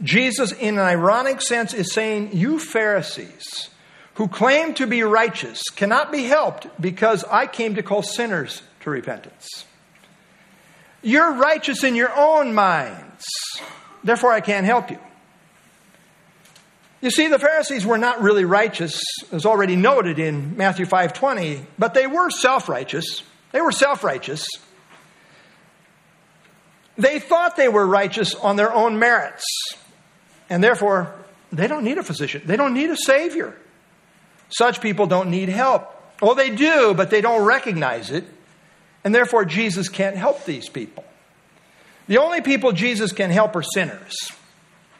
Jesus, 0.03 0.53
in 0.53 0.79
an 0.79 0.85
ironic 0.85 1.41
sense, 1.41 1.73
is 1.73 1.93
saying, 1.93 2.31
You 2.37 2.59
Pharisees 2.59 3.71
who 4.17 4.29
claim 4.29 4.73
to 4.75 4.87
be 4.87 5.03
righteous 5.03 5.63
cannot 5.75 6.11
be 6.11 6.25
helped 6.25 6.67
because 6.81 7.23
I 7.25 7.47
came 7.47 7.75
to 7.75 7.83
call 7.83 8.03
sinners 8.03 8.63
to 8.81 8.91
repentance. 8.91 9.67
You're 11.03 11.35
righteous 11.35 11.85
in 11.85 11.95
your 11.95 12.11
own 12.17 12.55
minds, 12.55 13.27
therefore 14.03 14.33
I 14.33 14.41
can't 14.41 14.65
help 14.65 14.91
you. 14.91 14.99
You 17.03 17.11
see, 17.11 17.29
the 17.29 17.39
Pharisees 17.39 17.85
were 17.85 17.99
not 17.99 18.23
really 18.23 18.47
righteous, 18.47 19.01
as 19.31 19.45
already 19.45 19.77
noted 19.77 20.19
in 20.19 20.57
Matthew 20.57 20.87
5.20, 20.87 21.67
but 21.79 21.93
they 21.93 22.07
were 22.07 22.31
self-righteous. 22.31 23.23
They 23.53 23.61
were 23.61 23.71
self-righteous. 23.71 24.47
They 26.97 27.21
thought 27.21 27.57
they 27.57 27.69
were 27.69 27.87
righteous 27.87 28.35
on 28.35 28.57
their 28.57 28.73
own 28.73 28.99
merits, 28.99 29.45
and 30.49 30.63
therefore 30.63 31.15
they 31.53 31.67
don't 31.67 31.85
need 31.85 31.99
a 31.99 32.03
physician. 32.03 32.43
They 32.45 32.57
don't 32.57 32.75
need 32.75 32.91
a 32.91 32.97
savior. 32.97 33.57
Such 34.49 34.81
people 34.81 35.07
don't 35.07 35.31
need 35.31 35.49
help. 35.49 35.93
Well, 36.21 36.35
they 36.35 36.51
do, 36.51 36.95
but 36.95 37.11
they 37.11 37.21
don't 37.21 37.45
recognize 37.45 38.11
it, 38.11 38.25
and 39.05 39.15
therefore 39.15 39.45
Jesus 39.45 39.89
can't 39.89 40.17
help 40.17 40.45
these 40.45 40.69
people. 40.69 41.05
The 42.09 42.19
only 42.19 42.41
people 42.41 42.73
Jesus 42.73 43.13
can 43.13 43.31
help 43.31 43.57
are 43.57 43.63
sinners. 43.63 44.15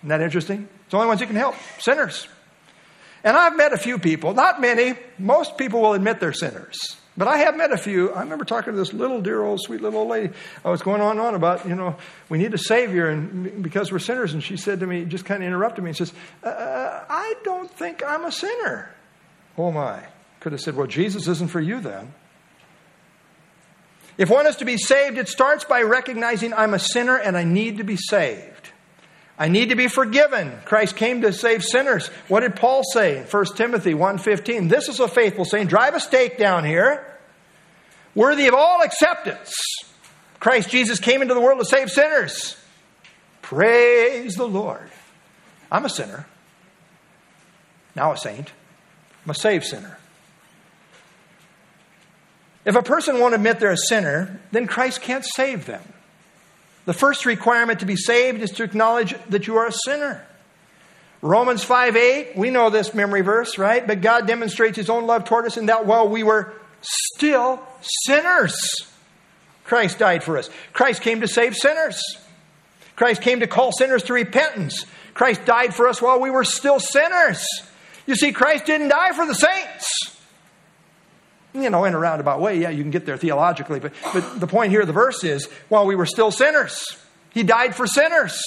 Isn't 0.01 0.09
that 0.09 0.21
interesting? 0.21 0.69
It's 0.83 0.91
the 0.91 0.97
only 0.97 1.09
ones 1.09 1.21
he 1.21 1.27
can 1.27 1.37
help 1.37 1.55
sinners. 1.79 2.29
And 3.25 3.37
I've 3.37 3.57
met 3.57 3.73
a 3.73 3.79
few 3.79 3.99
people, 3.99 4.35
not 4.35 4.61
many, 4.61 4.95
most 5.19 5.57
people 5.57 5.81
will 5.81 5.95
admit 5.95 6.21
they're 6.21 6.33
sinners. 6.33 6.77
But 7.17 7.29
I 7.29 7.39
have 7.39 7.57
met 7.57 7.73
a 7.73 7.79
few. 7.79 8.13
I 8.13 8.21
remember 8.21 8.45
talking 8.45 8.75
to 8.75 8.79
this 8.79 8.93
little, 8.93 9.23
dear 9.23 9.43
old, 9.43 9.61
sweet 9.63 9.81
little 9.81 10.01
old 10.01 10.09
lady. 10.11 10.35
I 10.65 10.71
was 10.71 10.83
going 10.83 11.01
on 11.01 11.13
and 11.13 11.21
on 11.21 11.35
about, 11.35 11.67
you 11.67 11.75
know, 11.75 11.97
we 12.29 12.37
need 12.37 12.53
a 12.53 12.59
Savior 12.59 13.09
and 13.09 13.63
because 13.63 13.91
we're 13.91 14.01
sinners. 14.01 14.35
And 14.35 14.43
she 14.43 14.59
said 14.59 14.81
to 14.81 14.87
me, 14.87 15.05
just 15.07 15.25
kind 15.25 15.43
of 15.43 15.47
interrupted 15.47 15.83
me 15.83 15.91
and 15.91 15.97
says, 15.97 16.13
uh, 16.43 17.05
I 17.09 17.35
don't 17.43 17.71
think 17.71 18.03
I'm 18.07 18.25
a 18.25 18.33
sinner. 18.33 18.95
Oh 19.57 19.73
my. 19.73 20.05
Could 20.41 20.53
have 20.53 20.61
said, 20.61 20.77
well, 20.77 20.87
Jesus 20.87 21.27
isn't 21.27 21.49
for 21.49 21.61
you 21.61 21.81
then. 21.81 22.13
If 24.19 24.31
one 24.31 24.47
is 24.47 24.57
to 24.57 24.65
be 24.65 24.77
saved, 24.77 25.19
it 25.19 25.29
starts 25.29 25.65
by 25.65 25.83
recognizing 25.83 26.55
I'm 26.55 26.75
a 26.75 26.79
sinner 26.79 27.17
and 27.17 27.37
I 27.37 27.45
need 27.45 27.79
to 27.79 27.85
be 27.85 27.97
saved. 27.97 28.56
I 29.39 29.49
need 29.49 29.69
to 29.69 29.77
be 29.77 29.89
forgiven. 29.89 30.59
Christ 30.65 30.97
came 30.97 31.21
to 31.23 31.33
save 31.33 31.63
sinners. 31.63 32.09
What 32.29 32.41
did 32.41 32.57
Paul 32.57 32.83
say 32.85 33.19
in 33.19 33.25
1 33.25 33.45
Timothy 33.55 33.93
1.15? 33.93 34.71
This 34.71 34.89
is 34.89 34.99
a 34.99 35.09
faithful 35.09 35.45
saying. 35.45 35.67
Drive 35.67 35.95
a 35.95 36.01
stake 36.01 36.39
down 36.39 36.65
here. 36.65 37.07
Worthy 38.15 38.47
of 38.47 38.55
all 38.55 38.83
acceptance. 38.83 39.53
Christ 40.41 40.71
Jesus 40.71 41.01
came 41.01 41.21
into 41.21 41.35
the 41.35 41.41
world 41.41 41.59
to 41.59 41.67
save 41.67 41.91
sinners. 41.91 42.57
Praise 43.43 44.35
the 44.37 44.49
Lord. 44.49 44.91
I'm 45.71 45.85
a 45.85 45.91
sinner. 45.91 46.27
Now 47.95 48.13
a 48.13 48.17
saint. 48.17 48.53
I'm 49.25 49.31
a 49.31 49.35
saved 49.35 49.65
sinner. 49.65 49.99
If 52.65 52.75
a 52.75 52.83
person 52.83 53.21
won't 53.21 53.35
admit 53.35 53.61
they're 53.61 53.71
a 53.71 53.77
sinner, 53.77 54.41
then 54.51 54.67
Christ 54.67 55.03
can't 55.03 55.25
save 55.25 55.67
them. 55.67 55.83
The 56.87 56.95
first 56.95 57.27
requirement 57.27 57.81
to 57.81 57.87
be 57.87 57.97
saved 57.97 58.41
is 58.41 58.53
to 58.53 58.63
acknowledge 58.63 59.15
that 59.29 59.47
you 59.47 59.57
are 59.57 59.67
a 59.67 59.73
sinner. 59.73 60.25
Romans 61.21 61.65
5 61.65 61.97
8, 61.97 62.37
we 62.37 62.51
know 62.51 62.71
this 62.71 62.95
memory 62.95 63.21
verse, 63.21 63.59
right? 63.59 63.85
But 63.87 64.01
God 64.01 64.27
demonstrates 64.27 64.77
his 64.77 64.89
own 64.89 65.07
love 65.07 65.25
toward 65.25 65.47
us 65.47 65.57
in 65.57 65.67
that 65.67 65.85
while 65.85 66.09
we 66.09 66.23
were 66.23 66.55
still 66.81 67.61
sinners, 67.81 68.57
Christ 69.65 69.99
died 69.99 70.23
for 70.23 70.39
us. 70.39 70.49
Christ 70.73 71.03
came 71.03 71.21
to 71.21 71.29
save 71.29 71.57
sinners. 71.57 72.01
Christ 72.95 73.21
came 73.21 73.41
to 73.41 73.47
call 73.47 73.73
sinners 73.73 74.05
to 74.05 74.13
repentance. 74.13 74.87
Christ 75.13 75.45
died 75.45 75.75
for 75.75 75.89
us 75.89 76.01
while 76.01 76.21
we 76.21 76.31
were 76.31 76.45
still 76.45 76.79
sinners. 76.79 77.45
You 78.07 78.15
see, 78.15 78.33
Christ 78.33 78.67
didn't 78.67 78.89
die 78.89 79.13
for 79.13 79.27
the 79.27 79.35
saints 79.35 80.16
you 81.63 81.71
know, 81.71 81.85
in 81.85 81.95
a 81.95 81.99
roundabout 81.99 82.41
way, 82.41 82.59
yeah, 82.59 82.71
you 82.71 82.83
can 82.83 82.91
get 82.91 83.07
there 83.07 83.17
theologically. 83.17 83.81
But, 83.81 83.93
but 84.13 84.41
the 84.41 84.47
point 84.47 84.71
here 84.71 84.83
of 84.83 84.87
the 84.87 84.93
verse 84.93 85.25
is 85.25 85.47
while 85.69 85.87
we 85.87 85.95
were 85.95 86.07
still 86.07 86.31
sinners, 86.31 86.85
he 87.33 87.43
died 87.43 87.75
for 87.75 87.87
sinners. 87.87 88.43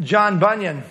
John 0.00 0.38
Bunyan. 0.38 0.82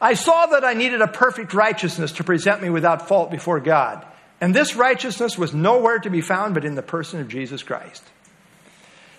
I 0.00 0.14
saw 0.14 0.46
that 0.46 0.64
I 0.64 0.74
needed 0.74 1.00
a 1.00 1.08
perfect 1.08 1.54
righteousness 1.54 2.12
to 2.12 2.24
present 2.24 2.62
me 2.62 2.70
without 2.70 3.08
fault 3.08 3.30
before 3.30 3.60
God. 3.60 4.04
And 4.40 4.54
this 4.54 4.76
righteousness 4.76 5.38
was 5.38 5.54
nowhere 5.54 5.98
to 6.00 6.10
be 6.10 6.20
found 6.20 6.54
but 6.54 6.64
in 6.64 6.74
the 6.74 6.82
person 6.82 7.20
of 7.20 7.28
Jesus 7.28 7.62
Christ. 7.62 8.02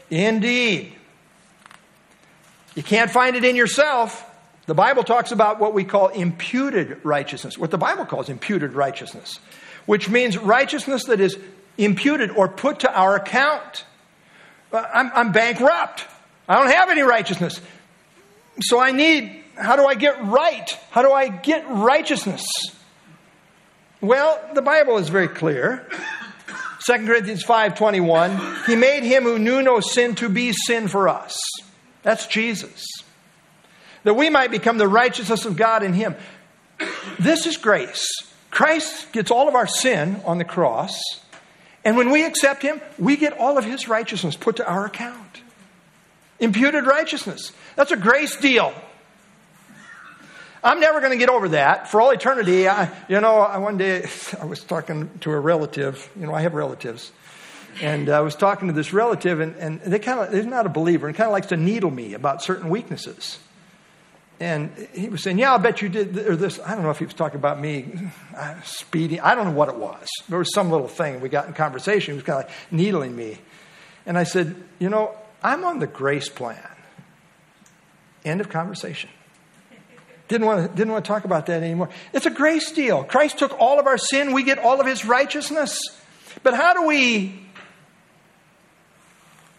Indeed. 0.10 0.93
You 2.76 2.84
can't 2.84 3.10
find 3.10 3.36
it 3.36 3.43
in 3.43 3.56
yourself. 3.56 4.24
The 4.66 4.74
Bible 4.74 5.03
talks 5.03 5.32
about 5.32 5.59
what 5.59 5.74
we 5.74 5.84
call 5.84 6.07
imputed 6.07 7.03
righteousness, 7.03 7.57
what 7.57 7.72
the 7.72 7.78
Bible 7.78 8.05
calls 8.05 8.30
imputed 8.30 8.74
righteousness, 8.74 9.39
which 9.86 10.09
means 10.09 10.38
righteousness 10.38 11.05
that 11.05 11.20
is 11.20 11.38
imputed 11.78 12.32
or 12.32 12.47
put 12.47 12.80
to 12.80 12.91
our 12.91 13.16
account. 13.16 13.86
Uh, 14.72 14.84
I'm, 14.93 15.11
I'm 15.13 15.32
bankrupt. 15.32 16.05
I 16.47 16.55
don't 16.55 16.72
have 16.72 16.89
any 16.89 17.01
righteousness. 17.01 17.61
So 18.61 18.80
I 18.80 18.91
need, 18.91 19.43
how 19.55 19.76
do 19.76 19.86
I 19.86 19.95
get 19.95 20.24
right? 20.26 20.70
How 20.89 21.03
do 21.03 21.11
I 21.11 21.28
get 21.28 21.70
righteousness? 21.70 22.45
Well, 24.01 24.39
the 24.53 24.61
Bible 24.61 24.97
is 24.97 25.09
very 25.09 25.28
clear. 25.28 25.88
2 26.86 27.05
Corinthians 27.05 27.43
5:21, 27.43 28.66
he 28.68 28.76
made 28.76 29.03
him 29.03 29.24
who 29.24 29.39
knew 29.39 29.61
no 29.61 29.80
sin 29.80 30.16
to 30.16 30.30
be 30.30 30.53
sin 30.53 30.88
for 30.88 31.09
us. 31.09 31.36
That's 32.03 32.28
Jesus. 32.28 32.86
That 34.06 34.14
we 34.14 34.30
might 34.30 34.49
become 34.49 34.78
the 34.78 34.88
righteousness 34.88 35.43
of 35.43 35.58
God 35.58 35.84
in 35.84 35.91
him. 35.91 36.16
This 37.20 37.45
is 37.45 37.58
grace. 37.58 38.08
Christ 38.49 39.12
gets 39.12 39.32
all 39.32 39.49
of 39.49 39.56
our 39.56 39.68
sin 39.68 40.22
on 40.24 40.38
the 40.38 40.45
cross, 40.45 41.01
and 41.84 41.97
when 41.97 42.10
we 42.10 42.26
accept 42.26 42.62
him, 42.62 42.82
we 42.97 43.18
get 43.18 43.38
all 43.38 43.58
of 43.58 43.66
his 43.66 43.88
righteousness 43.88 44.36
put 44.36 44.56
to 44.56 44.68
our 44.68 44.86
account. 44.86 45.41
Imputed 46.39 46.86
righteousness. 46.86 47.51
That's 47.76 47.91
a 47.91 47.97
grace 47.97 48.36
deal. 48.38 48.74
I'm 50.64 50.80
never 50.80 50.99
going 50.99 51.12
to 51.12 51.18
get 51.18 51.30
over 51.30 51.49
that 51.49 51.89
for 51.89 52.01
all 52.01 52.10
eternity. 52.10 52.68
I, 52.68 52.91
you 53.08 53.22
know, 53.22 53.38
I, 53.38 53.60
one 53.60 53.78
day 53.78 54.08
I 54.41 54.45
was 54.45 54.64
talking 54.64 55.10
to 55.22 55.32
a 55.32 55.39
relative. 55.39 56.10
You 56.20 56.26
know, 56.26 56.34
I 56.34 56.41
have 56.41 56.56
relatives. 56.56 57.12
And 57.82 58.10
I 58.10 58.22
was 58.22 58.36
talking 58.36 58.70
to 58.70 58.74
this 58.74 58.93
relative, 58.93 59.41
and, 59.41 59.56
and 59.58 59.82
they 59.82 59.99
kind 59.99 60.22
of, 60.22 60.32
they're 60.32 60.43
not 60.43 60.66
a 60.66 60.70
believer, 60.70 61.08
and 61.08 61.16
kind 61.16 61.28
of 61.28 61.34
likes 61.34 61.47
to 61.47 61.58
needle 61.58 61.91
me 61.91 62.14
about 62.14 62.41
certain 62.41 62.70
weaknesses. 62.70 63.38
And 64.40 64.90
he 64.94 65.08
was 65.08 65.24
saying, 65.24 65.40
Yeah, 65.40 65.54
I'll 65.54 65.60
bet 65.60 65.82
you 65.82 65.90
did 65.90 66.18
or 66.18 66.36
this. 66.36 66.60
I 66.60 66.76
don't 66.76 66.84
know 66.84 66.90
if 66.90 67.00
he 67.00 67.06
was 67.06 67.14
talking 67.14 67.38
about 67.38 67.60
me 67.60 68.10
uh, 68.36 68.60
speeding. 68.64 69.22
I 69.22 69.34
don't 69.34 69.46
know 69.46 69.52
what 69.52 69.70
it 69.70 69.76
was. 69.76 70.08
There 70.28 70.38
was 70.38 70.54
some 70.54 70.72
little 70.72 70.90
thing. 70.90 71.22
We 71.22 71.30
got 71.30 71.48
in 71.48 71.54
conversation. 71.54 72.14
He 72.14 72.16
was 72.16 72.24
kind 72.24 72.44
of 72.44 72.50
like 72.50 72.56
needling 72.72 73.16
me. 73.16 73.38
And 74.06 74.18
I 74.18 74.24
said, 74.24 74.56
You 74.80 74.90
know, 74.90 75.16
I'm 75.42 75.64
on 75.64 75.80
the 75.80 75.88
grace 75.88 76.28
plan. 76.28 76.60
End 78.26 78.42
of 78.42 78.50
conversation. 78.50 79.10
Didn't 80.28 80.48
want, 80.48 80.70
to, 80.70 80.76
didn't 80.76 80.92
want 80.92 81.06
to 81.06 81.08
talk 81.08 81.24
about 81.24 81.46
that 81.46 81.62
anymore. 81.62 81.90
It's 82.12 82.26
a 82.26 82.32
grace 82.32 82.72
deal. 82.72 83.04
Christ 83.04 83.38
took 83.38 83.58
all 83.60 83.80
of 83.80 83.86
our 83.86 84.00
sin, 84.00 84.34
we 84.34 84.44
get 84.44 84.58
all 84.58 84.82
of 84.82 84.88
his 84.88 85.06
righteousness. 85.06 85.80
But 86.42 86.56
how 86.56 86.74
do 86.74 86.88
we 86.88 87.40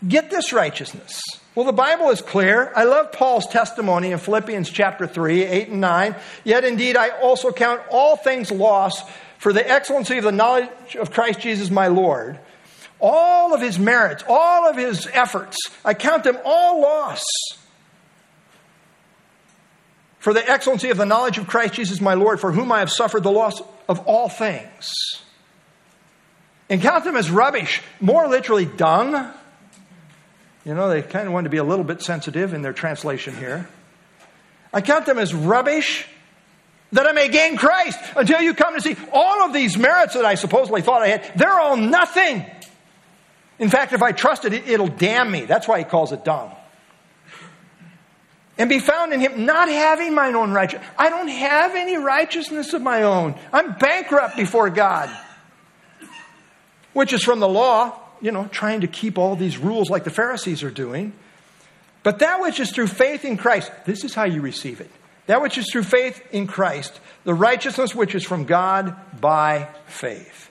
get 0.07 0.29
this 0.31 0.53
righteousness? 0.53 1.23
Well, 1.57 1.65
the 1.65 1.73
Bible 1.73 2.11
is 2.11 2.21
clear. 2.21 2.71
I 2.77 2.85
love 2.85 3.13
Paul's 3.13 3.47
testimony 3.47 4.13
in 4.13 4.19
Philippians 4.19 4.69
chapter 4.69 5.07
3, 5.07 5.43
8 5.43 5.69
and 5.69 5.81
9. 5.81 6.15
Yet 6.45 6.65
indeed, 6.65 6.99
I 6.99 7.09
also 7.09 7.51
count 7.51 7.81
all 7.91 8.19
things 8.19 8.51
lost 8.51 9.09
for 9.39 9.55
the 9.55 9.67
excellency 9.67 10.19
of 10.19 10.25
the 10.25 10.33
knowledge 10.33 10.97
of 10.97 11.11
Christ 11.11 11.41
Jesus 11.41 11.71
my 11.71 11.89
Lord. 11.89 12.39
All 13.01 13.55
of 13.55 13.63
his 13.63 13.79
merits, 13.79 14.23
all 14.29 14.69
of 14.69 14.77
his 14.77 15.09
efforts, 15.15 15.57
I 15.83 15.95
count 15.95 16.25
them 16.25 16.37
all 16.45 16.83
loss 16.83 17.25
for 20.19 20.35
the 20.35 20.47
excellency 20.47 20.91
of 20.91 20.99
the 20.99 21.07
knowledge 21.07 21.39
of 21.39 21.47
Christ 21.47 21.73
Jesus 21.73 22.03
my 22.03 22.15
Lord, 22.15 22.39
for 22.39 22.53
whom 22.53 22.71
I 22.71 22.81
have 22.81 22.93
suffered 22.93 23.23
the 23.23 23.33
loss 23.33 23.63
of 23.89 24.01
all 24.01 24.29
things. 24.29 24.91
And 26.69 26.83
count 26.83 27.05
them 27.05 27.17
as 27.17 27.31
rubbish, 27.31 27.81
more 27.99 28.29
literally, 28.29 28.67
dung. 28.67 29.33
You 30.67 30.75
know, 30.75 30.89
they 30.89 31.01
kind 31.01 31.29
of 31.29 31.33
want 31.33 31.45
to 31.45 31.51
be 31.51 31.59
a 31.59 31.65
little 31.65 31.85
bit 31.85 32.03
sensitive 32.03 32.53
in 32.53 32.63
their 32.63 32.73
translation 32.73 33.37
here. 33.37 33.69
I 34.73 34.81
count 34.81 35.07
them 35.07 35.17
as 35.17 35.33
rubbish 35.33 36.05
that 36.91 37.07
I 37.07 37.13
may 37.13 37.29
gain 37.29 37.57
Christ 37.57 38.01
until 38.17 38.43
you 38.43 38.53
come 38.53 38.75
to 38.75 38.81
see 38.81 38.97
all 39.13 39.45
of 39.45 39.53
these 39.53 39.79
merits 39.79 40.15
that 40.15 40.25
I 40.25 40.35
supposedly 40.35 40.83
thought 40.83 41.03
I 41.03 41.07
had, 41.07 41.33
they're 41.37 41.61
all 41.61 41.77
nothing. 41.77 42.45
In 43.61 43.71
fact, 43.71 43.93
if 43.93 44.03
I 44.03 44.11
trust 44.11 44.45
it, 44.45 44.53
it'll 44.53 44.89
damn 44.89 45.31
me. 45.31 45.45
That's 45.45 45.69
why 45.69 45.79
he 45.79 45.85
calls 45.85 46.11
it 46.11 46.25
dung 46.25 46.51
and 48.59 48.69
be 48.69 48.81
found 48.81 49.13
in 49.13 49.21
him, 49.21 49.45
not 49.45 49.69
having 49.69 50.15
mine 50.15 50.35
own 50.35 50.51
righteousness. 50.51 50.89
I 50.99 51.11
don't 51.11 51.29
have 51.29 51.77
any 51.77 51.97
righteousness 51.97 52.73
of 52.73 52.83
my 52.83 53.03
own. 53.03 53.37
I'm 53.53 53.75
bankrupt 53.75 54.37
before 54.37 54.71
God, 54.71 55.11
which 56.93 57.13
is 57.13 57.23
from 57.23 57.39
the 57.39 57.49
law, 57.49 58.01
you 58.21 58.33
know, 58.33 58.47
trying 58.47 58.83
to 58.83 58.87
keep 58.87 59.19
all 59.19 59.37
these 59.37 59.59
rules 59.59 59.91
like 59.91 60.05
the 60.05 60.11
Pharisees 60.11 60.63
are 60.63 60.71
doing. 60.71 61.13
But 62.03 62.21
that 62.21 62.41
which 62.41 62.61
is 62.61 62.71
through 62.71 62.87
faith 62.87 63.25
in 63.25 63.37
Christ, 63.37 63.73
this 63.85 64.05
is 64.05 64.15
how 64.15 64.25
you 64.25 64.41
receive 64.41 64.81
it. 64.81 64.91
That 65.27 65.43
which 65.43 65.59
is 65.59 65.69
through 65.71 65.83
faith 65.83 66.23
in 66.31 66.47
Christ, 66.47 67.01
the 67.25 67.35
righteousness 67.35 67.95
which 67.95 68.15
is 68.15 68.25
from 68.25 68.45
God 68.45 68.97
by 69.21 69.69
faith. 69.87 70.51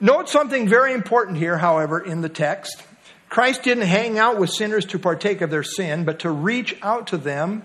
Note 0.00 0.28
something 0.28 0.68
very 0.68 0.92
important 0.92 1.38
here, 1.38 1.58
however, 1.58 2.00
in 2.00 2.20
the 2.20 2.28
text. 2.28 2.82
Christ 3.28 3.62
didn't 3.62 3.86
hang 3.86 4.18
out 4.18 4.38
with 4.38 4.50
sinners 4.50 4.84
to 4.86 4.98
partake 4.98 5.40
of 5.40 5.50
their 5.50 5.62
sin, 5.62 6.04
but 6.04 6.20
to 6.20 6.30
reach 6.30 6.76
out 6.82 7.08
to 7.08 7.18
them 7.18 7.64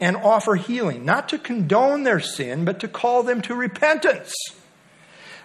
and 0.00 0.16
offer 0.16 0.56
healing. 0.56 1.04
Not 1.04 1.28
to 1.30 1.38
condone 1.38 2.02
their 2.02 2.20
sin, 2.20 2.64
but 2.64 2.80
to 2.80 2.88
call 2.88 3.22
them 3.22 3.40
to 3.42 3.54
repentance. 3.54 4.34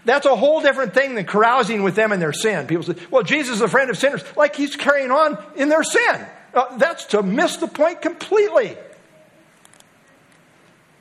That's 0.05 0.25
a 0.25 0.35
whole 0.35 0.61
different 0.61 0.93
thing 0.93 1.15
than 1.15 1.25
carousing 1.25 1.83
with 1.83 1.95
them 1.95 2.11
in 2.11 2.19
their 2.19 2.33
sin. 2.33 2.67
People 2.67 2.83
say, 2.83 2.95
well, 3.11 3.23
Jesus 3.23 3.57
is 3.57 3.61
a 3.61 3.67
friend 3.67 3.89
of 3.89 3.97
sinners, 3.97 4.23
like 4.35 4.55
he's 4.55 4.75
carrying 4.75 5.11
on 5.11 5.37
in 5.55 5.69
their 5.69 5.83
sin. 5.83 6.25
Uh, 6.53 6.77
that's 6.77 7.05
to 7.05 7.23
miss 7.23 7.57
the 7.57 7.67
point 7.67 8.01
completely. 8.01 8.77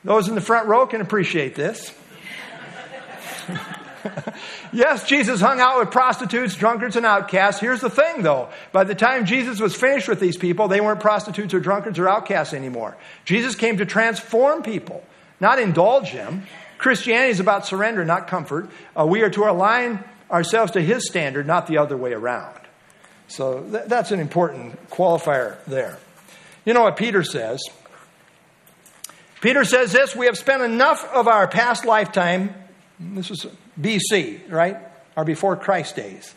Those 0.03 0.27
in 0.27 0.35
the 0.35 0.41
front 0.41 0.67
row 0.67 0.85
can 0.87 1.01
appreciate 1.01 1.55
this. 1.55 1.93
yes, 4.73 5.07
Jesus 5.07 5.41
hung 5.41 5.59
out 5.59 5.79
with 5.79 5.91
prostitutes, 5.91 6.55
drunkards, 6.55 6.95
and 6.95 7.05
outcasts. 7.05 7.61
Here's 7.61 7.81
the 7.81 7.89
thing, 7.89 8.23
though. 8.23 8.49
By 8.71 8.83
the 8.83 8.95
time 8.95 9.25
Jesus 9.25 9.59
was 9.59 9.75
finished 9.75 10.07
with 10.07 10.19
these 10.19 10.37
people, 10.37 10.67
they 10.67 10.81
weren't 10.81 10.99
prostitutes 10.99 11.53
or 11.53 11.59
drunkards 11.59 11.99
or 11.99 12.07
outcasts 12.07 12.53
anymore. 12.53 12.97
Jesus 13.25 13.55
came 13.55 13.77
to 13.77 13.85
transform 13.85 14.63
people, 14.63 15.03
not 15.39 15.59
indulge 15.59 16.13
them. 16.13 16.43
Christianity 16.81 17.29
is 17.29 17.39
about 17.39 17.65
surrender, 17.65 18.03
not 18.03 18.27
comfort. 18.27 18.69
Uh, 18.99 19.05
we 19.05 19.21
are 19.21 19.29
to 19.29 19.43
align 19.43 20.03
ourselves 20.29 20.71
to 20.73 20.81
his 20.81 21.07
standard, 21.07 21.45
not 21.45 21.67
the 21.67 21.77
other 21.77 21.95
way 21.95 22.11
around. 22.11 22.59
So 23.27 23.61
th- 23.61 23.85
that's 23.85 24.11
an 24.11 24.19
important 24.19 24.89
qualifier 24.89 25.63
there. 25.65 25.97
You 26.65 26.73
know 26.73 26.83
what 26.83 26.97
Peter 26.97 27.23
says? 27.23 27.61
Peter 29.41 29.63
says 29.63 29.91
this 29.91 30.15
We 30.15 30.25
have 30.25 30.37
spent 30.37 30.63
enough 30.63 31.05
of 31.13 31.27
our 31.27 31.47
past 31.47 31.85
lifetime 31.85 32.53
this 33.01 33.29
was 33.29 33.47
BC, 33.79 34.51
right? 34.51 34.77
Or 35.15 35.25
before 35.25 35.55
Christ 35.55 35.95
days. 35.95 36.33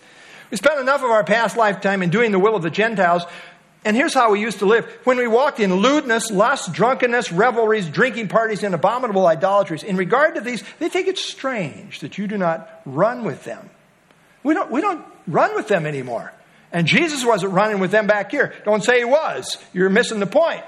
We 0.50 0.56
spent 0.56 0.80
enough 0.80 1.02
of 1.02 1.10
our 1.10 1.24
past 1.24 1.56
lifetime 1.56 2.02
in 2.02 2.10
doing 2.10 2.32
the 2.32 2.38
will 2.38 2.56
of 2.56 2.62
the 2.62 2.70
Gentiles. 2.70 3.24
And 3.84 3.94
here's 3.94 4.14
how 4.14 4.32
we 4.32 4.40
used 4.40 4.60
to 4.60 4.66
live. 4.66 4.86
When 5.04 5.18
we 5.18 5.26
walked 5.26 5.60
in 5.60 5.74
lewdness, 5.74 6.30
lust, 6.30 6.72
drunkenness, 6.72 7.30
revelries, 7.30 7.86
drinking 7.88 8.28
parties, 8.28 8.62
and 8.62 8.74
abominable 8.74 9.26
idolatries, 9.26 9.82
in 9.82 9.96
regard 9.96 10.36
to 10.36 10.40
these, 10.40 10.64
they 10.78 10.88
think 10.88 11.06
it 11.06 11.18
strange 11.18 12.00
that 12.00 12.16
you 12.16 12.26
do 12.26 12.38
not 12.38 12.80
run 12.86 13.24
with 13.24 13.44
them. 13.44 13.68
We 14.42 14.54
don't, 14.54 14.70
we 14.70 14.80
don't 14.80 15.04
run 15.26 15.54
with 15.54 15.68
them 15.68 15.84
anymore. 15.84 16.32
And 16.72 16.86
Jesus 16.86 17.24
wasn't 17.24 17.52
running 17.52 17.78
with 17.78 17.90
them 17.90 18.06
back 18.06 18.30
here. 18.30 18.54
Don't 18.64 18.82
say 18.82 18.98
he 18.98 19.04
was. 19.04 19.58
You're 19.74 19.90
missing 19.90 20.18
the 20.18 20.26
point. 20.26 20.64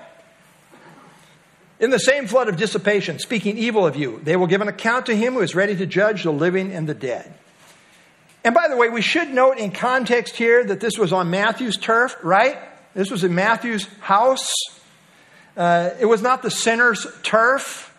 In 1.81 1.91
the 1.91 1.99
same 1.99 2.27
flood 2.27 2.49
of 2.49 2.57
dissipation, 2.57 3.19
speaking 3.19 3.59
evil 3.59 3.87
of 3.87 3.97
you, 3.97 4.21
they 4.23 4.37
will 4.37 4.47
give 4.47 4.61
an 4.61 4.69
account 4.69 5.07
to 5.07 5.17
him 5.17 5.35
who 5.35 5.41
is 5.41 5.55
ready 5.55 5.75
to 5.77 5.87
judge 5.87 6.23
the 6.23 6.33
living 6.33 6.73
and 6.73 6.89
the 6.89 6.95
dead. 6.95 7.33
And 8.45 8.55
by 8.55 8.69
the 8.69 8.77
way, 8.77 8.89
we 8.89 9.03
should 9.03 9.29
note 9.31 9.59
in 9.59 9.73
context 9.73 10.37
here 10.37 10.65
that 10.65 10.81
this 10.81 10.97
was 10.99 11.13
on 11.13 11.31
Matthew's 11.31 11.77
turf, 11.77 12.17
right? 12.23 12.57
This 12.97 13.11
was 13.11 13.25
in 13.25 13.35
Matthew's 13.35 13.87
house. 14.01 14.51
Uh, 15.55 15.91
it 16.01 16.07
was 16.07 16.23
not 16.23 16.43
the 16.43 16.51
sinner's 16.51 17.07
turf. 17.23 17.95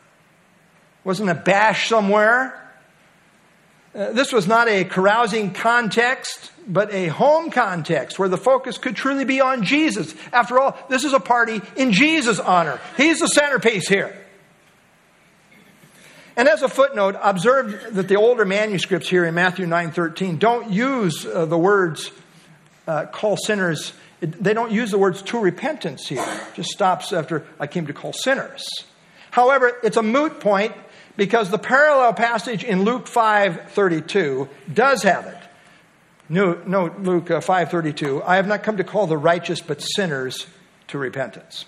It 1.03 1.07
wasn't 1.07 1.29
a 1.29 1.35
bash 1.35 1.87
somewhere. 1.87 2.59
Uh, 3.93 4.11
this 4.11 4.33
was 4.33 4.47
not 4.47 4.67
a 4.67 4.85
carousing 4.85 5.53
context, 5.53 6.51
but 6.67 6.91
a 6.91 7.07
home 7.09 7.51
context 7.51 8.17
where 8.17 8.27
the 8.27 8.39
focus 8.39 8.79
could 8.79 8.95
truly 8.95 9.23
be 9.23 9.39
on 9.39 9.63
Jesus. 9.63 10.15
After 10.33 10.59
all, 10.59 10.75
this 10.89 11.03
is 11.03 11.13
a 11.13 11.19
party 11.19 11.61
in 11.75 11.91
Jesus' 11.91 12.39
honor. 12.39 12.79
He's 12.97 13.19
the 13.19 13.27
centerpiece 13.27 13.87
here. 13.87 14.19
And 16.35 16.47
as 16.47 16.63
a 16.63 16.69
footnote, 16.69 17.15
observe 17.21 17.93
that 17.93 18.07
the 18.07 18.15
older 18.15 18.45
manuscripts 18.45 19.07
here 19.07 19.25
in 19.25 19.35
Matthew 19.35 19.67
9:13 19.67 20.39
don't 20.39 20.71
use 20.71 21.23
uh, 21.23 21.45
the 21.45 21.57
words 21.57 22.11
uh, 22.87 23.05
call 23.05 23.37
sinners. 23.37 23.93
They 24.19 24.53
don't 24.53 24.71
use 24.71 24.91
the 24.91 24.97
words 24.97 25.21
to 25.23 25.39
repentance 25.39 26.07
here. 26.07 26.23
It 26.23 26.55
just 26.55 26.69
stops 26.69 27.13
after 27.13 27.45
I 27.59 27.67
came 27.67 27.87
to 27.87 27.93
call 27.93 28.13
sinners. 28.13 28.67
However, 29.29 29.77
it's 29.83 29.97
a 29.97 30.03
moot 30.03 30.39
point 30.39 30.73
because 31.17 31.49
the 31.51 31.59
parallel 31.59 32.13
passage 32.13 32.63
in 32.63 32.83
Luke 32.83 33.05
5:32 33.07 34.49
does 34.73 35.03
have 35.03 35.25
it. 35.27 35.37
No, 36.29 36.59
no 36.65 36.93
Luke 36.99 37.29
uh, 37.29 37.39
5:32. 37.39 38.23
I 38.25 38.37
have 38.37 38.47
not 38.47 38.63
come 38.63 38.77
to 38.77 38.83
call 38.83 39.07
the 39.07 39.17
righteous 39.17 39.61
but 39.61 39.81
sinners 39.81 40.47
to 40.87 40.97
repentance. 40.97 41.65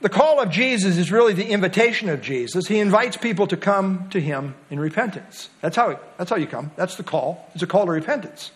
The 0.00 0.10
call 0.10 0.40
of 0.40 0.50
Jesus 0.50 0.98
is 0.98 1.10
really 1.10 1.32
the 1.32 1.46
invitation 1.46 2.10
of 2.10 2.20
Jesus. 2.20 2.66
He 2.66 2.78
invites 2.78 3.16
people 3.16 3.46
to 3.46 3.56
come 3.56 4.10
to 4.10 4.20
him 4.20 4.54
in 4.68 4.78
repentance. 4.78 5.48
That's 5.62 5.76
how, 5.76 5.98
that's 6.18 6.28
how 6.28 6.36
you 6.36 6.46
come. 6.46 6.72
That's 6.76 6.96
the 6.96 7.02
call. 7.02 7.48
It's 7.54 7.62
a 7.62 7.66
call 7.66 7.86
to 7.86 7.92
repentance. 7.92 8.50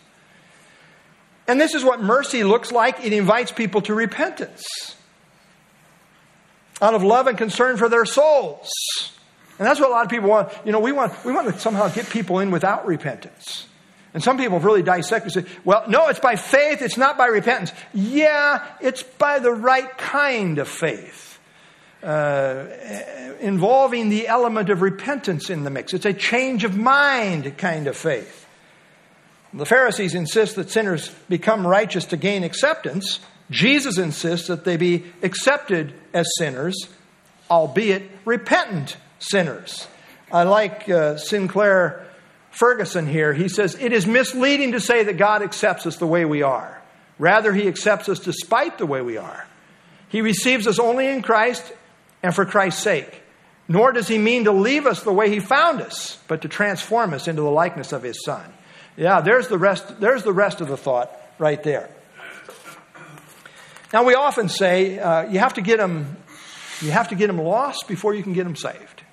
And 1.49 1.59
this 1.59 1.73
is 1.73 1.83
what 1.83 1.99
mercy 1.99 2.43
looks 2.43 2.71
like 2.71 3.03
it 3.03 3.11
invites 3.11 3.51
people 3.51 3.81
to 3.81 3.95
repentance 3.95 4.95
out 6.79 6.93
of 6.93 7.01
love 7.01 7.25
and 7.25 7.39
concern 7.39 7.75
for 7.75 7.89
their 7.89 8.05
souls. 8.05 8.69
And 9.57 9.67
that's 9.67 9.79
what 9.79 9.89
a 9.89 9.91
lot 9.91 10.05
of 10.05 10.11
people 10.11 10.29
want. 10.29 10.53
You 10.63 10.71
know, 10.71 10.79
we 10.79 10.91
want, 10.91 11.25
we 11.25 11.33
want 11.33 11.51
to 11.51 11.59
somehow 11.59 11.89
get 11.89 12.07
people 12.07 12.37
in 12.37 12.51
without 12.51 12.85
repentance. 12.85 13.65
And 14.13 14.23
some 14.23 14.37
people 14.37 14.59
have 14.59 14.63
really 14.63 14.83
dissected 14.83 15.35
and 15.35 15.47
say, 15.47 15.53
well, 15.65 15.85
no, 15.89 16.07
it's 16.09 16.19
by 16.19 16.35
faith, 16.35 16.83
it's 16.83 16.97
not 16.97 17.17
by 17.17 17.25
repentance. 17.25 17.73
Yeah, 17.95 18.63
it's 18.79 19.01
by 19.01 19.39
the 19.39 19.51
right 19.51 19.97
kind 19.97 20.59
of 20.59 20.67
faith, 20.67 21.39
uh, 22.03 22.67
involving 23.39 24.09
the 24.09 24.27
element 24.27 24.69
of 24.69 24.83
repentance 24.83 25.49
in 25.49 25.63
the 25.63 25.71
mix. 25.71 25.95
It's 25.95 26.05
a 26.05 26.13
change 26.13 26.63
of 26.63 26.77
mind 26.77 27.57
kind 27.57 27.87
of 27.87 27.97
faith. 27.97 28.38
The 29.53 29.65
Pharisees 29.65 30.13
insist 30.13 30.55
that 30.55 30.69
sinners 30.69 31.09
become 31.27 31.65
righteous 31.65 32.05
to 32.05 32.17
gain 32.17 32.43
acceptance. 32.43 33.19
Jesus 33.49 33.97
insists 33.97 34.47
that 34.47 34.63
they 34.63 34.77
be 34.77 35.05
accepted 35.23 35.93
as 36.13 36.27
sinners, 36.37 36.87
albeit 37.49 38.03
repentant 38.25 38.97
sinners. 39.17 39.87
I 40.31 40.43
like 40.43 40.87
uh, 40.87 41.17
Sinclair 41.17 42.05
Ferguson 42.51 43.07
here. 43.07 43.33
He 43.33 43.49
says, 43.49 43.75
It 43.79 43.91
is 43.91 44.05
misleading 44.05 44.73
to 44.73 44.79
say 44.79 45.03
that 45.03 45.17
God 45.17 45.41
accepts 45.41 45.87
us 45.87 45.97
the 45.97 46.05
way 46.05 46.25
we 46.25 46.43
are. 46.43 46.79
Rather, 47.17 47.51
He 47.51 47.67
accepts 47.67 48.07
us 48.07 48.19
despite 48.19 48.77
the 48.77 48.85
way 48.85 49.01
we 49.01 49.17
are. 49.17 49.47
He 50.09 50.21
receives 50.21 50.67
us 50.67 50.79
only 50.79 51.07
in 51.07 51.23
Christ 51.23 51.63
and 52.21 52.35
for 52.35 52.45
Christ's 52.45 52.83
sake. 52.83 53.23
Nor 53.67 53.91
does 53.93 54.07
He 54.07 54.19
mean 54.19 54.43
to 54.43 54.51
leave 54.51 54.85
us 54.85 55.01
the 55.01 55.13
way 55.13 55.29
He 55.29 55.39
found 55.39 55.81
us, 55.81 56.19
but 56.27 56.43
to 56.43 56.47
transform 56.47 57.15
us 57.15 57.27
into 57.27 57.41
the 57.41 57.49
likeness 57.49 57.93
of 57.93 58.03
His 58.03 58.23
Son. 58.23 58.53
Yeah, 58.99 59.21
there's 59.21 59.47
the 59.47 59.57
rest, 59.57 60.01
there's 60.01 60.23
the 60.23 60.33
rest 60.33 60.59
of 60.59 60.67
the 60.67 60.75
thought 60.75 61.09
right 61.37 61.63
there. 61.63 61.89
Now, 63.93 64.03
we 64.03 64.13
often 64.13 64.49
say 64.49 64.99
uh, 64.99 65.29
you 65.29 65.39
have 65.39 65.53
to 65.53 65.61
get 65.61 65.77
them, 65.77 66.17
you 66.81 66.91
have 66.91 67.07
to 67.07 67.15
get 67.15 67.27
them 67.27 67.37
lost 67.37 67.87
before 67.87 68.13
you 68.13 68.23
can 68.23 68.33
get 68.33 68.43
them 68.43 68.57
saved. 68.57 69.03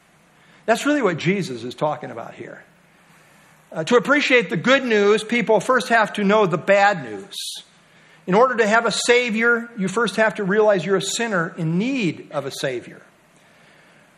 That's 0.64 0.87
really 0.87 1.03
what 1.03 1.18
Jesus 1.18 1.62
is 1.62 1.76
talking 1.76 2.11
about 2.11 2.34
here. 2.34 2.64
Uh, 3.70 3.84
to 3.84 3.95
appreciate 3.95 4.51
the 4.51 4.57
good 4.57 4.84
news, 4.84 5.22
people 5.22 5.61
first 5.61 5.89
have 5.91 6.14
to 6.14 6.24
know 6.24 6.47
the 6.47 6.59
bad 6.59 7.05
news. 7.05 7.37
In 8.26 8.34
order 8.34 8.57
to 8.57 8.66
have 8.66 8.87
a 8.87 8.93
Savior, 8.93 9.70
you 9.78 9.87
first 9.87 10.16
have 10.16 10.34
to 10.34 10.45
realize 10.45 10.84
you're 10.84 10.97
a 10.97 11.01
sinner 11.01 11.55
in 11.57 11.78
need 11.78 12.32
of 12.32 12.45
a 12.45 12.51
Savior. 12.51 13.03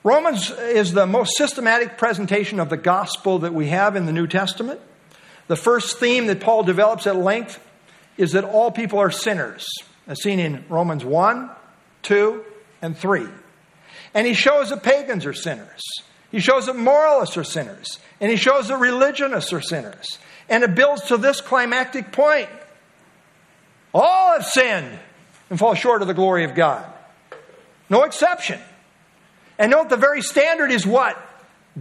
Romans 0.02 0.50
is 0.50 0.94
the 0.94 1.06
most 1.06 1.36
systematic 1.36 1.98
presentation 1.98 2.58
of 2.58 2.70
the 2.70 2.78
gospel 2.78 3.40
that 3.40 3.52
we 3.52 3.66
have 3.68 3.96
in 3.96 4.06
the 4.06 4.12
New 4.12 4.26
Testament. 4.26 4.80
The 5.48 5.56
first 5.56 5.98
theme 5.98 6.26
that 6.26 6.40
Paul 6.40 6.62
develops 6.62 7.06
at 7.06 7.16
length 7.16 7.58
is 8.16 8.32
that 8.32 8.44
all 8.44 8.70
people 8.70 8.98
are 8.98 9.10
sinners, 9.10 9.66
as 10.06 10.22
seen 10.22 10.38
in 10.38 10.64
Romans 10.68 11.04
1, 11.04 11.50
2, 12.02 12.44
and 12.82 12.96
3. 12.96 13.26
And 14.14 14.26
he 14.26 14.34
shows 14.34 14.70
that 14.70 14.82
pagans 14.82 15.26
are 15.26 15.32
sinners. 15.32 15.82
He 16.30 16.40
shows 16.40 16.66
that 16.66 16.76
moralists 16.76 17.36
are 17.36 17.44
sinners. 17.44 17.98
And 18.20 18.30
he 18.30 18.36
shows 18.36 18.68
that 18.68 18.78
religionists 18.78 19.52
are 19.52 19.60
sinners. 19.60 20.18
And 20.48 20.62
it 20.64 20.74
builds 20.74 21.02
to 21.08 21.16
this 21.16 21.40
climactic 21.40 22.12
point 22.12 22.48
all 23.94 24.32
have 24.32 24.44
sinned 24.44 24.98
and 25.50 25.58
fall 25.58 25.74
short 25.74 26.02
of 26.02 26.08
the 26.08 26.14
glory 26.14 26.44
of 26.44 26.54
God. 26.54 26.84
No 27.88 28.02
exception. 28.02 28.60
And 29.58 29.70
note 29.70 29.88
the 29.88 29.96
very 29.96 30.20
standard 30.22 30.70
is 30.70 30.86
what? 30.86 31.16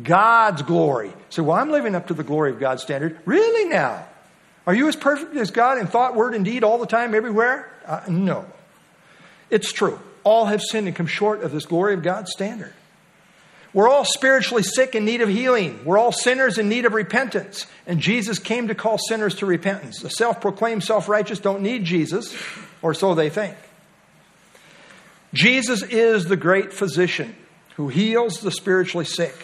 God's 0.04 0.62
glory. 0.62 1.12
So, 1.30 1.44
well, 1.44 1.58
I'm 1.58 1.72
living 1.72 1.96
up 1.96 2.08
to 2.08 2.14
the 2.14 2.24
glory 2.24 2.52
of 2.52 2.60
God's 2.60 2.84
standard. 2.84 3.18
Really 3.26 3.70
now? 3.70 4.06
Are 4.66 4.74
you 4.74 4.88
as 4.90 4.96
perfect 4.96 5.36
as 5.36 5.52
God 5.52 5.78
in 5.78 5.88
thought, 5.88 6.16
word, 6.16 6.36
and 6.36 6.44
deed 6.44 6.64
all 6.64 6.78
the 6.78 6.86
time, 6.86 7.16
everywhere? 7.16 7.72
Uh, 7.86 8.02
no. 8.10 8.46
It's 9.50 9.72
true. 9.72 10.00
All 10.24 10.46
have 10.46 10.62
sinned 10.62 10.88
and 10.88 10.96
come 10.96 11.08
short 11.08 11.42
of 11.42 11.52
this 11.52 11.66
glory 11.66 11.94
of 11.94 12.04
God's 12.04 12.32
standard. 12.32 12.74
We're 13.74 13.88
all 13.88 14.06
spiritually 14.06 14.64
sick 14.64 14.96
in 14.96 15.06
need 15.06 15.22
of 15.22 15.30
healing. 15.30 15.86
We're 15.86 15.98
all 15.98 16.12
sinners 16.12 16.58
in 16.58 16.68
need 16.68 16.86
of 16.86 16.94
repentance. 16.94 17.66
And 17.86 18.00
Jesus 18.00 18.40
came 18.40 18.70
to 18.70 18.76
call 18.76 18.98
sinners 18.98 19.36
to 19.36 19.46
repentance. 19.46 20.02
The 20.02 20.10
self 20.10 20.42
proclaimed 20.42 20.84
self 20.84 21.08
righteous 21.08 21.40
don't 21.40 21.62
need 21.62 21.86
Jesus, 21.86 22.36
or 22.82 22.94
so 22.94 23.14
they 23.14 23.30
think. 23.30 23.56
Jesus 25.34 25.84
is 25.84 26.26
the 26.26 26.38
great 26.38 26.74
physician 26.74 27.36
who 27.76 27.88
heals 27.88 28.42
the 28.42 28.52
spiritually 28.52 29.06
sick. 29.06 29.36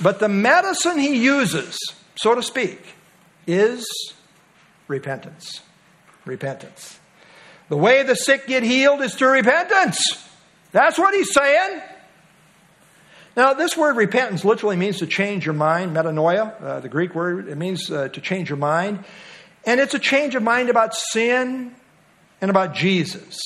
But 0.00 0.20
the 0.20 0.28
medicine 0.28 0.98
he 0.98 1.16
uses, 1.16 1.76
so 2.16 2.34
to 2.34 2.42
speak, 2.42 2.80
is 3.46 3.86
repentance. 4.86 5.60
Repentance. 6.24 6.98
The 7.68 7.76
way 7.76 8.02
the 8.02 8.14
sick 8.14 8.46
get 8.46 8.62
healed 8.62 9.02
is 9.02 9.14
through 9.14 9.32
repentance. 9.32 9.98
That's 10.72 10.98
what 10.98 11.14
he's 11.14 11.32
saying. 11.32 11.82
Now, 13.36 13.54
this 13.54 13.76
word 13.76 13.96
repentance 13.96 14.44
literally 14.44 14.76
means 14.76 14.98
to 14.98 15.06
change 15.06 15.46
your 15.46 15.54
mind, 15.54 15.94
metanoia, 15.94 16.60
uh, 16.60 16.80
the 16.80 16.88
Greek 16.88 17.14
word. 17.14 17.48
It 17.48 17.56
means 17.56 17.90
uh, 17.90 18.08
to 18.08 18.20
change 18.20 18.48
your 18.48 18.58
mind. 18.58 19.04
And 19.64 19.80
it's 19.80 19.94
a 19.94 19.98
change 19.98 20.34
of 20.34 20.42
mind 20.42 20.70
about 20.70 20.94
sin 20.94 21.74
and 22.40 22.50
about 22.50 22.74
Jesus. 22.74 23.38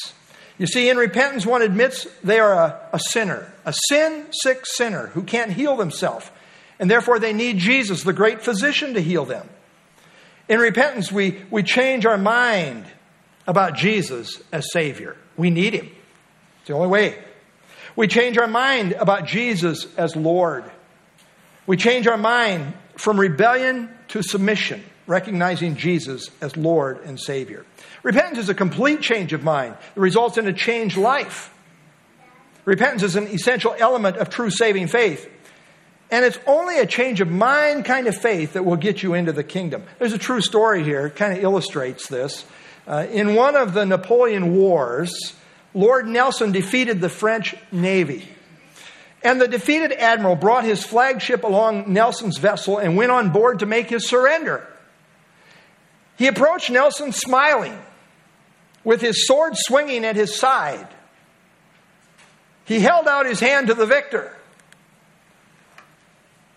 You 0.59 0.67
see, 0.67 0.89
in 0.89 0.97
repentance, 0.97 1.45
one 1.45 1.63
admits 1.63 2.07
they 2.23 2.39
are 2.39 2.53
a, 2.53 2.81
a 2.93 3.01
sinner, 3.01 3.53
a 3.65 3.75
sin 3.89 4.27
sick 4.43 4.65
sinner 4.65 5.09
who 5.09 5.25
can't 5.25 5.53
heal 5.53 5.77
themselves 5.77 6.31
and 6.83 6.91
therefore 6.91 7.21
they 7.21 7.33
need 7.33 7.59
Jesus, 7.59 8.03
the 8.03 8.13
great 8.13 8.43
physician, 8.43 8.95
to 8.95 9.01
heal 9.01 9.25
them. 9.25 9.49
In 10.49 10.59
repentance, 10.59 11.13
we, 11.13 11.41
we 11.49 11.63
change 11.63 12.05
our 12.07 12.19
mind 12.19 12.87
about 13.47 13.77
Jesus 13.77 14.43
as 14.51 14.73
Savior. 14.73 15.17
We 15.37 15.51
need 15.51 15.75
Him. 15.75 15.89
It's 16.59 16.67
the 16.67 16.75
only 16.75 16.89
way. 16.89 17.23
We 17.95 18.09
change 18.09 18.37
our 18.37 18.49
mind 18.49 18.95
about 18.95 19.29
Jesus 19.29 19.87
as 19.97 20.17
Lord. 20.17 20.65
We 21.69 21.77
change 21.77 22.09
our 22.09 22.19
mind 22.19 22.75
from 22.97 23.21
rebellion 23.21 23.89
to 24.09 24.25
submission, 24.25 24.83
recognizing 25.07 25.77
Jesus 25.77 26.31
as 26.41 26.57
Lord 26.57 27.05
and 27.05 27.19
Savior. 27.19 27.65
Repentance 28.03 28.39
is 28.39 28.49
a 28.49 28.55
complete 28.55 29.03
change 29.03 29.33
of 29.33 29.45
mind 29.45 29.77
that 29.95 30.01
results 30.01 30.37
in 30.37 30.49
a 30.49 30.53
changed 30.53 30.97
life. 30.97 31.55
Repentance 32.65 33.05
is 33.05 33.15
an 33.15 33.29
essential 33.29 33.73
element 33.79 34.17
of 34.17 34.31
true 34.31 34.51
saving 34.51 34.89
faith. 34.89 35.29
And 36.13 36.27
it's 36.27 36.39
only 36.47 36.79
a 36.79 36.85
change 36.85 37.23
of 37.23 37.29
mind 37.31 37.87
kind 37.87 38.07
of 38.07 38.15
faith 38.15 38.53
that 38.53 38.67
will 38.67 38.77
get 38.77 39.03
you 39.03 39.15
into 39.15 39.33
the 39.33 39.43
kingdom. 39.43 39.85
There's 39.99 40.13
a 40.13 40.19
true 40.19 40.43
story 40.43 40.85
here, 40.85 41.07
it 41.07 41.17
kind 41.17 41.37
of 41.37 41.43
illustrates 41.43 42.07
this. 42.07 42.45
Uh, 42.87 43.07
in 43.11 43.35
one 43.35 43.57
of 43.57 43.73
the 43.73 43.87
Napoleon 43.87 44.55
Wars, 44.55 45.33
Lord 45.73 46.07
Nelson 46.07 46.53
defeated 46.53 47.01
the 47.01 47.09
French 47.09 47.55
Navy. 47.73 48.29
And 49.25 49.41
the 49.41 49.49
defeated 49.49 49.93
admiral 49.93 50.37
brought 50.37 50.65
his 50.65 50.85
flagship 50.85 51.45
along 51.45 51.91
Nelson's 51.91 52.37
vessel 52.37 52.77
and 52.77 52.95
went 52.95 53.11
on 53.11 53.31
board 53.31 53.61
to 53.61 53.67
make 53.67 53.89
his 53.89 54.07
surrender. 54.07 54.67
He 56.19 56.27
approached 56.27 56.69
Nelson 56.69 57.13
smiling, 57.13 57.79
with 58.85 59.01
his 59.01 59.27
sword 59.27 59.55
swinging 59.57 60.05
at 60.05 60.17
his 60.17 60.37
side. 60.39 60.89
He 62.67 62.81
held 62.81 63.09
out 63.09 63.25
his 63.25 63.41
hand 63.41 63.69
to 63.69 63.75
the 63.75 63.87
victor. 63.87 64.37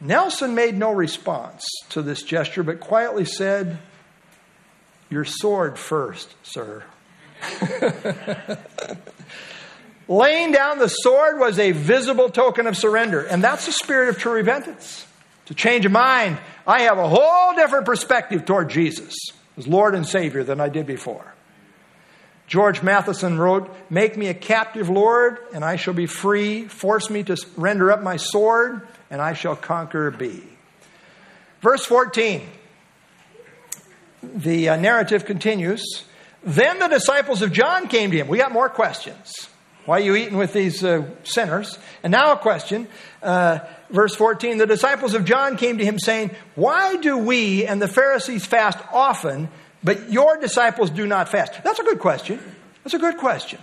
Nelson 0.02 0.56
made 0.56 0.78
no 0.78 0.92
response 0.92 1.66
to 1.90 2.02
this 2.02 2.22
gesture, 2.24 2.64
but 2.64 2.80
quietly 2.80 3.26
said, 3.26 3.78
Your 5.10 5.26
sword 5.26 5.78
first, 5.80 6.34
sir. 6.44 6.84
Laying 10.08 10.52
down 10.52 10.78
the 10.78 10.88
sword 10.88 11.40
was 11.40 11.58
a 11.58 11.72
visible 11.72 12.30
token 12.30 12.68
of 12.68 12.78
surrender, 12.78 13.24
and 13.24 13.44
that's 13.44 13.66
the 13.66 13.72
spirit 13.72 14.10
of 14.10 14.18
true 14.18 14.34
repentance. 14.34 15.08
To 15.46 15.54
change 15.54 15.86
a 15.86 15.90
mind, 15.90 16.38
I 16.66 16.82
have 16.82 16.98
a 16.98 17.08
whole 17.08 17.56
different 17.56 17.86
perspective 17.86 18.46
toward 18.46 18.70
Jesus 18.70 19.16
as 19.58 19.68
Lord 19.68 19.96
and 19.96 20.06
Savior 20.06 20.44
than 20.44 20.60
I 20.60 20.70
did 20.70 20.86
before. 20.86 21.35
George 22.48 22.84
Matheson 22.84 23.40
wrote, 23.40 23.70
Make 23.90 24.18
me 24.18 24.28
a 24.28 24.34
captive, 24.34 24.90
Lord, 24.90 25.40
and 25.54 25.66
I 25.66 25.78
shall 25.78 25.94
be 25.94 26.06
free. 26.06 26.66
Force 26.66 27.10
me 27.10 27.24
to 27.24 27.38
render 27.58 27.92
up 27.92 28.04
my 28.04 28.18
sword, 28.18 28.88
and 29.10 29.22
I 29.22 29.34
shall 29.34 29.56
conquer 29.56 30.12
be. 30.12 30.44
Verse 31.62 31.86
14, 31.86 32.48
the 34.22 34.70
uh, 34.70 34.76
narrative 34.76 35.26
continues. 35.26 35.84
Then 36.44 36.78
the 36.78 36.88
disciples 36.88 37.42
of 37.42 37.52
John 37.52 37.88
came 37.88 38.12
to 38.12 38.18
him. 38.18 38.28
We 38.28 38.38
got 38.38 38.52
more 38.52 38.70
questions. 38.70 39.50
Why 39.86 39.98
are 39.98 40.04
you 40.04 40.16
eating 40.16 40.38
with 40.38 40.54
these 40.54 40.84
uh, 40.84 41.06
sinners? 41.24 41.78
And 42.04 42.12
now 42.12 42.34
a 42.34 42.38
question. 42.38 42.88
Uh, 43.22 43.60
verse 43.90 44.16
14 44.16 44.58
The 44.58 44.68
disciples 44.68 45.14
of 45.14 45.26
John 45.26 45.58
came 45.58 45.78
to 45.78 45.86
him, 45.86 46.00
saying, 46.00 46.32
Why 46.56 46.98
do 46.98 47.18
we 47.18 47.66
and 47.66 47.82
the 47.82 47.88
Pharisees 47.88 48.46
fast 48.46 48.80
often, 48.92 49.50
but 49.86 50.12
your 50.12 50.38
disciples 50.38 50.90
do 50.90 51.06
not 51.06 51.30
fast? 51.30 51.64
That's 51.64 51.80
a 51.80 51.84
good 51.84 52.00
question. 52.00 52.40
That's 52.84 52.96
a 52.96 53.00
good 53.00 53.18
question. 53.18 53.60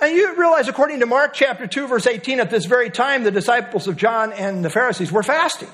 And 0.00 0.14
you 0.14 0.36
realize, 0.36 0.68
according 0.68 1.00
to 1.00 1.06
Mark 1.06 1.32
chapter 1.32 1.66
2, 1.66 1.86
verse 1.86 2.06
18, 2.06 2.40
at 2.40 2.50
this 2.50 2.66
very 2.66 2.90
time, 2.90 3.22
the 3.22 3.30
disciples 3.30 3.88
of 3.88 3.96
John 3.96 4.32
and 4.32 4.64
the 4.64 4.70
Pharisees 4.70 5.10
were 5.10 5.22
fasting. 5.22 5.68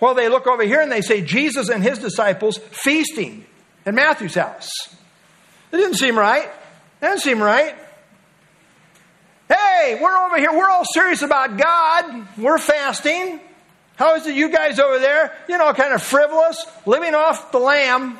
Well, 0.00 0.14
they 0.14 0.28
look 0.28 0.46
over 0.46 0.64
here 0.64 0.80
and 0.80 0.90
they 0.90 1.00
say, 1.00 1.22
Jesus 1.22 1.70
and 1.70 1.82
his 1.82 1.98
disciples 1.98 2.58
feasting 2.58 3.44
in 3.86 3.94
Matthew's 3.94 4.34
house. 4.34 4.70
It 5.72 5.76
didn't 5.76 5.96
seem 5.96 6.18
right. 6.18 6.44
It 6.44 7.04
didn't 7.04 7.20
seem 7.20 7.40
right. 7.40 7.74
Hey, 9.48 9.98
we're 10.00 10.16
over 10.26 10.36
here. 10.38 10.52
We're 10.52 10.68
all 10.68 10.84
serious 10.84 11.22
about 11.22 11.56
God. 11.56 12.28
We're 12.36 12.58
fasting. 12.58 13.40
How 13.98 14.14
is 14.14 14.28
it 14.28 14.36
you 14.36 14.48
guys 14.48 14.78
over 14.78 15.00
there, 15.00 15.36
you 15.48 15.58
know, 15.58 15.72
kind 15.74 15.92
of 15.92 16.00
frivolous, 16.00 16.64
living 16.86 17.16
off 17.16 17.50
the 17.50 17.58
lamb? 17.58 18.16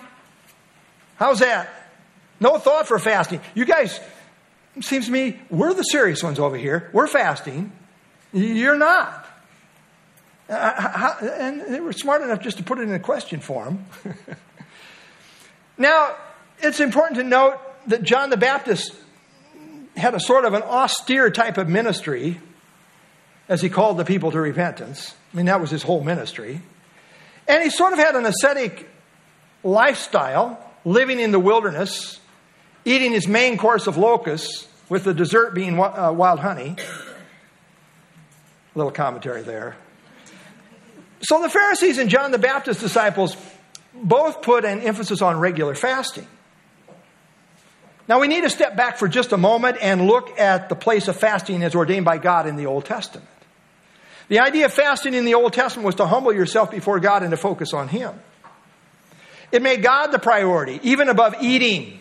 How's 1.15 1.39
that? 1.39 1.69
No 2.41 2.59
thought 2.59 2.89
for 2.89 2.99
fasting. 2.99 3.41
You 3.55 3.65
guys, 3.65 4.01
seems 4.81 5.07
to 5.07 5.13
me, 5.13 5.39
we're 5.51 5.73
the 5.75 5.85
serious 5.85 6.21
ones 6.21 6.41
over 6.41 6.57
here. 6.57 6.91
We're 6.93 7.07
fasting. 7.07 7.71
You're 8.33 8.77
not. 8.77 9.25
Uh, 10.49 10.81
how, 10.81 11.17
and 11.21 11.61
they 11.73 11.81
were 11.81 11.93
smart 11.93 12.23
enough 12.23 12.41
just 12.41 12.57
to 12.57 12.65
put 12.65 12.79
it 12.79 12.83
in 12.83 12.93
a 12.93 12.99
question 12.99 13.39
form. 13.39 13.85
now, 15.79 16.17
it's 16.59 16.81
important 16.81 17.19
to 17.19 17.25
note 17.25 17.57
that 17.87 18.03
John 18.03 18.31
the 18.31 18.37
Baptist 18.37 18.97
had 19.97 20.17
a 20.17 20.21
sort 20.21 20.45
of 20.45 20.55
an 20.55 20.63
austere 20.63 21.31
type 21.31 21.57
of 21.57 21.69
ministry 21.69 22.41
as 23.49 23.63
he 23.63 23.69
called 23.69 23.97
the 23.97 24.05
people 24.05 24.33
to 24.33 24.41
repentance. 24.41 25.15
I 25.33 25.37
mean, 25.37 25.47
that 25.47 25.61
was 25.61 25.71
his 25.71 25.83
whole 25.83 26.03
ministry. 26.03 26.61
And 27.47 27.63
he 27.63 27.71
sort 27.71 27.93
of 27.93 27.99
had 27.99 28.15
an 28.15 28.27
ascetic 28.27 28.89
lifestyle, 29.63 30.59
living 30.85 31.21
in 31.21 31.33
the 31.33 31.39
wilderness, 31.39 32.21
eating 32.85 33.13
his 33.13 33.27
main 33.29 33.59
course 33.59 33.87
of 33.87 33.97
locusts, 33.97 34.67
with 34.89 35.05
the 35.05 35.13
dessert 35.13 35.55
being 35.55 35.79
uh, 35.79 36.13
wild 36.13 36.41
honey. 36.41 36.77
A 38.75 38.79
little 38.79 38.93
commentary 38.93 39.43
there. 39.43 39.77
So 41.23 41.43
the 41.43 41.51
Pharisees 41.51 41.99
and 41.99 42.09
John 42.09 42.31
the 42.31 42.39
Baptist 42.39 42.81
disciples 42.81 43.37
both 43.93 44.43
put 44.43 44.65
an 44.65 44.81
emphasis 44.81 45.21
on 45.21 45.39
regular 45.39 45.75
fasting. 45.75 46.27
Now 48.07 48.21
we 48.21 48.29
need 48.29 48.43
to 48.43 48.51
step 48.51 48.77
back 48.77 48.97
for 48.97 49.09
just 49.09 49.33
a 49.33 49.37
moment 49.37 49.77
and 49.83 50.07
look 50.07 50.39
at 50.39 50.69
the 50.69 50.75
place 50.75 51.09
of 51.09 51.17
fasting 51.17 51.63
as 51.63 51.75
ordained 51.75 52.05
by 52.05 52.19
God 52.19 52.47
in 52.47 52.57
the 52.57 52.67
Old 52.67 52.87
Testament. 52.87 53.29
The 54.29 54.41
idea 54.41 54.67
of 54.67 54.73
fasting 54.73 55.15
in 55.15 55.25
the 55.25 55.35
Old 55.35 55.53
Testament 55.53 55.87
was 55.87 55.97
to 55.97 56.07
humble 56.07 56.33
yourself 56.33 56.71
before 56.71 57.01
God 57.01 57.23
and 57.23 57.31
to 57.31 57.37
focus 57.37 57.73
on 57.73 57.89
Him. 57.89 58.15
It 59.51 59.63
made 59.63 59.83
God 59.83 60.09
the 60.09 60.19
priority, 60.19 60.79
even 60.83 61.09
above 61.09 61.37
eating. 61.41 62.01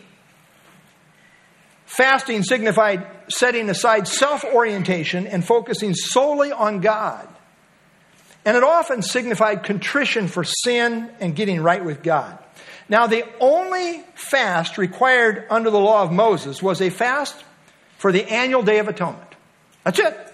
Fasting 1.86 2.42
signified 2.42 3.06
setting 3.28 3.70
aside 3.70 4.06
self 4.06 4.44
orientation 4.44 5.26
and 5.26 5.44
focusing 5.44 5.94
solely 5.94 6.52
on 6.52 6.80
God. 6.80 7.26
And 8.44 8.56
it 8.56 8.62
often 8.62 9.02
signified 9.02 9.64
contrition 9.64 10.28
for 10.28 10.44
sin 10.44 11.10
and 11.20 11.34
getting 11.34 11.60
right 11.62 11.84
with 11.84 12.02
God. 12.02 12.38
Now, 12.88 13.06
the 13.06 13.24
only 13.40 14.02
fast 14.14 14.78
required 14.78 15.46
under 15.50 15.70
the 15.70 15.80
law 15.80 16.02
of 16.02 16.12
Moses 16.12 16.62
was 16.62 16.80
a 16.80 16.88
fast 16.88 17.36
for 17.98 18.12
the 18.12 18.24
annual 18.30 18.62
Day 18.62 18.78
of 18.78 18.88
Atonement. 18.88 19.34
That's 19.84 19.98
it. 19.98 20.27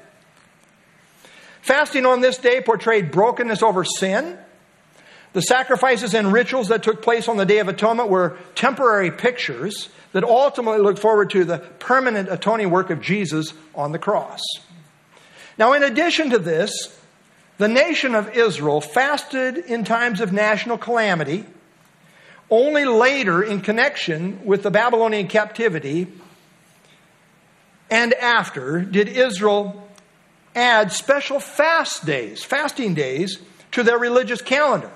Fasting 1.64 2.04
on 2.04 2.20
this 2.20 2.36
day 2.36 2.60
portrayed 2.60 3.10
brokenness 3.10 3.62
over 3.62 3.86
sin. 3.86 4.36
The 5.32 5.40
sacrifices 5.40 6.12
and 6.12 6.30
rituals 6.30 6.68
that 6.68 6.82
took 6.82 7.00
place 7.00 7.26
on 7.26 7.38
the 7.38 7.46
Day 7.46 7.58
of 7.58 7.68
Atonement 7.68 8.10
were 8.10 8.36
temporary 8.54 9.10
pictures 9.10 9.88
that 10.12 10.24
ultimately 10.24 10.80
looked 10.80 10.98
forward 10.98 11.30
to 11.30 11.42
the 11.46 11.56
permanent 11.78 12.30
atoning 12.30 12.68
work 12.68 12.90
of 12.90 13.00
Jesus 13.00 13.54
on 13.74 13.92
the 13.92 13.98
cross. 13.98 14.42
Now, 15.56 15.72
in 15.72 15.82
addition 15.82 16.28
to 16.30 16.38
this, 16.38 17.00
the 17.56 17.66
nation 17.66 18.14
of 18.14 18.36
Israel 18.36 18.82
fasted 18.82 19.56
in 19.56 19.84
times 19.84 20.20
of 20.20 20.34
national 20.34 20.76
calamity. 20.76 21.46
Only 22.50 22.84
later, 22.84 23.42
in 23.42 23.62
connection 23.62 24.44
with 24.44 24.62
the 24.62 24.70
Babylonian 24.70 25.28
captivity 25.28 26.08
and 27.90 28.12
after, 28.12 28.82
did 28.82 29.08
Israel 29.08 29.83
add 30.54 30.92
special 30.92 31.40
fast 31.40 32.06
days, 32.06 32.44
fasting 32.44 32.94
days, 32.94 33.38
to 33.72 33.82
their 33.82 33.98
religious 33.98 34.40
calendar. 34.40 34.90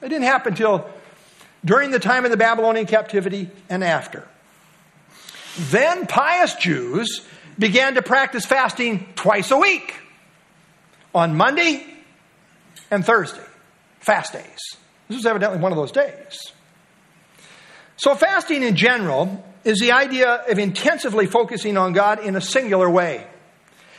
It 0.00 0.08
didn't 0.08 0.24
happen 0.24 0.52
until 0.52 0.88
during 1.64 1.90
the 1.90 1.98
time 1.98 2.24
of 2.24 2.30
the 2.30 2.36
Babylonian 2.36 2.86
captivity 2.86 3.50
and 3.68 3.82
after. 3.82 4.26
Then 5.56 6.06
pious 6.06 6.54
Jews 6.54 7.22
began 7.58 7.94
to 7.94 8.02
practice 8.02 8.44
fasting 8.44 9.06
twice 9.14 9.50
a 9.50 9.56
week 9.56 9.94
on 11.14 11.36
Monday 11.36 11.86
and 12.90 13.04
Thursday, 13.04 13.44
fast 14.00 14.32
days. 14.32 14.58
This 15.08 15.16
was 15.16 15.26
evidently 15.26 15.58
one 15.58 15.72
of 15.72 15.76
those 15.76 15.92
days. 15.92 16.52
So, 17.96 18.14
fasting 18.14 18.62
in 18.62 18.74
general 18.74 19.44
is 19.64 19.78
the 19.78 19.92
idea 19.92 20.44
of 20.48 20.58
intensively 20.58 21.26
focusing 21.26 21.76
on 21.76 21.92
God 21.92 22.20
in 22.20 22.36
a 22.36 22.40
singular 22.40 22.90
way. 22.90 23.26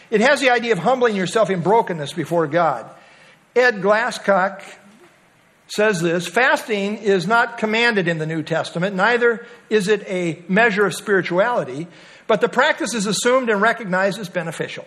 It 0.09 0.21
has 0.21 0.39
the 0.39 0.49
idea 0.49 0.73
of 0.73 0.79
humbling 0.79 1.15
yourself 1.15 1.49
in 1.49 1.61
brokenness 1.61 2.13
before 2.13 2.47
God. 2.47 2.89
Ed 3.55 3.81
Glasscock 3.81 4.61
says 5.67 5.99
this 6.01 6.27
fasting 6.27 6.97
is 6.97 7.25
not 7.25 7.57
commanded 7.57 8.07
in 8.07 8.17
the 8.17 8.25
New 8.25 8.43
Testament, 8.43 8.95
neither 8.95 9.45
is 9.69 9.87
it 9.87 10.03
a 10.07 10.43
measure 10.47 10.85
of 10.85 10.93
spirituality, 10.93 11.87
but 12.27 12.41
the 12.41 12.49
practice 12.49 12.93
is 12.93 13.07
assumed 13.07 13.49
and 13.49 13.61
recognized 13.61 14.19
as 14.19 14.29
beneficial. 14.29 14.85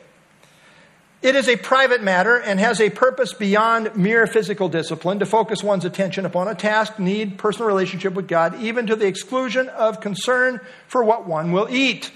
It 1.21 1.35
is 1.35 1.49
a 1.49 1.57
private 1.57 2.01
matter 2.01 2.37
and 2.37 2.61
has 2.61 2.81
a 2.81 2.91
purpose 2.91 3.33
beyond 3.35 3.97
mere 3.97 4.29
physical 4.29 4.69
discipline 4.69 5.19
to 5.19 5.27
focus 5.27 5.65
one's 5.65 5.85
attention 5.85 6.25
upon 6.25 6.47
a 6.47 6.55
task, 6.55 7.01
need, 7.01 7.39
personal 7.39 7.67
relationship 7.67 8.15
with 8.15 8.29
God, 8.29 8.61
even 8.61 8.87
to 8.87 8.95
the 8.95 9.07
exclusion 9.07 9.69
of 9.69 10.01
concern 10.01 10.61
for 10.87 11.03
what 11.03 11.27
one 11.27 11.51
will 11.51 11.67
eat. 11.71 12.13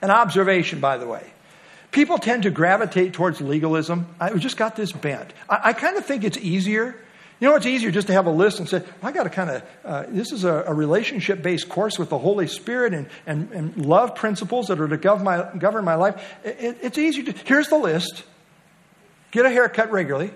An 0.00 0.10
observation, 0.10 0.78
by 0.78 0.98
the 0.98 1.06
way. 1.08 1.32
People 1.90 2.18
tend 2.18 2.42
to 2.42 2.50
gravitate 2.50 3.14
towards 3.14 3.40
legalism. 3.40 4.14
I 4.20 4.34
just 4.34 4.56
got 4.56 4.76
this 4.76 4.92
bent. 4.92 5.32
I, 5.48 5.60
I 5.64 5.72
kind 5.72 5.96
of 5.96 6.04
think 6.04 6.24
it's 6.24 6.36
easier 6.36 6.96
you 7.40 7.48
know, 7.48 7.54
it's 7.54 7.66
easier 7.66 7.92
just 7.92 8.08
to 8.08 8.12
have 8.14 8.26
a 8.26 8.32
list 8.32 8.58
and 8.58 8.68
say, 8.68 8.78
well, 8.78 9.10
I 9.10 9.12
got 9.12 9.24
to 9.24 9.30
kind 9.30 9.50
of, 9.50 9.62
uh, 9.84 10.04
this 10.08 10.32
is 10.32 10.42
a, 10.42 10.64
a 10.66 10.74
relationship 10.74 11.40
based 11.40 11.68
course 11.68 11.96
with 11.96 12.10
the 12.10 12.18
Holy 12.18 12.48
Spirit 12.48 12.94
and, 12.94 13.08
and, 13.26 13.52
and 13.52 13.86
love 13.86 14.16
principles 14.16 14.66
that 14.66 14.80
are 14.80 14.88
to 14.88 14.96
govern 14.96 15.24
my, 15.24 15.48
govern 15.56 15.84
my 15.84 15.94
life. 15.94 16.20
It, 16.42 16.78
it's 16.82 16.98
easy 16.98 17.22
to, 17.24 17.32
here's 17.44 17.68
the 17.68 17.78
list 17.78 18.24
get 19.30 19.46
a 19.46 19.50
haircut 19.50 19.92
regularly. 19.92 20.32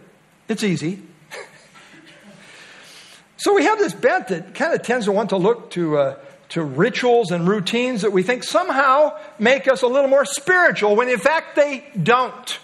It's 0.48 0.62
easy. 0.62 1.02
so 3.36 3.54
we 3.54 3.64
have 3.64 3.78
this 3.78 3.94
bent 3.94 4.28
that 4.28 4.54
kind 4.54 4.72
of 4.72 4.82
tends 4.82 5.06
to 5.06 5.12
want 5.12 5.30
to 5.30 5.38
look 5.38 5.72
to, 5.72 5.98
uh, 5.98 6.18
to 6.52 6.62
rituals 6.62 7.30
and 7.30 7.48
routines 7.48 8.02
that 8.02 8.12
we 8.12 8.22
think 8.22 8.44
somehow 8.44 9.18
make 9.38 9.66
us 9.66 9.80
a 9.80 9.86
little 9.86 10.10
more 10.10 10.26
spiritual 10.26 10.94
when 10.94 11.08
in 11.08 11.18
fact 11.18 11.56
they 11.56 11.82
don't. 12.00 12.58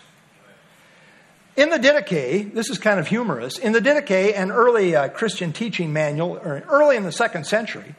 In 1.56 1.70
the 1.70 1.78
Didache, 1.78 2.52
this 2.52 2.68
is 2.68 2.76
kind 2.76 3.00
of 3.00 3.08
humorous, 3.08 3.56
in 3.58 3.72
the 3.72 3.80
Didache, 3.80 4.36
an 4.36 4.50
early 4.50 4.94
uh, 4.94 5.08
Christian 5.08 5.54
teaching 5.54 5.92
manual, 5.92 6.36
or 6.36 6.62
early 6.68 6.96
in 6.96 7.02
the 7.02 7.12
second 7.12 7.46
century, 7.46 7.94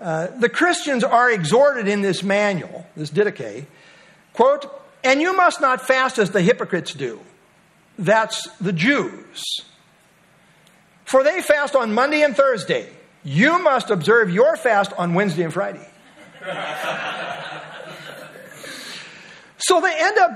uh, 0.00 0.26
the 0.38 0.48
Christians 0.48 1.04
are 1.04 1.30
exhorted 1.30 1.86
in 1.86 2.02
this 2.02 2.24
manual, 2.24 2.84
this 2.96 3.10
Didache, 3.10 3.66
quote, 4.32 4.66
and 5.04 5.20
you 5.20 5.34
must 5.36 5.60
not 5.60 5.80
fast 5.80 6.18
as 6.18 6.32
the 6.32 6.42
hypocrites 6.42 6.92
do. 6.92 7.20
That's 8.00 8.48
the 8.58 8.72
Jews. 8.72 9.44
For 11.04 11.22
they 11.22 11.40
fast 11.40 11.76
on 11.76 11.94
Monday 11.94 12.22
and 12.22 12.36
Thursday. 12.36 12.90
You 13.28 13.58
must 13.58 13.90
observe 13.90 14.30
your 14.30 14.56
fast 14.56 14.90
on 14.94 15.12
Wednesday 15.12 15.42
and 15.42 15.52
Friday. 15.52 15.86
so 19.58 19.82
they 19.82 19.94
end 19.98 20.16
up 20.16 20.30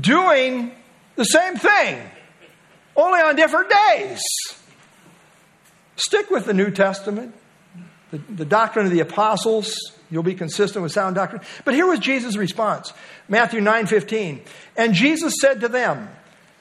doing 0.00 0.72
the 1.16 1.24
same 1.24 1.56
thing, 1.56 2.00
only 2.96 3.20
on 3.20 3.36
different 3.36 3.70
days. 3.90 4.22
Stick 5.96 6.30
with 6.30 6.46
the 6.46 6.54
New 6.54 6.70
Testament, 6.70 7.34
the, 8.10 8.16
the 8.16 8.46
doctrine 8.46 8.86
of 8.86 8.92
the 8.92 9.00
apostles. 9.00 9.76
You'll 10.10 10.22
be 10.22 10.34
consistent 10.34 10.82
with 10.82 10.92
sound 10.92 11.14
doctrine. 11.14 11.42
But 11.66 11.74
here 11.74 11.86
was 11.86 11.98
Jesus' 11.98 12.38
response 12.38 12.90
Matthew 13.28 13.60
9 13.60 13.84
15. 13.84 14.40
And 14.78 14.94
Jesus 14.94 15.34
said 15.42 15.60
to 15.60 15.68
them, 15.68 16.08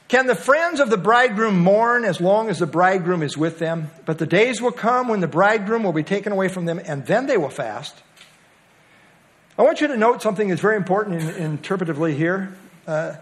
Can 0.08 0.28
the 0.28 0.36
friends 0.36 0.80
of 0.80 0.90
the 0.90 0.98
bridegroom 0.98 1.60
mourn 1.60 2.06
as 2.06 2.22
long 2.22 2.50
as 2.50 2.60
the 2.60 2.66
bridegroom 2.66 3.22
is 3.22 3.38
with 3.38 3.60
them? 3.60 3.92
But 4.06 4.20
the 4.20 4.26
days 4.26 4.62
will 4.62 4.72
come 4.72 5.10
when 5.10 5.20
the 5.20 5.28
bridegroom 5.28 5.84
will 5.84 5.94
be 5.94 6.04
taken 6.04 6.32
away 6.32 6.48
from 6.48 6.66
them, 6.66 6.80
and 6.86 7.06
then 7.06 7.26
they 7.26 7.36
will 7.36 7.50
fast. 7.50 7.96
I 9.58 9.64
want 9.64 9.82
you 9.82 9.88
to 9.88 9.98
note 9.98 10.22
something 10.22 10.48
that's 10.48 10.62
very 10.62 10.78
important 10.78 11.22
in, 11.22 11.58
interpretively 11.58 12.16
here. 12.16 12.56
Uh, 12.86 13.16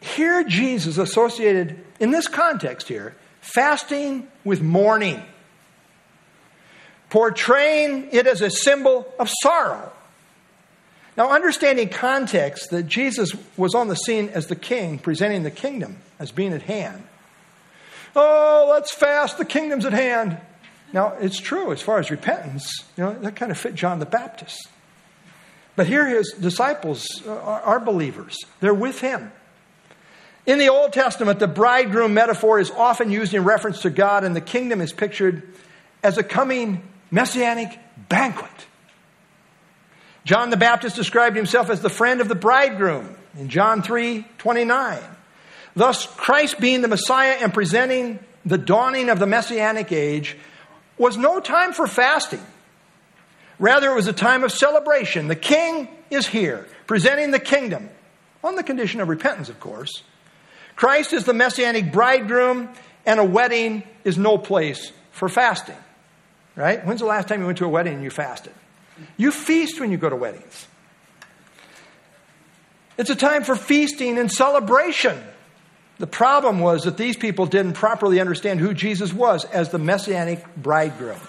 here, 0.00 0.42
Jesus 0.44 0.96
associated, 0.96 1.84
in 2.00 2.12
this 2.12 2.28
context 2.28 2.88
here, 2.88 3.14
fasting 3.40 4.26
with 4.42 4.62
mourning, 4.62 5.22
portraying 7.10 8.08
it 8.12 8.26
as 8.26 8.40
a 8.40 8.50
symbol 8.50 9.12
of 9.18 9.28
sorrow. 9.42 9.92
Now, 11.16 11.30
understanding 11.30 11.88
context 11.88 12.70
that 12.70 12.84
Jesus 12.84 13.32
was 13.56 13.74
on 13.74 13.88
the 13.88 13.96
scene 13.96 14.28
as 14.28 14.48
the 14.48 14.56
king, 14.56 14.98
presenting 14.98 15.44
the 15.44 15.50
kingdom 15.50 15.96
as 16.18 16.30
being 16.30 16.52
at 16.52 16.62
hand. 16.62 17.02
Oh, 18.14 18.68
let's 18.70 18.92
fast, 18.92 19.38
the 19.38 19.44
kingdom's 19.44 19.86
at 19.86 19.92
hand. 19.92 20.38
Now, 20.92 21.14
it's 21.20 21.40
true 21.40 21.72
as 21.72 21.80
far 21.80 21.98
as 21.98 22.10
repentance, 22.10 22.84
you 22.96 23.04
know, 23.04 23.12
that 23.20 23.36
kind 23.36 23.50
of 23.50 23.58
fit 23.58 23.74
John 23.74 23.98
the 23.98 24.06
Baptist. 24.06 24.68
But 25.74 25.86
here 25.86 26.06
his 26.06 26.32
disciples 26.32 27.06
uh, 27.26 27.32
are 27.34 27.80
believers, 27.80 28.36
they're 28.60 28.74
with 28.74 29.00
him. 29.00 29.32
In 30.46 30.58
the 30.58 30.68
Old 30.68 30.92
Testament, 30.92 31.40
the 31.40 31.48
bridegroom 31.48 32.14
metaphor 32.14 32.60
is 32.60 32.70
often 32.70 33.10
used 33.10 33.34
in 33.34 33.42
reference 33.42 33.82
to 33.82 33.90
God, 33.90 34.22
and 34.22 34.36
the 34.36 34.40
kingdom 34.40 34.80
is 34.80 34.92
pictured 34.92 35.42
as 36.02 36.18
a 36.18 36.22
coming 36.22 36.82
messianic 37.10 37.78
banquet. 38.08 38.66
John 40.26 40.50
the 40.50 40.56
Baptist 40.56 40.96
described 40.96 41.36
himself 41.36 41.70
as 41.70 41.80
the 41.80 41.88
friend 41.88 42.20
of 42.20 42.26
the 42.28 42.34
bridegroom 42.34 43.16
in 43.38 43.48
John 43.48 43.80
3 43.80 44.26
29. 44.38 44.98
Thus, 45.76 46.06
Christ 46.16 46.58
being 46.58 46.80
the 46.80 46.88
Messiah 46.88 47.36
and 47.40 47.54
presenting 47.54 48.18
the 48.44 48.58
dawning 48.58 49.08
of 49.08 49.20
the 49.20 49.26
messianic 49.26 49.92
age 49.92 50.36
was 50.98 51.16
no 51.16 51.38
time 51.38 51.72
for 51.72 51.86
fasting. 51.86 52.44
Rather, 53.60 53.92
it 53.92 53.94
was 53.94 54.08
a 54.08 54.12
time 54.12 54.42
of 54.42 54.50
celebration. 54.50 55.28
The 55.28 55.36
king 55.36 55.88
is 56.10 56.26
here, 56.26 56.66
presenting 56.88 57.30
the 57.30 57.38
kingdom, 57.38 57.88
on 58.42 58.56
the 58.56 58.64
condition 58.64 59.00
of 59.00 59.08
repentance, 59.08 59.48
of 59.48 59.60
course. 59.60 60.02
Christ 60.74 61.12
is 61.12 61.24
the 61.24 61.34
messianic 61.34 61.92
bridegroom, 61.92 62.68
and 63.04 63.20
a 63.20 63.24
wedding 63.24 63.84
is 64.02 64.18
no 64.18 64.38
place 64.38 64.90
for 65.12 65.28
fasting. 65.28 65.76
Right? 66.56 66.84
When's 66.84 67.00
the 67.00 67.06
last 67.06 67.28
time 67.28 67.40
you 67.40 67.46
went 67.46 67.58
to 67.58 67.64
a 67.64 67.68
wedding 67.68 67.94
and 67.94 68.02
you 68.02 68.10
fasted? 68.10 68.52
You 69.16 69.30
feast 69.30 69.80
when 69.80 69.90
you 69.90 69.98
go 69.98 70.10
to 70.10 70.16
weddings. 70.16 70.66
It's 72.98 73.10
a 73.10 73.16
time 73.16 73.44
for 73.44 73.56
feasting 73.56 74.18
and 74.18 74.30
celebration. 74.30 75.22
The 75.98 76.06
problem 76.06 76.60
was 76.60 76.84
that 76.84 76.96
these 76.96 77.16
people 77.16 77.46
didn't 77.46 77.74
properly 77.74 78.20
understand 78.20 78.60
who 78.60 78.74
Jesus 78.74 79.12
was 79.12 79.44
as 79.46 79.70
the 79.70 79.78
messianic 79.78 80.44
bridegroom. 80.56 81.20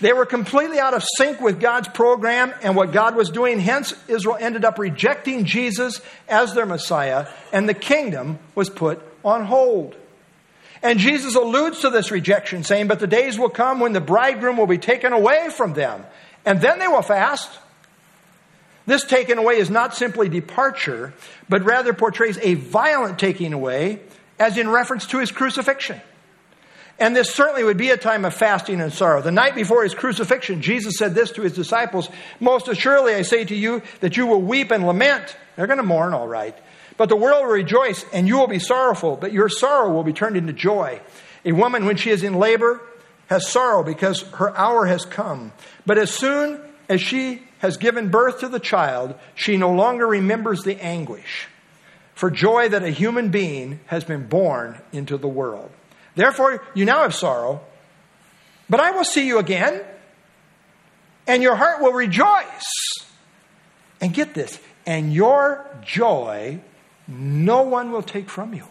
They 0.00 0.12
were 0.12 0.26
completely 0.26 0.78
out 0.78 0.94
of 0.94 1.04
sync 1.16 1.40
with 1.40 1.60
God's 1.60 1.88
program 1.88 2.54
and 2.62 2.74
what 2.74 2.92
God 2.92 3.14
was 3.14 3.28
doing. 3.30 3.60
Hence, 3.60 3.94
Israel 4.08 4.36
ended 4.40 4.64
up 4.64 4.78
rejecting 4.78 5.44
Jesus 5.44 6.00
as 6.26 6.54
their 6.54 6.64
Messiah, 6.64 7.28
and 7.52 7.68
the 7.68 7.74
kingdom 7.74 8.38
was 8.54 8.70
put 8.70 9.02
on 9.24 9.44
hold. 9.44 9.96
And 10.82 10.98
Jesus 10.98 11.34
alludes 11.34 11.80
to 11.80 11.90
this 11.90 12.10
rejection, 12.10 12.64
saying, 12.64 12.88
But 12.88 13.00
the 13.00 13.06
days 13.06 13.38
will 13.38 13.50
come 13.50 13.80
when 13.80 13.92
the 13.92 14.00
bridegroom 14.00 14.56
will 14.56 14.66
be 14.66 14.78
taken 14.78 15.12
away 15.12 15.50
from 15.50 15.74
them, 15.74 16.06
and 16.44 16.60
then 16.60 16.78
they 16.78 16.88
will 16.88 17.02
fast. 17.02 17.50
This 18.86 19.04
taking 19.04 19.38
away 19.38 19.58
is 19.58 19.70
not 19.70 19.94
simply 19.94 20.28
departure, 20.28 21.14
but 21.48 21.64
rather 21.64 21.92
portrays 21.92 22.38
a 22.38 22.54
violent 22.54 23.18
taking 23.18 23.52
away, 23.52 24.00
as 24.38 24.58
in 24.58 24.68
reference 24.68 25.06
to 25.08 25.18
his 25.18 25.30
crucifixion. 25.30 26.00
And 26.98 27.16
this 27.16 27.32
certainly 27.32 27.64
would 27.64 27.78
be 27.78 27.90
a 27.90 27.96
time 27.96 28.26
of 28.26 28.34
fasting 28.34 28.80
and 28.80 28.92
sorrow. 28.92 29.22
The 29.22 29.30
night 29.30 29.54
before 29.54 29.84
his 29.84 29.94
crucifixion, 29.94 30.60
Jesus 30.60 30.98
said 30.98 31.14
this 31.14 31.30
to 31.32 31.42
his 31.42 31.54
disciples 31.54 32.10
Most 32.40 32.68
assuredly, 32.68 33.14
I 33.14 33.22
say 33.22 33.44
to 33.44 33.54
you 33.54 33.82
that 34.00 34.18
you 34.18 34.26
will 34.26 34.42
weep 34.42 34.70
and 34.70 34.86
lament. 34.86 35.36
They're 35.56 35.66
going 35.66 35.78
to 35.78 35.82
mourn, 35.82 36.12
all 36.12 36.28
right. 36.28 36.56
But 36.98 37.08
the 37.08 37.16
world 37.16 37.46
will 37.46 37.52
rejoice, 37.52 38.04
and 38.12 38.28
you 38.28 38.36
will 38.36 38.48
be 38.48 38.58
sorrowful, 38.58 39.16
but 39.16 39.32
your 39.32 39.48
sorrow 39.48 39.90
will 39.90 40.04
be 40.04 40.12
turned 40.12 40.36
into 40.36 40.52
joy. 40.52 41.00
A 41.46 41.52
woman, 41.52 41.86
when 41.86 41.96
she 41.96 42.10
is 42.10 42.22
in 42.22 42.34
labor, 42.34 42.82
has 43.28 43.48
sorrow 43.48 43.82
because 43.82 44.22
her 44.32 44.54
hour 44.54 44.84
has 44.84 45.06
come. 45.06 45.52
But 45.90 45.98
as 45.98 46.12
soon 46.12 46.60
as 46.88 47.00
she 47.00 47.42
has 47.58 47.76
given 47.76 48.10
birth 48.10 48.38
to 48.40 48.48
the 48.48 48.60
child, 48.60 49.16
she 49.34 49.56
no 49.56 49.72
longer 49.72 50.06
remembers 50.06 50.62
the 50.62 50.80
anguish 50.80 51.48
for 52.14 52.30
joy 52.30 52.68
that 52.68 52.84
a 52.84 52.90
human 52.90 53.30
being 53.30 53.80
has 53.86 54.04
been 54.04 54.28
born 54.28 54.80
into 54.92 55.16
the 55.16 55.26
world. 55.26 55.68
Therefore, 56.14 56.62
you 56.74 56.84
now 56.84 57.02
have 57.02 57.12
sorrow, 57.12 57.62
but 58.68 58.78
I 58.78 58.92
will 58.92 59.02
see 59.02 59.26
you 59.26 59.40
again, 59.40 59.82
and 61.26 61.42
your 61.42 61.56
heart 61.56 61.82
will 61.82 61.92
rejoice. 61.92 62.70
And 64.00 64.14
get 64.14 64.32
this, 64.32 64.60
and 64.86 65.12
your 65.12 65.66
joy 65.82 66.60
no 67.08 67.62
one 67.62 67.90
will 67.90 68.04
take 68.04 68.30
from 68.30 68.54
you. 68.54 68.68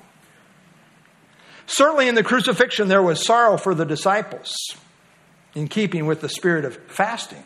Certainly 1.67 2.07
in 2.07 2.15
the 2.15 2.23
crucifixion, 2.23 2.87
there 2.87 3.03
was 3.03 3.25
sorrow 3.25 3.57
for 3.57 3.75
the 3.75 3.85
disciples, 3.85 4.55
in 5.55 5.67
keeping 5.67 6.05
with 6.05 6.21
the 6.21 6.29
spirit 6.29 6.65
of 6.65 6.75
fasting. 6.87 7.43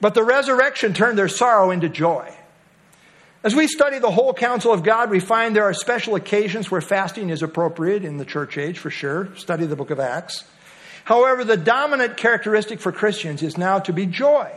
But 0.00 0.14
the 0.14 0.24
resurrection 0.24 0.94
turned 0.94 1.18
their 1.18 1.28
sorrow 1.28 1.70
into 1.70 1.88
joy. 1.88 2.34
As 3.42 3.54
we 3.54 3.66
study 3.66 3.98
the 3.98 4.10
whole 4.10 4.32
counsel 4.32 4.72
of 4.72 4.82
God, 4.82 5.10
we 5.10 5.20
find 5.20 5.54
there 5.54 5.64
are 5.64 5.74
special 5.74 6.14
occasions 6.14 6.70
where 6.70 6.80
fasting 6.80 7.28
is 7.28 7.42
appropriate 7.42 8.04
in 8.04 8.16
the 8.16 8.24
church 8.24 8.56
age, 8.56 8.78
for 8.78 8.90
sure. 8.90 9.28
Study 9.36 9.66
the 9.66 9.76
book 9.76 9.90
of 9.90 10.00
Acts. 10.00 10.44
However, 11.04 11.44
the 11.44 11.58
dominant 11.58 12.16
characteristic 12.16 12.80
for 12.80 12.90
Christians 12.90 13.42
is 13.42 13.58
now 13.58 13.78
to 13.80 13.92
be 13.92 14.06
joy 14.06 14.50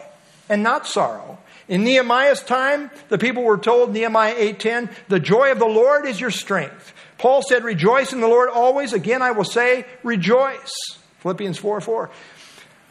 and 0.48 0.64
not 0.64 0.88
sorrow. 0.88 1.38
In 1.68 1.84
Nehemiah's 1.84 2.42
time, 2.42 2.90
the 3.10 3.18
people 3.18 3.44
were 3.44 3.58
told, 3.58 3.92
Nehemiah 3.92 4.36
8:10, 4.38 4.90
"The 5.10 5.20
joy 5.20 5.52
of 5.52 5.60
the 5.60 5.66
Lord 5.66 6.06
is 6.06 6.22
your 6.22 6.32
strength." 6.32 6.94
Paul 7.18 7.42
said, 7.42 7.66
"Rejoice 7.66 8.14
in 8.14 8.22
the 8.22 8.28
Lord 8.28 8.48
always." 8.48 8.94
Again, 8.94 9.22
I 9.22 9.32
will 9.32 9.44
say, 9.44 9.86
rejoice. 10.04 10.72
Philippians 11.20 11.58
4 11.58 11.82
4. 11.82 12.10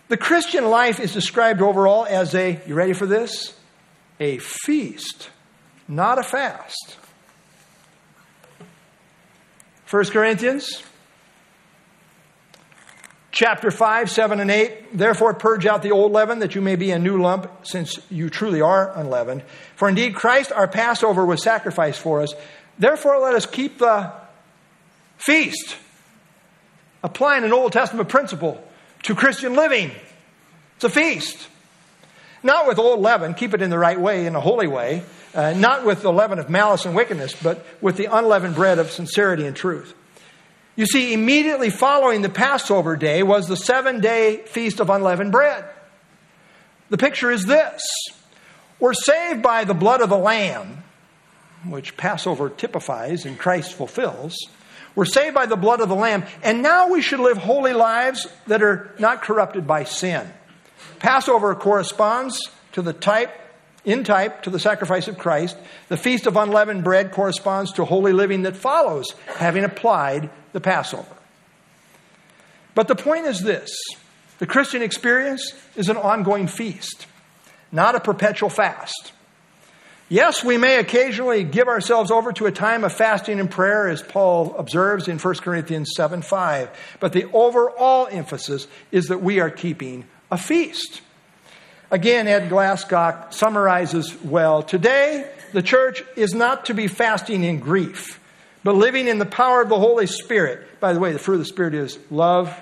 The 0.08 0.16
Christian 0.16 0.68
life 0.70 1.00
is 1.00 1.12
described 1.12 1.60
overall 1.60 2.06
as 2.06 2.34
a, 2.34 2.60
you 2.66 2.74
ready 2.74 2.92
for 2.92 3.06
this? 3.06 3.58
A 4.20 4.38
feast 4.38 5.30
not 5.88 6.18
a 6.18 6.22
fast. 6.22 6.96
1 9.90 10.04
Corinthians 10.06 10.82
chapter 13.30 13.70
5, 13.70 14.10
7, 14.10 14.40
and 14.40 14.50
8. 14.50 14.96
Therefore, 14.96 15.34
purge 15.34 15.66
out 15.66 15.82
the 15.82 15.92
old 15.92 16.10
leaven, 16.10 16.40
that 16.40 16.54
you 16.54 16.60
may 16.60 16.74
be 16.74 16.90
a 16.90 16.98
new 16.98 17.20
lump, 17.20 17.50
since 17.66 17.98
you 18.10 18.30
truly 18.30 18.62
are 18.62 18.90
unleavened. 18.98 19.42
For 19.76 19.88
indeed, 19.88 20.14
Christ, 20.14 20.50
our 20.52 20.66
Passover, 20.66 21.24
was 21.24 21.42
sacrificed 21.42 22.00
for 22.00 22.22
us. 22.22 22.34
Therefore, 22.78 23.18
let 23.18 23.34
us 23.34 23.46
keep 23.46 23.78
the 23.78 24.12
feast, 25.18 25.76
applying 27.02 27.44
an 27.44 27.52
Old 27.52 27.72
Testament 27.72 28.08
principle 28.08 28.65
to 29.06 29.14
Christian 29.14 29.54
living. 29.54 29.92
It's 30.74 30.84
a 30.84 30.90
feast. 30.90 31.48
Not 32.42 32.66
with 32.66 32.78
old 32.78 33.00
leaven, 33.00 33.34
keep 33.34 33.54
it 33.54 33.62
in 33.62 33.70
the 33.70 33.78
right 33.78 33.98
way, 33.98 34.26
in 34.26 34.34
a 34.34 34.40
holy 34.40 34.66
way, 34.66 35.04
uh, 35.32 35.52
not 35.52 35.84
with 35.84 36.02
the 36.02 36.12
leaven 36.12 36.40
of 36.40 36.50
malice 36.50 36.84
and 36.86 36.94
wickedness, 36.94 37.34
but 37.40 37.64
with 37.80 37.96
the 37.96 38.06
unleavened 38.06 38.56
bread 38.56 38.78
of 38.80 38.90
sincerity 38.90 39.46
and 39.46 39.54
truth. 39.54 39.94
You 40.74 40.86
see, 40.86 41.12
immediately 41.12 41.70
following 41.70 42.22
the 42.22 42.28
Passover 42.28 42.96
day 42.96 43.22
was 43.22 43.46
the 43.46 43.56
seven 43.56 44.00
day 44.00 44.38
feast 44.38 44.80
of 44.80 44.90
unleavened 44.90 45.32
bread. 45.32 45.64
The 46.90 46.98
picture 46.98 47.30
is 47.30 47.46
this 47.46 47.80
We're 48.80 48.92
saved 48.92 49.40
by 49.40 49.64
the 49.64 49.74
blood 49.74 50.00
of 50.00 50.08
the 50.08 50.18
Lamb, 50.18 50.82
which 51.64 51.96
Passover 51.96 52.50
typifies 52.50 53.24
and 53.24 53.38
Christ 53.38 53.74
fulfills. 53.74 54.36
We're 54.96 55.04
saved 55.04 55.34
by 55.34 55.46
the 55.46 55.56
blood 55.56 55.80
of 55.80 55.88
the 55.88 55.94
Lamb, 55.94 56.24
and 56.42 56.62
now 56.62 56.88
we 56.88 57.02
should 57.02 57.20
live 57.20 57.36
holy 57.36 57.74
lives 57.74 58.26
that 58.46 58.62
are 58.62 58.90
not 58.98 59.22
corrupted 59.22 59.66
by 59.66 59.84
sin. 59.84 60.28
Passover 60.98 61.54
corresponds 61.54 62.50
to 62.72 62.82
the 62.82 62.94
type 62.94 63.30
in 63.84 64.02
type 64.02 64.42
to 64.42 64.50
the 64.50 64.58
sacrifice 64.58 65.06
of 65.06 65.18
Christ. 65.18 65.56
The 65.88 65.96
Feast 65.96 66.26
of 66.26 66.36
Unleavened 66.36 66.82
Bread 66.82 67.12
corresponds 67.12 67.72
to 67.74 67.84
holy 67.84 68.12
living 68.12 68.42
that 68.42 68.56
follows 68.56 69.06
having 69.36 69.64
applied 69.64 70.30
the 70.52 70.60
Passover. 70.60 71.06
But 72.74 72.88
the 72.88 72.96
point 72.96 73.26
is 73.26 73.40
this 73.40 73.70
the 74.38 74.46
Christian 74.46 74.82
experience 74.82 75.52
is 75.76 75.88
an 75.88 75.96
ongoing 75.96 76.46
feast, 76.46 77.06
not 77.70 77.94
a 77.94 78.00
perpetual 78.00 78.50
fast. 78.50 79.12
Yes, 80.08 80.44
we 80.44 80.56
may 80.56 80.78
occasionally 80.78 81.42
give 81.42 81.66
ourselves 81.66 82.12
over 82.12 82.32
to 82.34 82.46
a 82.46 82.52
time 82.52 82.84
of 82.84 82.92
fasting 82.92 83.40
and 83.40 83.50
prayer, 83.50 83.88
as 83.88 84.02
Paul 84.02 84.54
observes 84.56 85.08
in 85.08 85.18
1 85.18 85.34
Corinthians 85.36 85.90
7 85.96 86.22
5. 86.22 86.70
But 87.00 87.12
the 87.12 87.24
overall 87.32 88.06
emphasis 88.08 88.68
is 88.92 89.06
that 89.06 89.20
we 89.20 89.40
are 89.40 89.50
keeping 89.50 90.04
a 90.30 90.38
feast. 90.38 91.00
Again, 91.90 92.28
Ed 92.28 92.48
Glasscock 92.50 93.32
summarizes 93.32 94.16
well 94.22 94.62
today, 94.62 95.28
the 95.52 95.62
church 95.62 96.04
is 96.14 96.34
not 96.34 96.66
to 96.66 96.74
be 96.74 96.86
fasting 96.86 97.42
in 97.42 97.58
grief, 97.58 98.20
but 98.62 98.76
living 98.76 99.08
in 99.08 99.18
the 99.18 99.26
power 99.26 99.60
of 99.60 99.68
the 99.68 99.78
Holy 99.78 100.06
Spirit. 100.06 100.78
By 100.78 100.92
the 100.92 101.00
way, 101.00 101.12
the 101.12 101.18
fruit 101.18 101.34
of 101.34 101.40
the 101.40 101.46
Spirit 101.46 101.74
is 101.74 101.98
love, 102.10 102.56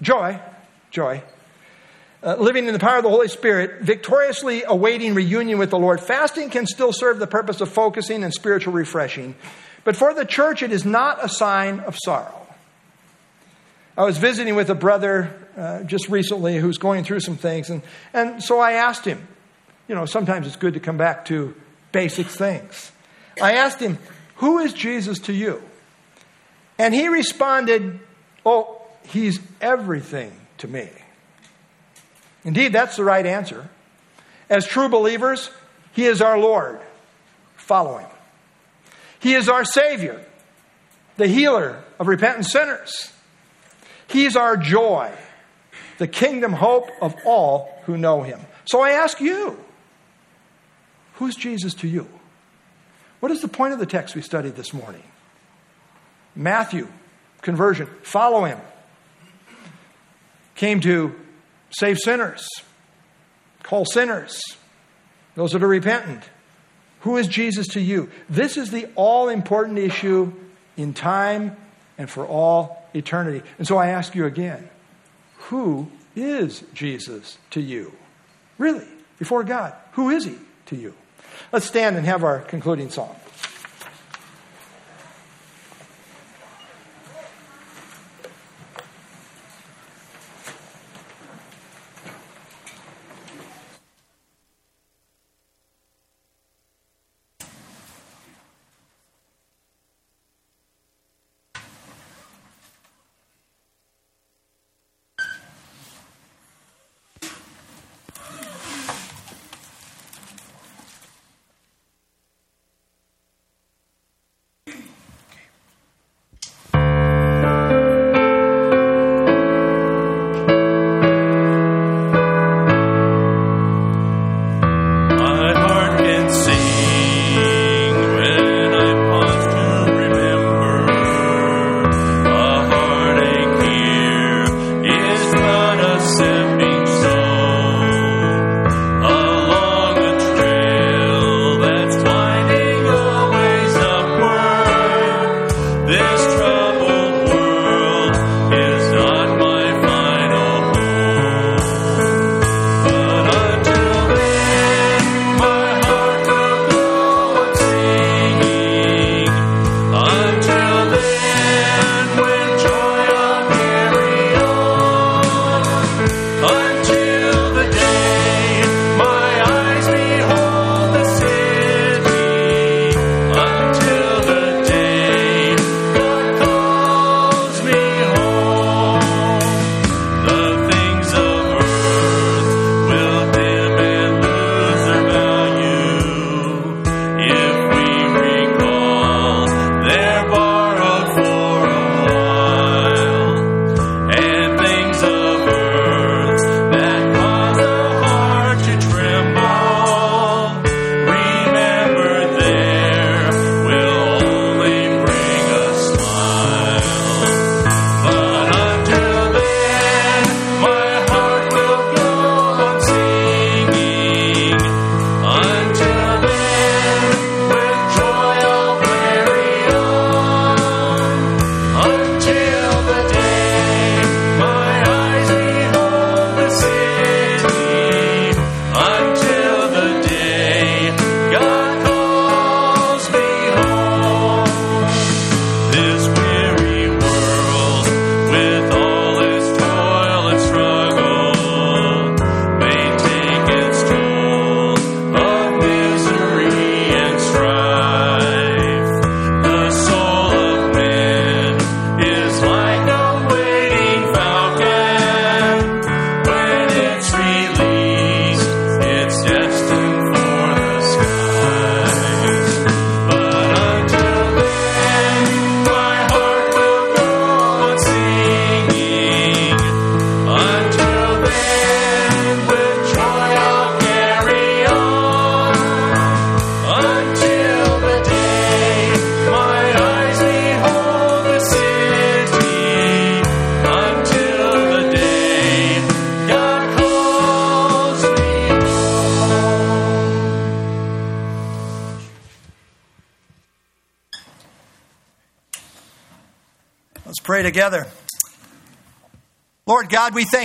joy, 0.00 0.40
joy. 0.92 1.24
Uh, 2.24 2.36
living 2.36 2.66
in 2.66 2.72
the 2.72 2.78
power 2.78 2.96
of 2.96 3.02
the 3.02 3.10
Holy 3.10 3.28
Spirit, 3.28 3.82
victoriously 3.82 4.62
awaiting 4.66 5.12
reunion 5.12 5.58
with 5.58 5.68
the 5.68 5.78
Lord. 5.78 6.00
Fasting 6.00 6.48
can 6.48 6.66
still 6.66 6.90
serve 6.90 7.18
the 7.18 7.26
purpose 7.26 7.60
of 7.60 7.68
focusing 7.68 8.24
and 8.24 8.32
spiritual 8.32 8.72
refreshing, 8.72 9.34
but 9.84 9.94
for 9.94 10.14
the 10.14 10.24
church, 10.24 10.62
it 10.62 10.72
is 10.72 10.86
not 10.86 11.22
a 11.22 11.28
sign 11.28 11.80
of 11.80 11.98
sorrow. 12.02 12.46
I 13.98 14.04
was 14.04 14.16
visiting 14.16 14.54
with 14.54 14.70
a 14.70 14.74
brother 14.74 15.36
uh, 15.54 15.82
just 15.82 16.08
recently 16.08 16.56
who's 16.56 16.78
going 16.78 17.04
through 17.04 17.20
some 17.20 17.36
things, 17.36 17.68
and, 17.68 17.82
and 18.14 18.42
so 18.42 18.58
I 18.58 18.72
asked 18.72 19.04
him, 19.04 19.28
you 19.86 19.94
know, 19.94 20.06
sometimes 20.06 20.46
it's 20.46 20.56
good 20.56 20.72
to 20.74 20.80
come 20.80 20.96
back 20.96 21.26
to 21.26 21.54
basic 21.92 22.26
things. 22.26 22.90
I 23.42 23.52
asked 23.56 23.80
him, 23.80 23.98
Who 24.36 24.60
is 24.60 24.72
Jesus 24.72 25.18
to 25.20 25.34
you? 25.34 25.62
And 26.78 26.94
he 26.94 27.08
responded, 27.08 28.00
Oh, 28.46 28.80
he's 29.08 29.40
everything 29.60 30.32
to 30.58 30.68
me. 30.68 30.88
Indeed, 32.44 32.72
that's 32.72 32.96
the 32.96 33.04
right 33.04 33.24
answer. 33.24 33.68
As 34.50 34.66
true 34.66 34.88
believers, 34.88 35.50
he 35.92 36.04
is 36.04 36.20
our 36.20 36.38
Lord. 36.38 36.80
Follow 37.56 37.98
him. 37.98 38.10
He 39.20 39.34
is 39.34 39.48
our 39.48 39.64
Savior, 39.64 40.22
the 41.16 41.26
healer 41.26 41.82
of 41.98 42.08
repentant 42.08 42.46
sinners. 42.46 43.10
He's 44.06 44.36
our 44.36 44.56
joy, 44.56 45.10
the 45.96 46.06
kingdom 46.06 46.52
hope 46.52 46.90
of 47.00 47.14
all 47.24 47.80
who 47.86 47.96
know 47.96 48.22
him. 48.22 48.40
So 48.66 48.80
I 48.80 48.90
ask 48.90 49.20
you, 49.20 49.58
who's 51.14 51.34
Jesus 51.36 51.72
to 51.74 51.88
you? 51.88 52.06
What 53.20 53.32
is 53.32 53.40
the 53.40 53.48
point 53.48 53.72
of 53.72 53.78
the 53.78 53.86
text 53.86 54.14
we 54.14 54.20
studied 54.20 54.56
this 54.56 54.74
morning? 54.74 55.02
Matthew, 56.36 56.88
conversion, 57.40 57.88
follow 58.02 58.44
him. 58.44 58.60
Came 60.54 60.80
to 60.80 61.14
save 61.76 61.98
sinners, 61.98 62.46
call 63.62 63.84
sinners, 63.84 64.40
those 65.34 65.52
that 65.52 65.62
are 65.62 65.68
repentant. 65.68 66.22
Who 67.00 67.16
is 67.16 67.26
Jesus 67.26 67.68
to 67.68 67.80
you? 67.80 68.10
This 68.30 68.56
is 68.56 68.70
the 68.70 68.88
all 68.94 69.28
important 69.28 69.78
issue 69.78 70.32
in 70.76 70.94
time 70.94 71.56
and 71.98 72.08
for 72.08 72.26
all 72.26 72.88
eternity. 72.94 73.42
And 73.58 73.66
so 73.66 73.76
I 73.76 73.88
ask 73.88 74.14
you 74.14 74.24
again 74.26 74.68
who 75.48 75.90
is 76.16 76.62
Jesus 76.72 77.36
to 77.50 77.60
you? 77.60 77.92
Really, 78.56 78.86
before 79.18 79.44
God, 79.44 79.74
who 79.92 80.10
is 80.10 80.24
he 80.24 80.36
to 80.66 80.76
you? 80.76 80.94
Let's 81.52 81.66
stand 81.66 81.96
and 81.96 82.06
have 82.06 82.24
our 82.24 82.38
concluding 82.40 82.90
song. 82.90 83.14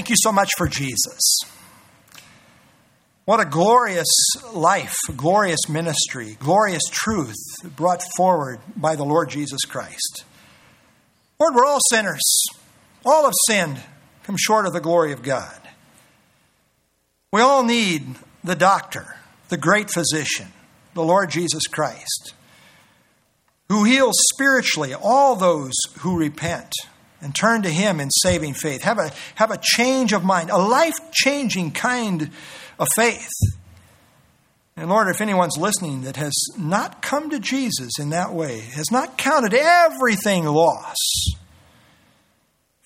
You 0.09 0.15
so 0.17 0.31
much 0.31 0.51
for 0.57 0.67
Jesus. 0.67 1.39
What 3.25 3.39
a 3.39 3.45
glorious 3.45 4.07
life, 4.53 4.95
glorious 5.15 5.69
ministry, 5.69 6.35
glorious 6.39 6.81
truth 6.89 7.37
brought 7.63 8.01
forward 8.17 8.59
by 8.75 8.95
the 8.95 9.05
Lord 9.05 9.29
Jesus 9.29 9.61
Christ. 9.65 10.23
Lord, 11.39 11.53
we're 11.53 11.65
all 11.65 11.79
sinners. 11.91 12.43
All 13.05 13.25
have 13.25 13.33
sinned, 13.47 13.79
come 14.23 14.35
short 14.35 14.65
of 14.65 14.73
the 14.73 14.81
glory 14.81 15.13
of 15.13 15.21
God. 15.21 15.59
We 17.31 17.41
all 17.41 17.63
need 17.63 18.15
the 18.43 18.55
doctor, 18.55 19.15
the 19.49 19.57
great 19.57 19.91
physician, 19.91 20.47
the 20.95 21.03
Lord 21.03 21.29
Jesus 21.29 21.67
Christ, 21.67 22.33
who 23.69 23.83
heals 23.83 24.15
spiritually 24.33 24.95
all 24.95 25.35
those 25.35 25.73
who 25.99 26.17
repent 26.17 26.73
and 27.21 27.35
turn 27.35 27.61
to 27.63 27.69
Him 27.69 27.99
in 27.99 28.09
saving 28.09 28.53
faith. 28.53 28.83
Have 28.83 28.97
a, 28.97 29.11
have 29.35 29.51
a 29.51 29.59
change 29.61 30.13
of 30.13 30.23
mind, 30.23 30.49
a 30.49 30.57
life 30.57 30.95
changing 31.11 31.71
kind 31.71 32.31
of 32.79 32.87
faith. 32.95 33.29
And 34.75 34.89
Lord, 34.89 35.09
if 35.09 35.19
anyone's 35.19 35.57
listening 35.57 36.03
that 36.03 36.15
has 36.15 36.33
not 36.57 37.01
come 37.01 37.29
to 37.31 37.39
Jesus 37.39 37.99
in 37.99 38.11
that 38.11 38.33
way, 38.33 38.59
has 38.59 38.91
not 38.91 39.17
counted 39.17 39.53
everything 39.53 40.45
loss 40.45 40.95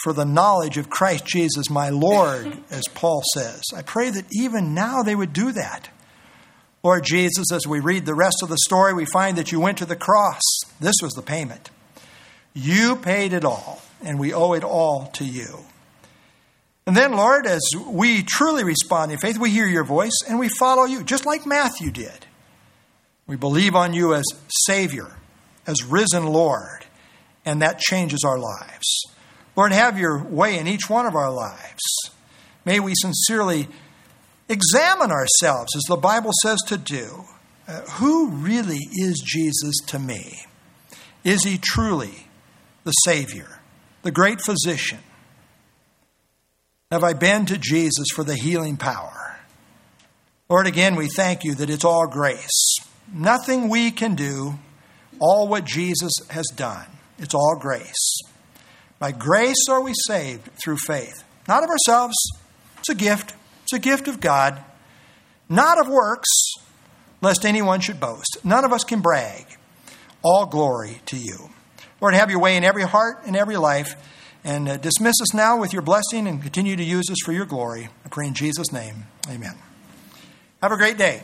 for 0.03 0.11
the 0.11 0.25
knowledge 0.25 0.77
of 0.77 0.89
Christ 0.89 1.25
Jesus, 1.25 1.69
my 1.69 1.89
Lord, 1.89 2.57
as 2.71 2.83
Paul 2.93 3.21
says, 3.33 3.61
I 3.75 3.83
pray 3.83 4.09
that 4.09 4.25
even 4.33 4.73
now 4.73 5.01
they 5.03 5.15
would 5.15 5.33
do 5.33 5.51
that. 5.53 5.89
Lord 6.83 7.05
Jesus, 7.05 7.51
as 7.53 7.65
we 7.65 7.79
read 7.79 8.05
the 8.05 8.13
rest 8.13 8.43
of 8.43 8.49
the 8.49 8.57
story, 8.65 8.93
we 8.93 9.05
find 9.05 9.37
that 9.37 9.53
you 9.53 9.61
went 9.61 9.77
to 9.77 9.85
the 9.85 9.95
cross. 9.95 10.41
This 10.81 10.95
was 11.01 11.13
the 11.13 11.21
payment. 11.21 11.69
You 12.53 12.97
paid 12.97 13.31
it 13.31 13.45
all, 13.45 13.81
and 14.03 14.19
we 14.19 14.33
owe 14.33 14.53
it 14.53 14.63
all 14.63 15.07
to 15.13 15.25
you. 15.25 15.59
And 16.85 16.97
then, 16.97 17.13
Lord, 17.13 17.45
as 17.45 17.61
we 17.87 18.23
truly 18.23 18.63
respond 18.63 19.11
in 19.11 19.17
faith, 19.17 19.37
we 19.37 19.51
hear 19.51 19.67
your 19.67 19.85
voice 19.85 20.19
and 20.27 20.37
we 20.37 20.49
follow 20.49 20.83
you, 20.83 21.03
just 21.03 21.25
like 21.25 21.45
Matthew 21.45 21.91
did. 21.91 22.25
We 23.25 23.37
believe 23.37 23.73
on 23.73 23.93
you 23.93 24.13
as 24.13 24.25
Savior, 24.65 25.15
as 25.65 25.83
risen 25.83 26.27
Lord, 26.27 26.85
and 27.45 27.61
that 27.61 27.79
changes 27.79 28.23
our 28.25 28.37
lives. 28.37 29.05
Lord, 29.55 29.71
have 29.71 29.97
your 29.97 30.23
way 30.23 30.57
in 30.57 30.67
each 30.67 30.89
one 30.89 31.05
of 31.05 31.15
our 31.15 31.31
lives. 31.31 31.81
May 32.65 32.79
we 32.79 32.93
sincerely 32.95 33.67
examine 34.49 35.11
ourselves, 35.11 35.75
as 35.75 35.83
the 35.87 35.95
Bible 35.95 36.31
says 36.41 36.59
to 36.67 36.77
do. 36.77 37.25
Uh, 37.65 37.81
who 37.81 38.29
really 38.29 38.79
is 38.91 39.21
Jesus 39.25 39.77
to 39.87 39.99
me? 39.99 40.45
Is 41.23 41.43
he 41.43 41.57
truly 41.57 42.27
the 42.83 42.91
Savior, 42.91 43.61
the 44.03 44.11
great 44.11 44.39
physician? 44.41 44.99
have 46.93 47.03
I 47.03 47.13
been 47.13 47.47
to 47.47 47.57
Jesus 47.57 48.05
for 48.13 48.23
the 48.23 48.35
healing 48.35 48.77
power? 48.77 49.39
Lord, 50.47 50.67
again, 50.67 50.95
we 50.95 51.07
thank 51.07 51.43
you 51.43 51.55
that 51.55 51.71
it's 51.71 51.83
all 51.83 52.05
grace. 52.05 52.75
Nothing 53.11 53.67
we 53.67 53.89
can 53.89 54.13
do, 54.13 54.59
all 55.19 55.47
what 55.47 55.65
Jesus 55.65 56.11
has 56.29 56.45
done. 56.55 56.85
It's 57.17 57.33
all 57.33 57.57
grace. 57.59 58.19
By 58.99 59.11
grace 59.11 59.65
are 59.69 59.81
we 59.81 59.93
saved 60.07 60.47
through 60.63 60.77
faith, 60.77 61.23
not 61.47 61.63
of 61.63 61.69
ourselves. 61.69 62.15
It's 62.77 62.89
a 62.89 62.95
gift. 62.95 63.33
It's 63.63 63.73
a 63.73 63.79
gift 63.79 64.07
of 64.07 64.21
God, 64.21 64.63
not 65.49 65.79
of 65.79 65.87
works, 65.87 66.29
lest 67.21 67.43
anyone 67.43 67.79
should 67.79 67.99
boast. 67.99 68.37
None 68.43 68.65
of 68.65 68.71
us 68.71 68.83
can 68.83 69.01
brag. 69.01 69.45
All 70.23 70.45
glory 70.45 71.01
to 71.07 71.17
you. 71.17 71.49
Lord, 72.03 72.15
have 72.15 72.29
your 72.29 72.39
way 72.41 72.57
in 72.57 72.65
every 72.65 72.83
heart 72.83 73.19
and 73.25 73.33
every 73.33 73.55
life. 73.55 73.95
And 74.43 74.67
uh, 74.67 74.75
dismiss 74.75 75.21
us 75.21 75.33
now 75.33 75.57
with 75.57 75.71
your 75.71 75.81
blessing 75.81 76.27
and 76.27 76.41
continue 76.41 76.75
to 76.75 76.83
use 76.83 77.09
us 77.09 77.17
for 77.23 77.31
your 77.31 77.45
glory. 77.45 77.87
I 78.03 78.09
pray 78.09 78.27
in 78.27 78.33
Jesus' 78.33 78.73
name. 78.73 79.05
Amen. 79.29 79.55
Have 80.61 80.73
a 80.73 80.77
great 80.77 80.97
day. 80.97 81.23